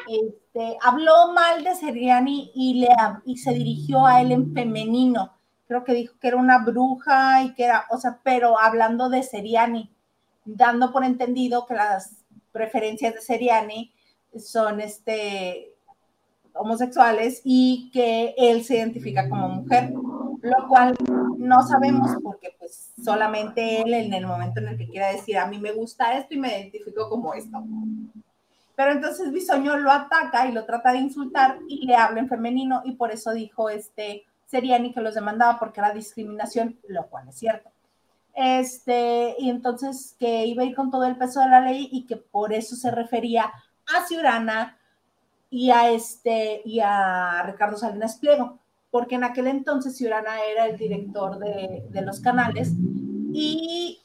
este, 0.08 0.78
habló 0.82 1.34
mal 1.34 1.64
de 1.64 1.76
Seriani 1.76 2.52
y, 2.54 2.82
le, 2.82 2.90
y 3.26 3.38
se 3.38 3.54
dirigió 3.54 4.06
a 4.06 4.22
él 4.22 4.32
en 4.32 4.54
femenino. 4.54 5.34
Creo 5.68 5.84
que 5.84 5.94
dijo 5.94 6.16
que 6.20 6.28
era 6.28 6.38
una 6.38 6.64
bruja 6.64 7.44
y 7.44 7.54
que 7.54 7.66
era, 7.66 7.86
o 7.90 7.98
sea, 7.98 8.20
pero 8.24 8.60
hablando 8.60 9.10
de 9.10 9.24
Seriani, 9.24 9.90
dando 10.46 10.92
por 10.92 11.04
entendido 11.04 11.66
que 11.66 11.76
las 11.76 12.24
preferencias 12.52 13.14
de 13.14 13.22
Seriani 13.22 13.92
son 14.38 14.82
este 14.82 15.74
homosexuales 16.60 17.42
y 17.44 17.90
que 17.92 18.36
él 18.38 18.64
se 18.64 18.76
identifica 18.78 19.30
como 19.30 19.48
mujer, 19.50 19.92
lo 19.94 20.68
cual 20.68 20.96
no 21.38 21.62
sabemos 21.64 22.12
porque 22.22 22.56
pues 22.60 22.92
solamente 23.04 23.82
él 23.82 23.94
en 23.94 24.14
el 24.14 24.28
momento 24.28 24.60
en 24.60 24.68
el 24.68 24.78
que 24.78 24.90
quiera 24.90 25.12
decir 25.12 25.38
a 25.38 25.48
mí 25.48 25.58
me 25.58 25.72
gusta 25.72 26.18
esto 26.18 26.34
y 26.34 26.38
me 26.38 26.50
identifico 26.50 27.10
como 27.10 27.34
esto. 27.34 27.64
Pero 28.76 28.92
entonces 28.92 29.32
Bisoño 29.32 29.78
lo 29.78 29.92
ataca 29.92 30.48
y 30.48 30.52
lo 30.52 30.66
trata 30.66 30.92
de 30.92 31.00
insultar 31.00 31.60
y 31.68 31.86
le 31.86 31.96
habla 31.96 32.20
en 32.20 32.30
femenino 32.30 32.82
y 32.86 32.94
por 32.94 33.12
eso 33.12 33.32
dijo 33.32 33.70
este 33.70 34.26
Seriani 34.48 34.94
que 34.94 35.02
los 35.02 35.16
demandaba 35.16 35.60
porque 35.60 35.80
era 35.80 35.92
discriminación, 35.92 36.78
lo 36.88 37.08
cual 37.08 37.30
es 37.30 37.36
cierto. 37.36 37.70
Este, 38.34 39.36
y 39.38 39.50
entonces 39.50 40.16
que 40.20 40.46
iba 40.46 40.64
a 40.64 40.66
ir 40.66 40.76
con 40.76 40.92
todo 40.92 41.06
el 41.06 41.18
peso 41.18 41.40
de 41.42 41.50
la 41.50 41.62
ley 41.62 41.90
y 41.92 42.06
que 42.06 42.16
por 42.18 42.54
eso 42.54 42.76
se 42.76 42.90
refería 42.90 43.46
a 43.46 44.08
Ciurana 44.08 44.79
y 45.50 45.72
a 45.72 45.92
este 45.92 46.62
y 46.66 46.80
a 46.80 47.44
Ricardo 47.44 47.78
Salinas 47.78 48.18
Pliego, 48.18 48.60
porque 48.92 49.16
en 49.16 49.24
aquel 49.24 49.48
entonces 49.48 49.98
Ciurana 49.98 50.44
era 50.44 50.68
el 50.68 50.78
director 50.78 51.40
de, 51.40 51.86
de 51.90 52.02
los 52.02 52.20
canales 52.20 52.74
y 53.34 54.00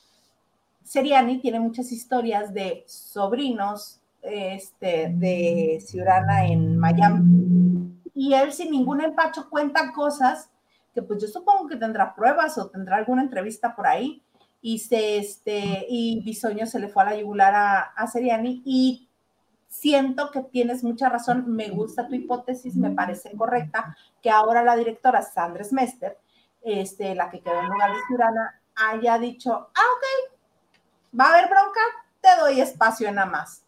Seriani 0.83 1.39
tiene 1.39 1.61
muchas 1.61 1.91
historias 1.93 2.53
de 2.53 2.85
sobrinos 2.87 4.01
este, 4.23 5.11
de 5.15 5.83
Ciurana 5.85 6.47
en 6.47 6.79
Miami. 6.79 8.01
Y 8.15 8.35
él 8.35 8.53
sin 8.53 8.71
ningún 8.71 9.01
empacho 9.01 9.49
cuenta 9.51 9.93
cosas 9.93 10.51
que 10.95 11.03
pues 11.03 11.21
yo 11.21 11.29
supongo 11.29 11.67
que 11.67 11.77
tendrá 11.77 12.15
pruebas 12.15 12.57
o 12.59 12.69
tendrá 12.69 12.97
alguna 12.97 13.23
entrevista 13.23 13.75
por 13.75 13.87
ahí. 13.87 14.23
Y, 14.63 14.79
se, 14.79 15.19
este, 15.19 15.85
y 15.91 16.23
Bisoño 16.23 16.65
se 16.67 16.79
le 16.79 16.89
fue 16.89 17.03
a 17.03 17.07
la 17.07 17.17
yugular 17.17 17.55
a, 17.55 17.81
a 17.81 18.07
Seriani 18.07 18.63
y 18.65 19.09
siento 19.81 20.31
que 20.31 20.41
tienes 20.43 20.83
mucha 20.83 21.09
razón, 21.09 21.45
me 21.55 21.69
gusta 21.69 22.07
tu 22.09 22.15
hipótesis, 22.15 22.77
me 22.77 22.91
parece 22.91 23.37
correcta, 23.37 23.97
que 24.23 24.31
ahora 24.31 24.63
la 24.63 24.77
directora 24.77 25.23
Sandra 25.23 25.65
Mester, 25.73 26.19
este, 26.63 27.15
la 27.15 27.31
que 27.31 27.41
quedó 27.41 27.61
en 27.61 27.69
lugar 27.69 27.93
de 27.93 27.99
Ciurana, 28.07 28.61
haya 28.77 29.19
dicho, 29.19 29.53
ah, 29.53 29.87
ok, 29.97 31.19
va 31.19 31.27
a 31.27 31.29
haber 31.35 31.51
bronca, 31.51 31.81
te 32.21 32.29
doy 32.41 32.61
espacio 32.61 33.11
nada 33.13 33.31
más 33.31 33.65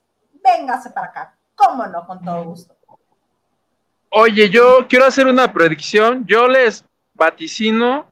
véngase 0.46 0.90
para 0.90 1.06
acá. 1.08 1.34
¿Cómo 1.54 1.86
no? 1.86 2.06
Con 2.06 2.22
todo 2.22 2.44
gusto. 2.44 2.74
Oye, 4.10 4.48
yo 4.48 4.86
quiero 4.88 5.06
hacer 5.06 5.26
una 5.26 5.52
predicción. 5.52 6.24
Yo 6.26 6.48
les 6.48 6.84
vaticino 7.14 8.10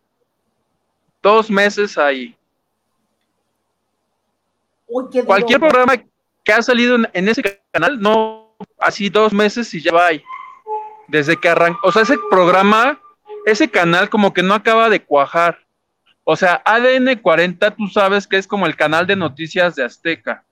dos 1.22 1.50
meses 1.50 1.96
ahí. 1.96 2.36
Cualquier 5.26 5.60
programa 5.60 5.94
que 6.44 6.52
ha 6.52 6.62
salido 6.62 6.96
en, 7.12 7.28
ese 7.28 7.42
canal, 7.72 8.00
no 8.00 8.56
así 8.78 9.08
dos 9.08 9.32
meses 9.32 9.72
y 9.74 9.80
ya 9.80 9.92
va 9.92 10.06
ahí. 10.06 10.22
Desde 11.08 11.36
que 11.36 11.48
arrancó, 11.48 11.88
o 11.88 11.92
sea, 11.92 12.02
ese 12.02 12.18
programa, 12.30 13.00
ese 13.46 13.68
canal 13.68 14.08
como 14.08 14.32
que 14.32 14.42
no 14.42 14.54
acaba 14.54 14.88
de 14.90 15.02
cuajar. 15.02 15.58
O 16.22 16.36
sea, 16.36 16.62
ADN 16.64 17.16
40, 17.20 17.70
tú 17.72 17.88
sabes 17.88 18.26
que 18.26 18.36
es 18.36 18.46
como 18.46 18.66
el 18.66 18.76
canal 18.76 19.06
de 19.06 19.16
noticias 19.16 19.74
de 19.74 19.84
Azteca. 19.84 20.44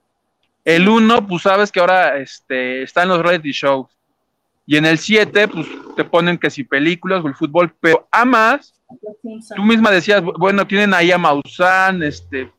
El 0.63 0.87
1, 0.87 1.27
pues 1.27 1.43
sabes 1.43 1.71
que 1.71 1.79
ahora 1.79 2.17
este, 2.17 2.83
está 2.83 3.03
en 3.03 3.09
los 3.09 3.21
reality 3.21 3.51
shows. 3.51 3.89
Y 4.65 4.77
en 4.77 4.85
el 4.85 4.97
7, 4.97 5.47
pues 5.47 5.67
te 5.95 6.03
ponen 6.03 6.37
que 6.37 6.49
si 6.49 6.63
películas 6.63 7.23
o 7.23 7.27
el 7.27 7.35
fútbol, 7.35 7.75
pero 7.79 8.07
a 8.11 8.23
más, 8.23 8.73
tú 9.55 9.63
misma 9.63 9.91
decías, 9.91 10.23
bueno, 10.23 10.65
tienen 10.65 10.93
ahí 10.93 11.11
a 11.11 11.17
Maussan, 11.17 12.03
este, 12.03 12.51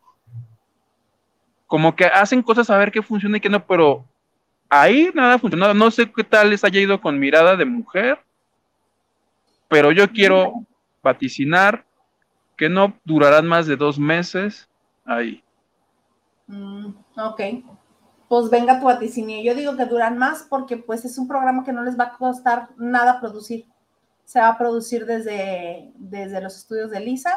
como 1.74 1.96
que 1.96 2.04
hacen 2.04 2.40
cosas 2.40 2.70
a 2.70 2.78
ver 2.78 2.92
qué 2.92 3.02
funciona 3.02 3.36
y 3.36 3.40
qué 3.40 3.48
no, 3.48 3.66
pero 3.66 4.04
ahí 4.68 5.10
nada 5.12 5.40
funcionado. 5.40 5.74
No 5.74 5.90
sé 5.90 6.08
qué 6.08 6.22
tal 6.22 6.50
les 6.50 6.62
haya 6.62 6.78
ido 6.78 7.00
con 7.00 7.18
mirada 7.18 7.56
de 7.56 7.64
mujer, 7.64 8.20
pero 9.66 9.90
yo 9.90 10.08
quiero 10.12 10.52
vaticinar 11.02 11.84
que 12.56 12.68
no 12.68 12.94
durarán 13.04 13.48
más 13.48 13.66
de 13.66 13.74
dos 13.74 13.98
meses 13.98 14.68
ahí. 15.04 15.42
Mm, 16.46 16.90
ok 17.16 17.40
pues 18.28 18.50
venga 18.50 18.78
tu 18.78 18.86
vaticinio. 18.86 19.42
Yo 19.42 19.56
digo 19.58 19.76
que 19.76 19.84
duran 19.84 20.16
más 20.16 20.46
porque 20.48 20.76
pues 20.76 21.04
es 21.04 21.18
un 21.18 21.26
programa 21.26 21.64
que 21.64 21.72
no 21.72 21.82
les 21.82 21.98
va 21.98 22.04
a 22.04 22.16
costar 22.16 22.68
nada 22.76 23.18
producir. 23.18 23.66
Se 24.24 24.38
va 24.38 24.50
a 24.50 24.58
producir 24.58 25.06
desde, 25.06 25.90
desde 25.96 26.40
los 26.40 26.56
estudios 26.56 26.92
de 26.92 27.00
Lisa 27.00 27.30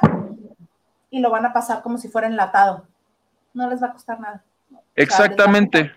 y 1.10 1.22
lo 1.22 1.32
van 1.32 1.48
a 1.48 1.54
pasar 1.54 1.82
como 1.82 1.98
si 1.98 2.08
fuera 2.08 2.28
enlatado. 2.28 2.88
No 3.54 3.70
les 3.70 3.82
va 3.82 3.88
a 3.88 3.94
costar 3.94 4.20
nada. 4.20 4.44
Exactamente. 4.96 5.92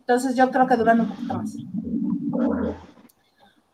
Entonces 0.00 0.36
yo 0.36 0.50
creo 0.50 0.66
que 0.66 0.76
duran 0.76 1.00
un 1.00 1.08
poquito 1.08 1.34
más. 1.34 1.56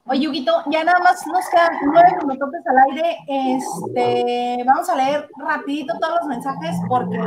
Oye, 0.06 0.28
Huguito, 0.28 0.52
ya 0.70 0.84
nada 0.84 0.98
más 0.98 1.26
nos 1.26 1.48
quedan 1.48 1.72
nueve 1.86 2.18
minutos 2.26 2.60
al 2.66 2.78
aire. 2.90 3.18
Este, 3.26 4.62
vamos 4.66 4.88
a 4.88 4.96
leer 4.96 5.28
rapidito 5.36 5.94
todos 5.98 6.16
los 6.20 6.26
mensajes 6.28 6.76
porque 6.88 7.18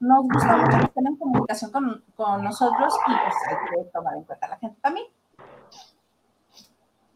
nos 0.00 0.24
gusta 0.24 0.56
mucho 0.56 0.78
que 0.78 0.84
estén 0.84 1.06
en 1.06 1.16
comunicación 1.16 1.70
con, 1.70 2.04
con 2.14 2.44
nosotros 2.44 2.94
y 3.06 3.12
pues 3.12 3.34
hay 3.48 3.84
que 3.84 3.90
tomar 3.90 4.16
en 4.16 4.24
cuenta 4.24 4.46
a 4.46 4.50
la 4.50 4.58
gente 4.58 4.78
también. 4.82 5.06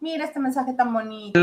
Mira 0.00 0.24
este 0.24 0.40
mensaje 0.40 0.72
tan 0.72 0.92
bonito. 0.92 1.38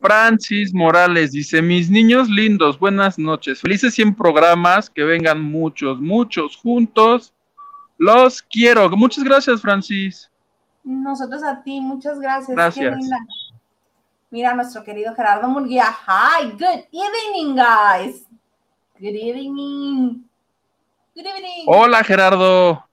Francis 0.00 0.72
Morales 0.72 1.32
dice, 1.32 1.60
mis 1.62 1.90
niños 1.90 2.28
lindos, 2.28 2.78
buenas 2.78 3.18
noches, 3.18 3.60
felices 3.60 3.94
100 3.94 4.14
programas, 4.14 4.88
que 4.88 5.04
vengan 5.04 5.40
muchos, 5.40 6.00
muchos 6.00 6.56
juntos, 6.56 7.32
los 7.98 8.42
quiero. 8.42 8.88
Muchas 8.90 9.24
gracias, 9.24 9.60
Francis. 9.60 10.30
Nosotros 10.84 11.42
a 11.42 11.62
ti, 11.62 11.80
muchas 11.80 12.20
gracias. 12.20 12.54
Gracias. 12.56 12.96
Mira 14.30 14.54
nuestro 14.54 14.84
querido 14.84 15.14
Gerardo 15.14 15.48
Murguía. 15.48 15.86
Hi, 16.06 16.50
good 16.50 16.84
evening, 16.92 17.56
guys. 17.56 18.24
Good 18.98 19.14
evening. 19.14 20.24
Good 21.14 21.26
evening. 21.26 21.64
Hola, 21.66 22.04
Gerardo. 22.04 22.84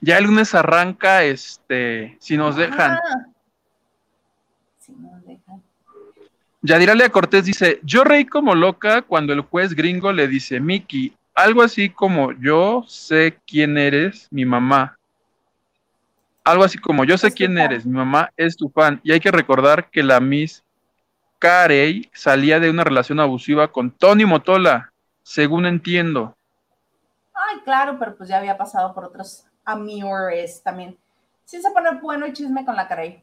Ya 0.00 0.18
el 0.18 0.24
lunes 0.24 0.54
arranca, 0.54 1.22
este, 1.24 2.16
si 2.20 2.36
nos 2.36 2.56
dejan. 2.56 2.98
Si 4.78 4.92
nos 4.92 5.24
dejan. 5.24 5.62
Yadiralia 6.60 7.10
Cortés 7.10 7.44
dice, 7.44 7.78
yo 7.84 8.02
reí 8.02 8.24
como 8.24 8.54
loca 8.54 9.02
cuando 9.02 9.32
el 9.32 9.42
juez 9.42 9.74
gringo 9.74 10.12
le 10.12 10.26
dice, 10.26 10.58
Miki, 10.58 11.16
algo 11.34 11.62
así 11.62 11.88
como 11.88 12.32
yo 12.32 12.84
sé 12.88 13.38
quién 13.46 13.78
eres, 13.78 14.26
mi 14.30 14.44
mamá. 14.44 14.98
Algo 16.42 16.64
así 16.64 16.78
como 16.78 17.04
yo 17.04 17.16
sé 17.16 17.30
quién 17.30 17.58
eres, 17.58 17.86
mi 17.86 17.92
mamá 17.92 18.32
es 18.36 18.56
tu 18.56 18.70
fan. 18.70 19.00
Y 19.04 19.12
hay 19.12 19.20
que 19.20 19.30
recordar 19.30 19.88
que 19.90 20.02
la 20.02 20.18
Miss 20.18 20.64
Carey 21.38 22.10
salía 22.12 22.58
de 22.58 22.70
una 22.70 22.82
relación 22.82 23.20
abusiva 23.20 23.70
con 23.70 23.92
Tony 23.92 24.24
Motola, 24.24 24.92
según 25.22 25.66
entiendo. 25.66 26.36
Ay, 27.34 27.60
claro, 27.64 27.98
pero 28.00 28.16
pues 28.16 28.28
ya 28.28 28.38
había 28.38 28.58
pasado 28.58 28.92
por 28.92 29.04
otros 29.04 29.44
amores 29.64 30.60
también. 30.64 30.98
Sí 31.44 31.62
se 31.62 31.70
pone 31.70 32.00
bueno 32.00 32.26
el 32.26 32.32
chisme 32.32 32.64
con 32.64 32.74
la 32.74 32.88
Carey. 32.88 33.22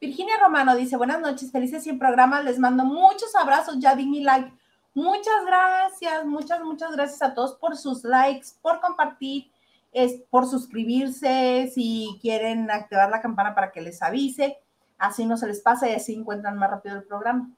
Virginia 0.00 0.38
Romano 0.40 0.74
dice, 0.76 0.96
buenas 0.96 1.20
noches, 1.20 1.52
felices 1.52 1.82
100 1.82 1.98
programas, 1.98 2.42
les 2.42 2.58
mando 2.58 2.86
muchos 2.86 3.36
abrazos, 3.36 3.78
ya 3.78 3.94
di 3.94 4.06
mi 4.06 4.22
like. 4.22 4.50
Muchas 4.94 5.44
gracias, 5.44 6.24
muchas, 6.24 6.62
muchas 6.62 6.92
gracias 6.92 7.20
a 7.20 7.34
todos 7.34 7.56
por 7.56 7.76
sus 7.76 8.02
likes, 8.02 8.48
por 8.62 8.80
compartir, 8.80 9.50
es, 9.92 10.22
por 10.30 10.46
suscribirse, 10.46 11.70
si 11.74 12.18
quieren 12.22 12.70
activar 12.70 13.10
la 13.10 13.20
campana 13.20 13.54
para 13.54 13.72
que 13.72 13.82
les 13.82 14.00
avise, 14.00 14.56
así 14.96 15.26
no 15.26 15.36
se 15.36 15.46
les 15.46 15.60
pasa 15.60 15.90
y 15.90 15.92
así 15.92 16.14
encuentran 16.14 16.56
más 16.56 16.70
rápido 16.70 16.96
el 16.96 17.04
programa. 17.04 17.50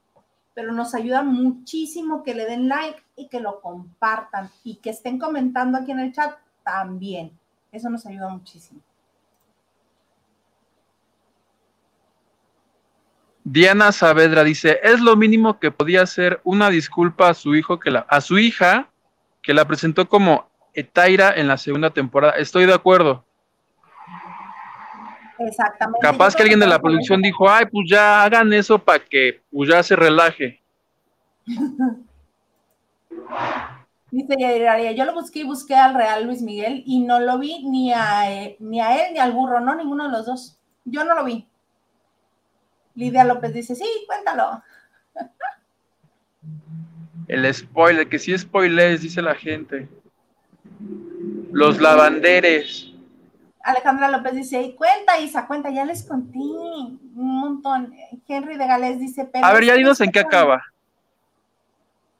Pero 0.53 0.73
nos 0.73 0.93
ayuda 0.95 1.23
muchísimo 1.23 2.23
que 2.23 2.35
le 2.35 2.45
den 2.45 2.67
like 2.67 3.01
y 3.15 3.29
que 3.29 3.39
lo 3.39 3.61
compartan 3.61 4.51
y 4.65 4.75
que 4.75 4.89
estén 4.89 5.17
comentando 5.17 5.77
aquí 5.77 5.91
en 5.91 5.99
el 5.99 6.13
chat 6.13 6.35
también. 6.61 7.31
Eso 7.71 7.89
nos 7.89 8.05
ayuda 8.05 8.27
muchísimo. 8.27 8.81
Diana 13.43 13.91
Saavedra 13.91 14.43
dice, 14.43 14.79
es 14.83 15.01
lo 15.01 15.15
mínimo 15.15 15.59
que 15.59 15.71
podía 15.71 16.01
hacer 16.01 16.39
una 16.43 16.69
disculpa 16.69 17.29
a 17.29 17.33
su 17.33 17.55
hijo 17.55 17.79
que 17.79 17.91
la, 17.91 17.99
a 18.09 18.21
su 18.21 18.39
hija 18.39 18.87
que 19.41 19.53
la 19.53 19.65
presentó 19.65 20.07
como 20.07 20.47
Etaira 20.73 21.33
en 21.35 21.47
la 21.47 21.57
segunda 21.57 21.89
temporada. 21.89 22.33
Estoy 22.33 22.65
de 22.65 22.73
acuerdo. 22.73 23.25
Exactamente. 25.39 25.99
Capaz 26.01 26.35
que 26.35 26.43
alguien 26.43 26.59
de 26.59 26.67
la 26.67 26.79
producción 26.79 27.21
dijo, 27.21 27.49
ay, 27.49 27.65
pues 27.65 27.89
ya 27.89 28.23
hagan 28.23 28.53
eso 28.53 28.79
para 28.79 29.03
que 29.03 29.41
pues 29.51 29.69
ya 29.69 29.83
se 29.83 29.95
relaje. 29.95 30.61
Dice 34.11 34.35
yo 34.95 35.05
lo 35.05 35.13
busqué 35.15 35.39
y 35.39 35.43
busqué 35.43 35.75
al 35.75 35.95
Real 35.95 36.25
Luis 36.25 36.43
Miguel 36.43 36.83
y 36.85 36.99
no 36.99 37.19
lo 37.19 37.39
vi 37.39 37.67
ni 37.67 37.91
a, 37.91 38.31
eh, 38.31 38.55
ni 38.59 38.79
a 38.79 39.07
él 39.07 39.13
ni 39.13 39.19
al 39.19 39.31
burro, 39.31 39.59
no, 39.59 39.73
ninguno 39.73 40.03
de 40.03 40.11
los 40.11 40.27
dos. 40.27 40.59
Yo 40.85 41.03
no 41.03 41.15
lo 41.15 41.23
vi. 41.23 41.47
Lidia 42.95 43.23
López 43.23 43.53
dice, 43.53 43.75
sí, 43.75 43.85
cuéntalo. 44.07 44.61
El 47.27 47.53
spoiler, 47.53 48.07
que 48.07 48.19
sí 48.19 48.37
spoilers, 48.37 49.01
dice 49.01 49.21
la 49.21 49.35
gente. 49.35 49.89
Los 51.51 51.79
lavanderes. 51.79 52.91
Alejandra 53.63 54.11
López 54.11 54.35
dice, 54.35 54.61
y 54.61 54.75
cuenta, 54.75 55.17
Isa, 55.19 55.47
cuenta, 55.47 55.69
ya 55.69 55.85
les 55.85 56.03
conté 56.03 56.37
un 56.37 56.99
montón. 57.15 57.93
Henry 58.27 58.57
de 58.57 58.67
Gales 58.67 58.99
dice, 58.99 59.25
pero... 59.25 59.45
A 59.45 59.53
ver, 59.53 59.63
ya 59.63 59.75
dinos 59.75 60.01
en 60.01 60.11
qué 60.11 60.19
acaba. 60.19 60.61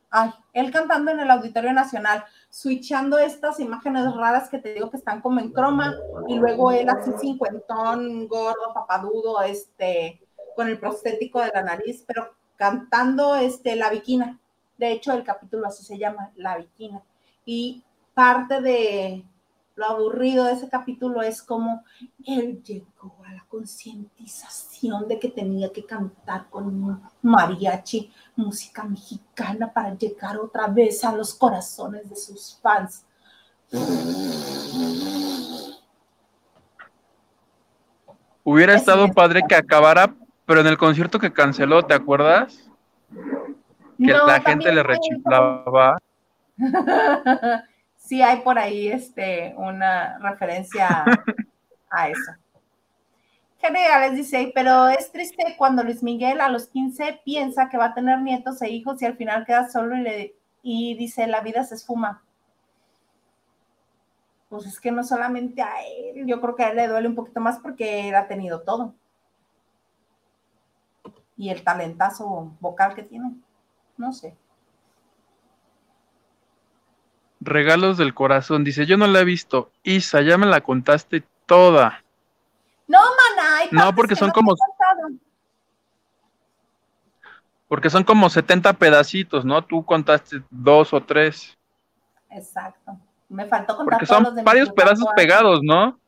Ay, 0.10 0.32
él 0.54 0.72
cantando 0.72 1.12
en 1.12 1.20
el 1.20 1.32
Auditorio 1.32 1.74
Nacional, 1.74 2.24
switchando 2.50 3.18
estas 3.18 3.60
imágenes 3.60 4.14
raras 4.16 4.48
que 4.48 4.60
te 4.60 4.74
digo 4.74 4.90
que 4.90 4.98
están 4.98 5.22
como 5.22 5.40
en 5.40 5.52
croma, 5.52 5.96
y 6.28 6.38
luego 6.38 6.72
él 6.72 6.88
así 6.88 7.12
cincuentón, 7.20 8.28
gordo, 8.28 8.74
papadudo, 8.74 9.42
este, 9.42 10.22
con 10.56 10.68
el 10.68 10.80
prostético 10.80 11.42
de 11.42 11.52
la 11.54 11.64
nariz, 11.64 12.04
pero 12.06 12.34
cantando 12.56 13.36
este, 13.36 13.76
La 13.76 13.90
Viquina. 13.90 14.40
De 14.78 14.92
hecho, 14.92 15.14
el 15.14 15.24
capítulo 15.24 15.68
así 15.68 15.84
se 15.84 15.98
llama, 15.98 16.32
La 16.36 16.58
Viquina. 16.58 17.02
Y 17.46 17.84
parte 18.14 18.62
de 18.62 19.26
lo 19.76 19.86
aburrido 19.86 20.46
de 20.46 20.54
ese 20.54 20.70
capítulo 20.70 21.22
es 21.22 21.42
como 21.42 21.84
él 22.26 22.62
llegó 22.64 23.16
a 23.28 23.34
la 23.34 23.46
concientización 23.50 25.08
de 25.08 25.20
que 25.20 25.30
tenía 25.30 25.72
que 25.72 25.86
cantar 25.86 26.48
con 26.50 27.02
mariachi, 27.22 28.12
música 28.36 28.84
mexicana, 28.84 29.74
para 29.74 29.96
llegar 29.96 30.38
otra 30.38 30.68
vez 30.68 31.04
a 31.04 31.14
los 31.14 31.34
corazones 31.34 32.08
de 32.10 32.16
sus 32.16 32.60
fans. 32.62 33.04
Hubiera 38.44 38.76
estado 38.76 39.12
padre 39.12 39.42
que 39.48 39.56
acabara 39.56 40.16
pero 40.46 40.62
en 40.62 40.68
el 40.68 40.78
concierto 40.78 41.20
que 41.20 41.32
canceló, 41.32 41.86
¿te 41.86 41.94
acuerdas? 41.94 42.70
Que 43.98 44.12
la 44.12 44.42
gente 44.42 44.74
le 44.74 44.84
rechiflaba. 44.84 45.98
sí, 47.98 48.22
hay 48.22 48.42
por 48.42 48.60
ahí 48.60 48.90
este, 48.90 49.54
una 49.58 50.20
referencia 50.20 51.06
a 51.90 52.10
eso. 52.10 52.32
les 53.62 54.16
dice, 54.16 54.52
pero 54.54 54.90
es 54.90 55.12
triste 55.12 55.56
cuando 55.58 55.84
Luis 55.84 56.04
Miguel 56.04 56.42
a 56.42 56.50
los 56.50 56.68
15 56.68 57.22
piensa 57.24 57.70
que 57.70 57.78
va 57.78 57.86
a 57.86 57.94
tener 57.94 58.20
nietos 58.22 58.62
e 58.62 58.70
hijos 58.70 59.02
y 59.02 59.06
al 59.06 59.16
final 59.16 59.46
queda 59.46 59.70
solo 59.70 59.96
y, 59.96 60.02
le, 60.02 60.36
y 60.62 60.96
dice, 60.96 61.28
la 61.28 61.40
vida 61.40 61.64
se 61.64 61.76
esfuma. 61.76 62.22
Pues 64.50 64.66
es 64.66 64.80
que 64.80 64.92
no 64.92 65.04
solamente 65.04 65.62
a 65.62 65.74
él, 65.88 66.28
yo 66.28 66.42
creo 66.42 66.56
que 66.56 66.64
a 66.64 66.70
él 66.72 66.76
le 66.76 66.88
duele 66.88 67.08
un 67.08 67.16
poquito 67.16 67.40
más 67.40 67.60
porque 67.60 68.10
él 68.10 68.16
ha 68.16 68.28
tenido 68.28 68.62
todo 68.62 68.94
y 71.38 71.50
el 71.50 71.64
talentazo 71.64 72.52
vocal 72.60 72.96
que 72.96 73.04
tiene. 73.04 73.32
No 73.98 74.14
sé. 74.14 74.36
Regalos 77.40 77.98
del 77.98 78.14
corazón. 78.14 78.64
Dice, 78.64 78.86
yo 78.86 78.98
no 78.98 79.08
la 79.08 79.22
he 79.22 79.26
visto. 79.26 79.72
Isa, 79.84 80.22
ya 80.22 80.38
me 80.38 80.46
la 80.46 80.62
contaste 80.62 81.24
toda. 81.46 82.04
No, 82.88 83.00
maná. 83.00 83.70
No, 83.72 83.96
porque 83.96 84.16
son 84.16 84.32
como... 84.32 84.56
Porque 87.68 87.90
son 87.90 88.04
como 88.04 88.30
70 88.30 88.74
pedacitos, 88.74 89.44
¿no? 89.46 89.64
Tú 89.64 89.84
contaste 89.84 90.44
dos 90.52 90.94
o 90.94 91.04
tres. 91.04 91.58
Exacto. 92.30 93.00
Me 93.30 93.48
faltó 93.48 93.76
contar 93.76 93.98
Porque 94.00 94.06
son 94.06 94.44
varios 94.44 94.70
pedazos 94.70 95.08
pegados, 95.16 95.62
¿no? 95.64 96.00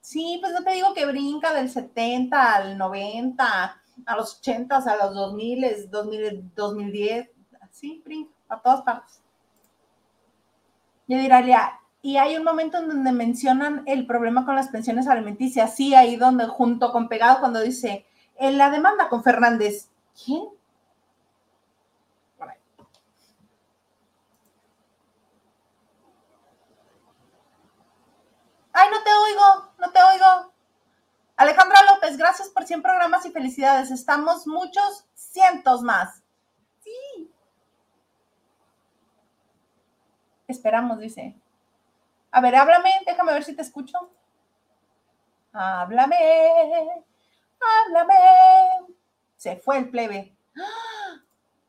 Sí, 0.00 0.38
pues 0.40 0.52
no 0.52 0.64
te 0.64 0.72
digo 0.72 0.92
que 0.92 1.06
brinca 1.06 1.54
del 1.54 1.70
70 1.70 2.56
al 2.56 2.76
90 2.76 3.81
a 4.06 4.16
los 4.16 4.38
80, 4.38 4.76
a 4.76 4.96
los 4.96 5.14
2000, 5.14 5.90
2000 5.90 6.52
2010, 6.54 7.30
así, 7.60 8.02
a 8.48 8.60
todas 8.60 8.82
partes. 8.82 9.22
Yo 11.06 11.18
diría, 11.18 11.80
y 12.00 12.16
hay 12.16 12.36
un 12.36 12.44
momento 12.44 12.78
en 12.78 12.88
donde 12.88 13.12
mencionan 13.12 13.82
el 13.86 14.06
problema 14.06 14.44
con 14.44 14.56
las 14.56 14.68
pensiones 14.68 15.06
alimenticias, 15.08 15.76
sí, 15.76 15.94
ahí 15.94 16.16
donde 16.16 16.46
junto 16.46 16.92
con 16.92 17.08
Pegado 17.08 17.40
cuando 17.40 17.60
dice, 17.60 18.06
en 18.36 18.58
la 18.58 18.70
demanda 18.70 19.08
con 19.08 19.22
Fernández, 19.22 19.88
¿quién? 20.24 20.44
Ay, 28.74 28.88
no 28.90 29.02
te 29.02 29.10
oigo, 29.10 29.72
no 29.78 29.92
te 29.92 30.02
oigo. 30.02 30.51
Alejandra 31.42 31.78
López, 31.92 32.16
gracias 32.16 32.48
por 32.50 32.62
100 32.64 32.82
programas 32.82 33.26
y 33.26 33.32
felicidades. 33.32 33.90
Estamos 33.90 34.46
muchos 34.46 35.08
cientos 35.12 35.82
más. 35.82 36.22
Sí. 36.84 37.32
Esperamos, 40.46 41.00
dice. 41.00 41.34
A 42.30 42.40
ver, 42.40 42.54
háblame, 42.54 42.92
déjame 43.06 43.32
ver 43.32 43.42
si 43.42 43.56
te 43.56 43.62
escucho. 43.62 43.98
Háblame, 45.52 46.16
háblame. 47.60 48.14
Se 49.36 49.56
fue 49.56 49.78
el 49.78 49.90
plebe. 49.90 50.36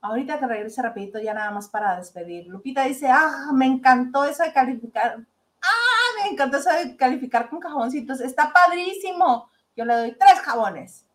Ahorita 0.02 0.38
que 0.38 0.46
regrese 0.46 0.84
rapidito, 0.84 1.18
ya 1.18 1.34
nada 1.34 1.50
más 1.50 1.68
para 1.68 1.98
despedir. 1.98 2.46
Lupita 2.46 2.84
dice, 2.84 3.08
ah, 3.10 3.50
me 3.52 3.66
encantó 3.66 4.24
eso 4.24 4.44
de 4.44 4.54
calificar. 4.54 5.18
Ah, 5.64 6.22
me 6.22 6.30
encantó 6.30 6.58
eso 6.58 6.70
de 6.70 6.96
calificar 6.96 7.50
con 7.50 7.60
cajoncitos. 7.60 8.22
Está 8.22 8.54
padrísimo. 8.54 9.50
Yo 9.76 9.86
le 9.86 9.96
doy 9.96 10.12
tres 10.18 10.40
jabones. 10.42 11.06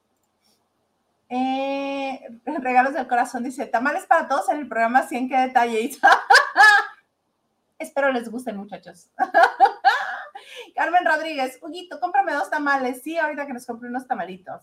Eh, 1.30 2.20
regalos 2.44 2.94
del 2.94 3.06
corazón 3.06 3.44
dice, 3.44 3.66
tamales 3.66 4.06
para 4.06 4.28
todos 4.28 4.48
en 4.48 4.58
el 4.58 4.68
programa 4.68 5.02
100, 5.02 5.28
qué 5.28 5.36
detalle. 5.36 5.90
Espero 7.78 8.10
les 8.10 8.28
gusten, 8.30 8.56
muchachos. 8.56 9.10
Carmen 10.74 11.04
Rodríguez, 11.04 11.58
Huguito, 11.62 12.00
cómprame 12.00 12.32
dos 12.32 12.50
tamales. 12.50 13.02
Sí, 13.02 13.16
ahorita 13.18 13.46
que 13.46 13.52
nos 13.52 13.66
compre 13.66 13.88
unos 13.88 14.06
tamalitos. 14.06 14.62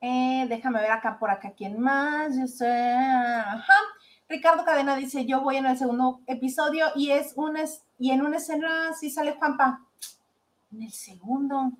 Eh, 0.00 0.46
déjame 0.48 0.80
ver 0.80 0.90
acá 0.90 1.18
por 1.18 1.30
acá 1.30 1.52
quién 1.56 1.80
más. 1.80 2.36
Yo 2.36 2.46
sé. 2.46 2.94
Ricardo 4.28 4.64
Cadena 4.64 4.96
dice: 4.96 5.24
Yo 5.24 5.40
voy 5.40 5.56
en 5.56 5.66
el 5.66 5.78
segundo 5.78 6.20
episodio 6.26 6.86
y 6.94 7.10
es 7.10 7.32
un 7.36 7.56
y 7.98 8.10
en 8.10 8.22
una 8.22 8.36
escena 8.36 8.92
sí 8.92 9.10
sale 9.10 9.32
Juanpa. 9.32 9.87
En 10.72 10.82
el 10.82 10.92
segundo, 10.92 11.72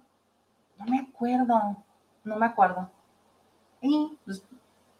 no 0.78 0.84
me 0.86 1.00
acuerdo, 1.00 1.84
no 2.24 2.36
me 2.36 2.46
acuerdo. 2.46 2.90
Y 3.80 4.16
pues 4.24 4.42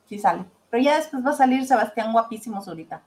sí 0.07 0.18
sale. 0.18 0.45
Pero 0.70 0.82
ya 0.82 0.97
después 0.97 1.24
va 1.24 1.30
a 1.30 1.34
salir 1.34 1.66
Sebastián 1.66 2.12
guapísimo 2.12 2.59
ahorita. 2.59 3.03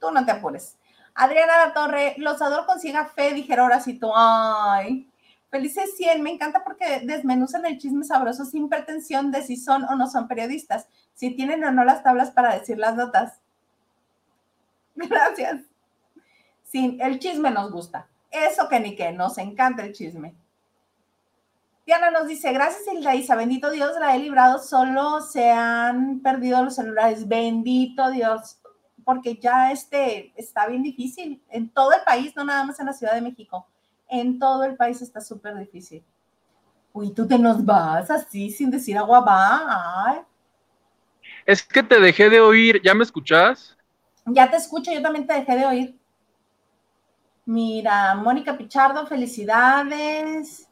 Tú 0.00 0.10
no 0.10 0.24
te 0.24 0.32
apures. 0.32 0.76
Adriana 1.14 1.66
La 1.66 1.72
Torre, 1.72 2.14
los 2.18 2.40
adoro 2.40 2.66
consiga 2.66 3.06
fe, 3.06 3.32
dijera 3.32 3.62
ahora 3.62 3.80
sí 3.80 3.94
tú. 3.98 4.10
Ay, 4.14 5.10
felices 5.50 5.96
100, 5.96 6.22
me 6.22 6.30
encanta 6.30 6.62
porque 6.62 7.00
desmenuzan 7.00 7.66
el 7.66 7.78
chisme 7.78 8.04
sabroso 8.04 8.44
sin 8.44 8.68
pretensión 8.68 9.30
de 9.30 9.42
si 9.42 9.56
son 9.56 9.84
o 9.84 9.96
no 9.96 10.08
son 10.08 10.28
periodistas, 10.28 10.86
si 11.14 11.34
tienen 11.34 11.64
o 11.64 11.72
no 11.72 11.84
las 11.84 12.02
tablas 12.02 12.30
para 12.30 12.56
decir 12.56 12.78
las 12.78 12.94
notas. 12.94 13.40
Gracias. 14.94 15.62
Sí, 16.64 16.98
el 17.00 17.18
chisme 17.18 17.50
nos 17.50 17.72
gusta. 17.72 18.08
Eso 18.30 18.68
que 18.68 18.80
ni 18.80 18.94
que, 18.94 19.12
nos 19.12 19.38
encanta 19.38 19.84
el 19.84 19.92
chisme. 19.92 20.34
Diana 21.86 22.10
nos 22.10 22.26
dice, 22.26 22.52
gracias 22.52 22.82
Hilda 22.92 23.14
Isa, 23.14 23.34
bendito 23.34 23.70
Dios, 23.70 23.92
la 23.98 24.14
he 24.14 24.18
librado, 24.18 24.58
solo 24.58 25.22
se 25.22 25.50
han 25.50 26.20
perdido 26.20 26.62
los 26.62 26.74
celulares, 26.74 27.26
bendito 27.26 28.10
Dios, 28.10 28.58
porque 29.04 29.36
ya 29.36 29.72
este 29.72 30.34
está 30.36 30.66
bien 30.66 30.82
difícil 30.82 31.42
en 31.48 31.70
todo 31.70 31.92
el 31.92 32.02
país, 32.02 32.36
no 32.36 32.44
nada 32.44 32.62
más 32.64 32.78
en 32.78 32.86
la 32.86 32.92
Ciudad 32.92 33.14
de 33.14 33.22
México, 33.22 33.66
en 34.06 34.38
todo 34.38 34.64
el 34.64 34.76
país 34.76 35.00
está 35.00 35.22
súper 35.22 35.56
difícil. 35.56 36.04
Uy, 36.92 37.14
tú 37.14 37.26
te 37.26 37.38
nos 37.38 37.64
vas 37.64 38.10
así 38.10 38.50
sin 38.50 38.70
decir 38.70 38.98
agua 38.98 39.20
va. 39.20 40.04
Ay. 40.06 40.18
Es 41.46 41.62
que 41.62 41.82
te 41.82 41.98
dejé 42.00 42.28
de 42.28 42.40
oír, 42.40 42.82
¿ya 42.82 42.92
me 42.92 43.04
escuchas? 43.04 43.76
Ya 44.26 44.50
te 44.50 44.56
escucho, 44.56 44.92
yo 44.92 45.00
también 45.00 45.26
te 45.26 45.32
dejé 45.32 45.56
de 45.56 45.64
oír. 45.64 45.97
Mira, 47.48 48.14
Mónica 48.14 48.58
Pichardo, 48.58 49.06
felicidades. 49.06 50.68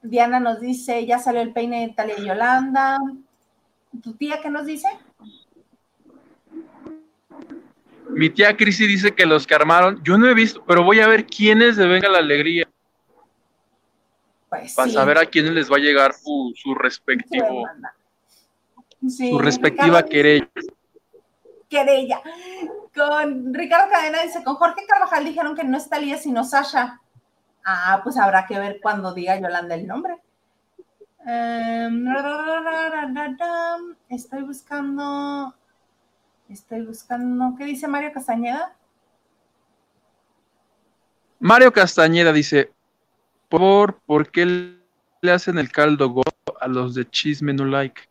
Diana 0.00 0.38
nos 0.38 0.60
dice, 0.60 1.04
ya 1.04 1.18
salió 1.18 1.40
el 1.40 1.52
peine 1.52 1.88
de 1.88 1.92
Talia 1.92 2.14
y 2.20 2.24
Yolanda. 2.24 2.98
¿Tu 4.00 4.12
tía 4.12 4.40
qué 4.40 4.48
nos 4.48 4.64
dice? 4.64 4.86
Mi 8.10 8.30
tía 8.30 8.56
Crisi 8.56 8.86
dice 8.86 9.10
que 9.10 9.26
los 9.26 9.44
que 9.44 9.56
armaron, 9.56 10.00
yo 10.04 10.16
no 10.16 10.28
he 10.28 10.34
visto, 10.34 10.62
pero 10.64 10.84
voy 10.84 11.00
a 11.00 11.08
ver 11.08 11.26
quiénes 11.26 11.76
de 11.76 11.88
Venga 11.88 12.08
la 12.08 12.18
Alegría. 12.18 12.68
Pues 14.48 14.74
para 14.74 14.92
saber 14.92 15.18
a 15.18 15.26
quiénes 15.26 15.50
les 15.50 15.68
va 15.68 15.78
a 15.78 15.80
llegar 15.80 16.12
su, 16.14 16.54
respectivo, 16.76 17.66
su 19.04 19.38
respectiva 19.40 20.04
querella. 20.04 20.48
Querella. 21.68 22.22
Con 22.94 23.54
Ricardo 23.54 23.90
Cadena 23.90 24.22
dice, 24.22 24.42
con 24.42 24.56
Jorge 24.56 24.84
Carvajal 24.86 25.24
dijeron 25.24 25.54
que 25.54 25.64
no 25.64 25.76
es 25.76 25.88
Talía 25.88 26.18
sino 26.18 26.44
Sasha. 26.44 27.00
Ah, 27.64 28.00
pues 28.02 28.16
habrá 28.16 28.46
que 28.46 28.58
ver 28.58 28.80
cuando 28.82 29.14
diga 29.14 29.38
Yolanda 29.38 29.74
el 29.74 29.86
nombre. 29.86 30.18
Em, 31.26 32.06
estoy 34.08 34.42
buscando. 34.42 35.54
Estoy 36.48 36.84
buscando. 36.84 37.54
¿Qué 37.56 37.64
dice 37.64 37.86
Mario 37.86 38.12
Castañeda? 38.12 38.74
Mario 41.38 41.72
Castañeda 41.72 42.32
dice: 42.32 42.72
¿Por, 43.48 44.00
¿por 44.00 44.30
qué 44.30 44.76
le 45.20 45.32
hacen 45.32 45.58
el 45.58 45.70
caldo 45.70 46.08
go 46.08 46.22
a 46.60 46.66
los 46.66 46.94
de 46.94 47.08
Chisme 47.08 47.52
No 47.52 47.66
Like? 47.66 48.02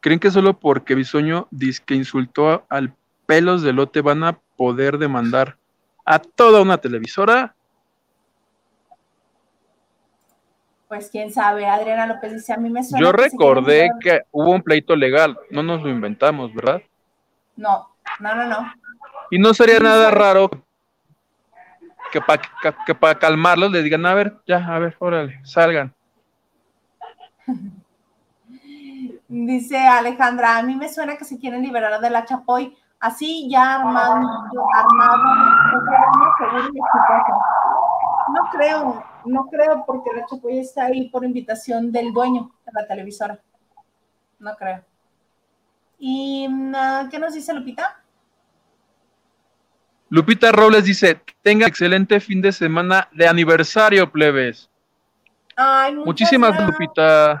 ¿Creen 0.00 0.20
que 0.20 0.30
solo 0.30 0.58
porque 0.58 0.94
Bisoño 0.94 1.48
dice 1.50 1.82
que 1.84 1.94
insultó 1.94 2.64
al 2.68 2.94
pelos 3.32 3.62
de 3.62 3.72
lote 3.72 4.02
van 4.02 4.24
a 4.24 4.38
poder 4.58 4.98
demandar 4.98 5.56
a 6.04 6.18
toda 6.18 6.60
una 6.60 6.76
televisora? 6.76 7.54
pues 10.86 11.08
quién 11.10 11.32
sabe, 11.32 11.64
Adriana 11.64 12.04
López 12.04 12.34
dice, 12.34 12.52
a 12.52 12.58
mí 12.58 12.68
me 12.68 12.84
suena... 12.84 13.02
Yo 13.02 13.12
recordé 13.12 13.88
que, 14.02 14.20
hubo 14.30 14.50
un 14.50 14.60
pleito 14.60 14.94
legal, 14.94 15.38
no 15.48 15.62
nos 15.62 15.82
lo 15.82 15.88
inventamos, 15.88 16.52
¿verdad? 16.54 16.82
No, 17.56 17.88
no, 18.20 18.34
no, 18.34 18.46
no. 18.46 18.74
Y 19.30 19.38
no 19.38 19.54
sería 19.54 19.80
nada 19.80 20.10
raro 20.10 20.50
que 22.12 22.20
para 22.20 22.42
que, 22.84 22.94
para 22.94 23.18
calmarlos 23.18 23.72
le 23.72 23.82
digan, 23.82 24.04
a 24.04 24.12
ver, 24.12 24.36
ya, 24.46 24.58
a 24.58 24.78
ver, 24.78 24.94
órale, 24.98 25.40
salgan. 25.44 25.94
Dice 29.28 29.78
Alejandra, 29.78 30.58
a 30.58 30.62
mí 30.62 30.76
me 30.76 30.92
suena 30.92 31.16
que 31.16 31.24
se 31.24 31.38
quieren 31.38 31.62
liberar 31.62 31.98
de 32.02 32.10
la 32.10 32.26
Chapoy, 32.26 32.76
así 33.02 33.48
ya 33.50 33.74
armado, 33.74 34.14
armado, 34.74 35.22
seguro 36.38 36.68
y 36.72 36.78
no 38.32 38.50
creo, 38.52 39.04
no 39.24 39.46
creo 39.50 39.84
porque 39.84 40.10
la 40.14 40.24
Chapoy 40.24 40.60
está 40.60 40.84
ahí 40.84 41.10
por 41.10 41.24
invitación 41.24 41.90
del 41.90 42.12
dueño 42.12 42.52
de 42.64 42.72
la 42.72 42.86
televisora. 42.86 43.40
No 44.38 44.54
creo. 44.56 44.84
¿Y 45.98 46.46
mm, 46.48 47.08
qué 47.10 47.18
nos 47.18 47.34
dice 47.34 47.52
Lupita? 47.52 48.00
Lupita 50.08 50.52
Robles 50.52 50.84
dice, 50.84 51.20
tenga 51.42 51.66
excelente 51.66 52.20
fin 52.20 52.40
de 52.40 52.52
semana 52.52 53.08
de 53.12 53.26
aniversario, 53.26 54.10
plebes. 54.10 54.70
Ay, 55.56 55.96
Muchísimas 55.96 56.50
gracias. 56.50 56.70
Lupita. 56.70 57.40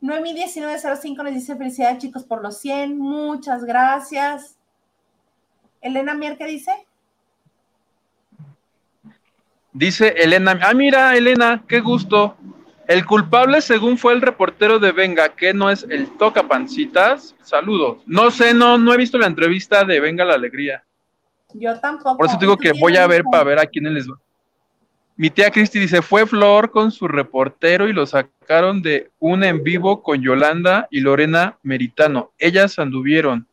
Noemi 0.00 0.32
1905 0.32 1.22
nos 1.22 1.34
dice 1.34 1.56
felicidades 1.56 1.98
chicos 1.98 2.24
por 2.24 2.42
los 2.42 2.58
100, 2.58 2.96
muchas 2.98 3.64
gracias. 3.64 4.56
Elena 5.80 6.14
Mier, 6.14 6.36
¿qué 6.36 6.46
dice? 6.46 6.70
Dice 9.72 10.08
Elena, 10.16 10.58
ah, 10.62 10.74
mira, 10.74 11.16
Elena, 11.16 11.64
qué 11.68 11.80
gusto. 11.80 12.36
El 12.86 13.04
culpable, 13.04 13.60
según 13.60 13.98
fue 13.98 14.14
el 14.14 14.22
reportero 14.22 14.78
de 14.78 14.92
Venga, 14.92 15.28
que 15.34 15.52
no 15.52 15.70
es 15.70 15.86
el 15.90 16.16
toca 16.16 16.48
pancitas. 16.48 17.34
Saludos. 17.42 17.98
No 18.06 18.30
sé, 18.30 18.54
no, 18.54 18.78
no 18.78 18.94
he 18.94 18.96
visto 18.96 19.18
la 19.18 19.26
entrevista 19.26 19.84
de 19.84 20.00
Venga 20.00 20.24
la 20.24 20.34
Alegría. 20.34 20.84
Yo 21.52 21.78
tampoco. 21.80 22.16
Por 22.16 22.26
eso 22.26 22.38
digo 22.40 22.56
que 22.56 22.72
voy 22.72 22.96
a 22.96 23.06
ver 23.06 23.24
para 23.30 23.44
ver 23.44 23.58
a 23.58 23.66
quiénes 23.66 23.92
les 23.92 24.08
va. 24.08 24.18
Mi 25.18 25.30
tía 25.30 25.50
Cristi 25.50 25.80
dice, 25.80 26.00
fue 26.00 26.28
Flor 26.28 26.70
con 26.70 26.92
su 26.92 27.08
reportero 27.08 27.88
y 27.88 27.92
lo 27.92 28.06
sacaron 28.06 28.82
de 28.82 29.10
un 29.18 29.42
en 29.42 29.64
vivo 29.64 30.00
con 30.00 30.22
Yolanda 30.22 30.86
y 30.92 31.00
Lorena 31.00 31.58
Meritano. 31.64 32.30
Ellas 32.38 32.78
anduvieron. 32.78 33.44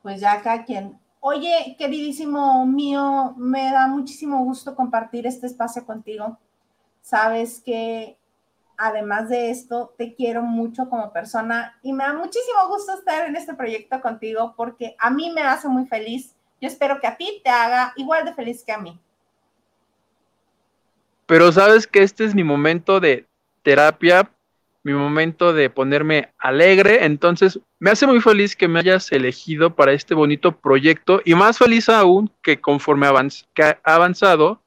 Pues 0.00 0.20
ya 0.22 0.32
acá 0.32 0.64
quien 0.64 0.98
Oye, 1.20 1.76
queridísimo 1.78 2.64
mío, 2.64 3.34
me 3.36 3.70
da 3.72 3.86
muchísimo 3.88 4.42
gusto 4.42 4.74
compartir 4.74 5.26
este 5.26 5.46
espacio 5.46 5.84
contigo. 5.84 6.38
Sabes 7.02 7.60
que 7.60 8.16
además 8.78 9.28
de 9.28 9.50
esto, 9.50 9.92
te 9.98 10.14
quiero 10.14 10.40
mucho 10.40 10.88
como 10.88 11.12
persona 11.12 11.78
y 11.82 11.92
me 11.92 12.04
da 12.04 12.14
muchísimo 12.14 12.68
gusto 12.68 12.94
estar 12.94 13.26
en 13.26 13.36
este 13.36 13.52
proyecto 13.52 14.00
contigo 14.00 14.54
porque 14.56 14.96
a 14.98 15.10
mí 15.10 15.30
me 15.30 15.42
hace 15.42 15.68
muy 15.68 15.84
feliz. 15.84 16.34
Yo 16.60 16.68
espero 16.68 17.00
que 17.00 17.06
a 17.06 17.16
ti 17.16 17.40
te 17.42 17.50
haga 17.50 17.92
igual 17.96 18.24
de 18.24 18.34
feliz 18.34 18.64
que 18.64 18.72
a 18.72 18.78
mí. 18.78 18.98
Pero 21.26 21.52
sabes 21.52 21.86
que 21.86 22.02
este 22.02 22.24
es 22.24 22.34
mi 22.34 22.42
momento 22.42 23.00
de 23.00 23.26
terapia 23.62 24.30
mi 24.88 24.94
momento 24.94 25.52
de 25.52 25.70
ponerme 25.70 26.32
alegre. 26.38 27.04
Entonces, 27.04 27.60
me 27.78 27.90
hace 27.90 28.06
muy 28.06 28.20
feliz 28.20 28.56
que 28.56 28.68
me 28.68 28.78
hayas 28.78 29.12
elegido 29.12 29.74
para 29.74 29.92
este 29.92 30.14
bonito 30.14 30.52
proyecto 30.52 31.20
y 31.24 31.34
más 31.34 31.58
feliz 31.58 31.88
aún 31.88 32.30
que 32.42 32.60
conforme 32.60 33.06
que 33.54 33.62
ha 33.62 33.78
avanzado, 33.84 34.62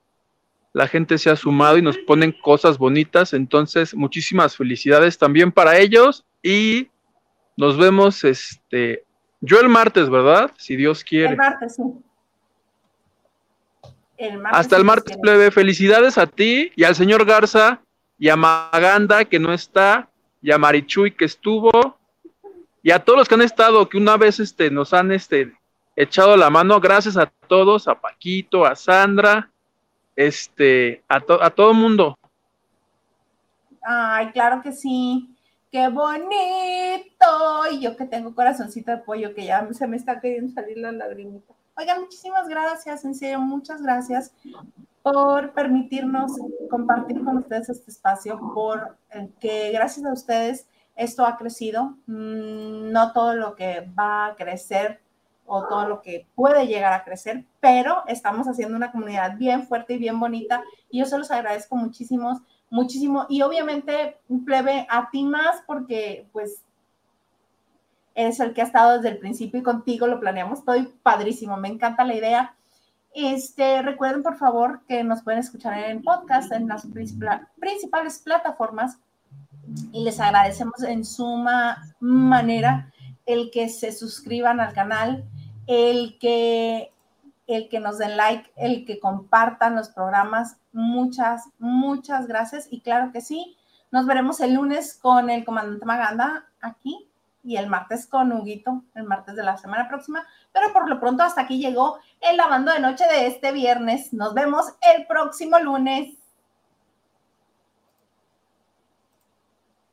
la 0.73 0.87
gente 0.87 1.17
se 1.17 1.29
ha 1.29 1.35
sumado 1.35 1.77
y 1.77 1.81
nos 1.81 1.97
ponen 1.97 2.33
cosas 2.43 2.77
bonitas. 2.77 3.33
Entonces, 3.33 3.95
muchísimas 3.95 4.55
felicidades 4.55 5.17
también 5.17 5.51
para 5.51 5.77
ellos 5.79 6.23
y 6.43 6.89
nos 7.57 7.77
vemos 7.77 8.23
este 8.23 9.03
yo 9.41 9.59
el 9.59 9.69
martes, 9.69 10.09
¿verdad? 10.09 10.51
Si 10.57 10.75
Dios 10.75 11.03
quiere. 11.03 11.31
El 11.31 11.37
martes, 11.37 11.75
sí. 11.75 11.83
Hasta 14.45 14.77
el 14.77 14.83
martes, 14.83 15.17
plebe. 15.17 15.49
Felicidades 15.49 16.19
a 16.19 16.27
ti 16.27 16.71
y 16.75 16.83
al 16.83 16.95
señor 16.95 17.25
Garza 17.25 17.81
y 18.19 18.29
a 18.29 18.35
Maganda, 18.35 19.25
que 19.25 19.39
no 19.39 19.51
está, 19.51 20.07
y 20.43 20.51
a 20.51 20.59
Marichuy, 20.59 21.11
que 21.11 21.25
estuvo, 21.25 21.97
y 22.83 22.91
a 22.91 22.99
todos 22.99 23.17
los 23.17 23.27
que 23.27 23.33
han 23.33 23.41
estado, 23.41 23.89
que 23.89 23.97
una 23.97 24.17
vez 24.17 24.39
este, 24.39 24.69
nos 24.69 24.93
han 24.93 25.11
este, 25.11 25.57
echado 25.95 26.37
la 26.37 26.51
mano. 26.51 26.79
Gracias 26.79 27.17
a 27.17 27.25
todos, 27.47 27.87
a 27.87 27.95
Paquito, 27.95 28.63
a 28.63 28.75
Sandra, 28.75 29.49
este, 30.15 31.03
a, 31.09 31.15
a 31.15 31.49
todo 31.49 31.71
el 31.71 31.77
mundo. 31.77 32.15
Ay, 33.81 34.29
claro 34.31 34.61
que 34.61 34.71
sí. 34.71 35.35
Qué 35.71 35.87
bonito. 35.87 37.25
Y 37.71 37.79
yo 37.79 37.95
que 37.95 38.05
tengo 38.05 38.35
corazoncito 38.35 38.91
de 38.91 38.97
pollo, 38.97 39.33
que 39.33 39.45
ya 39.45 39.65
se 39.71 39.87
me 39.87 39.95
está 39.95 40.19
queriendo 40.19 40.53
salir 40.53 40.77
la 40.77 40.91
lagrimita. 40.91 41.53
Oigan, 41.77 42.01
muchísimas 42.01 42.49
gracias, 42.49 43.05
en 43.05 43.15
serio, 43.15 43.39
muchas 43.39 43.81
gracias 43.81 44.33
por 45.01 45.53
permitirnos 45.53 46.33
compartir 46.69 47.23
con 47.23 47.37
ustedes 47.37 47.69
este 47.69 47.89
espacio, 47.89 48.37
por 48.53 48.97
que 49.39 49.71
gracias 49.71 50.05
a 50.05 50.11
ustedes 50.11 50.67
esto 50.97 51.25
ha 51.25 51.37
crecido. 51.37 51.95
Mm, 52.05 52.91
no 52.91 53.13
todo 53.13 53.33
lo 53.35 53.55
que 53.55 53.89
va 53.97 54.27
a 54.27 54.35
crecer 54.35 54.99
o 55.45 55.67
todo 55.67 55.87
lo 55.87 56.01
que 56.01 56.27
puede 56.35 56.67
llegar 56.67 56.91
a 56.93 57.03
crecer, 57.05 57.45
pero 57.61 58.03
estamos 58.07 58.47
haciendo 58.47 58.75
una 58.75 58.91
comunidad 58.91 59.37
bien 59.37 59.65
fuerte 59.67 59.93
y 59.93 59.97
bien 59.97 60.19
bonita 60.19 60.63
y 60.89 60.99
yo 60.99 61.05
se 61.05 61.17
los 61.17 61.31
agradezco 61.31 61.75
muchísimo, 61.77 62.41
muchísimo. 62.71 63.27
Y 63.29 63.43
obviamente 63.43 64.17
plebe 64.45 64.87
a 64.89 65.11
ti 65.11 65.23
más 65.23 65.61
porque 65.67 66.27
pues 66.31 66.63
eres 68.15 68.39
el 68.39 68.53
que 68.53 68.61
ha 68.61 68.65
estado 68.65 68.97
desde 68.97 69.09
el 69.09 69.19
principio 69.19 69.59
y 69.59 69.63
contigo 69.63 70.07
lo 70.07 70.19
planeamos, 70.19 70.59
estoy 70.59 70.91
padrísimo, 71.03 71.55
me 71.57 71.67
encanta 71.67 72.03
la 72.03 72.15
idea. 72.15 72.55
Este, 73.13 73.81
recuerden 73.81 74.23
por 74.23 74.37
favor 74.37 74.81
que 74.87 75.03
nos 75.03 75.21
pueden 75.21 75.41
escuchar 75.41 75.77
en 75.77 76.01
podcast 76.01 76.51
en 76.51 76.67
las 76.67 76.87
principales 77.59 78.19
plataformas 78.19 78.97
y 79.91 80.03
les 80.03 80.19
agradecemos 80.19 80.81
en 80.83 81.03
suma 81.05 81.93
manera 81.99 82.91
el 83.25 83.51
que 83.51 83.69
se 83.69 83.91
suscriban 83.91 84.59
al 84.59 84.73
canal, 84.73 85.25
el 85.67 86.17
que 86.19 86.91
el 87.53 87.69
que 87.69 87.79
nos 87.79 87.97
den 87.97 88.17
like, 88.17 88.51
el 88.55 88.85
que 88.85 88.99
compartan 88.99 89.75
los 89.75 89.89
programas. 89.89 90.57
Muchas, 90.71 91.49
muchas 91.59 92.27
gracias. 92.27 92.67
Y 92.71 92.81
claro 92.81 93.11
que 93.11 93.21
sí, 93.21 93.57
nos 93.91 94.05
veremos 94.05 94.39
el 94.39 94.53
lunes 94.53 94.97
con 95.01 95.29
el 95.29 95.43
comandante 95.43 95.85
Maganda 95.85 96.45
aquí 96.61 97.09
y 97.43 97.57
el 97.57 97.67
martes 97.67 98.07
con 98.07 98.31
Huguito, 98.31 98.83
el 98.95 99.03
martes 99.03 99.35
de 99.35 99.43
la 99.43 99.57
semana 99.57 99.87
próxima. 99.87 100.25
Pero 100.53 100.71
por 100.73 100.89
lo 100.89 100.99
pronto 100.99 101.23
hasta 101.23 101.41
aquí 101.41 101.59
llegó 101.59 101.99
el 102.19 102.37
lavando 102.37 102.71
de 102.71 102.79
noche 102.79 103.05
de 103.05 103.27
este 103.27 103.51
viernes. 103.51 104.13
Nos 104.13 104.33
vemos 104.33 104.65
el 104.95 105.07
próximo 105.07 105.59
lunes. 105.59 106.20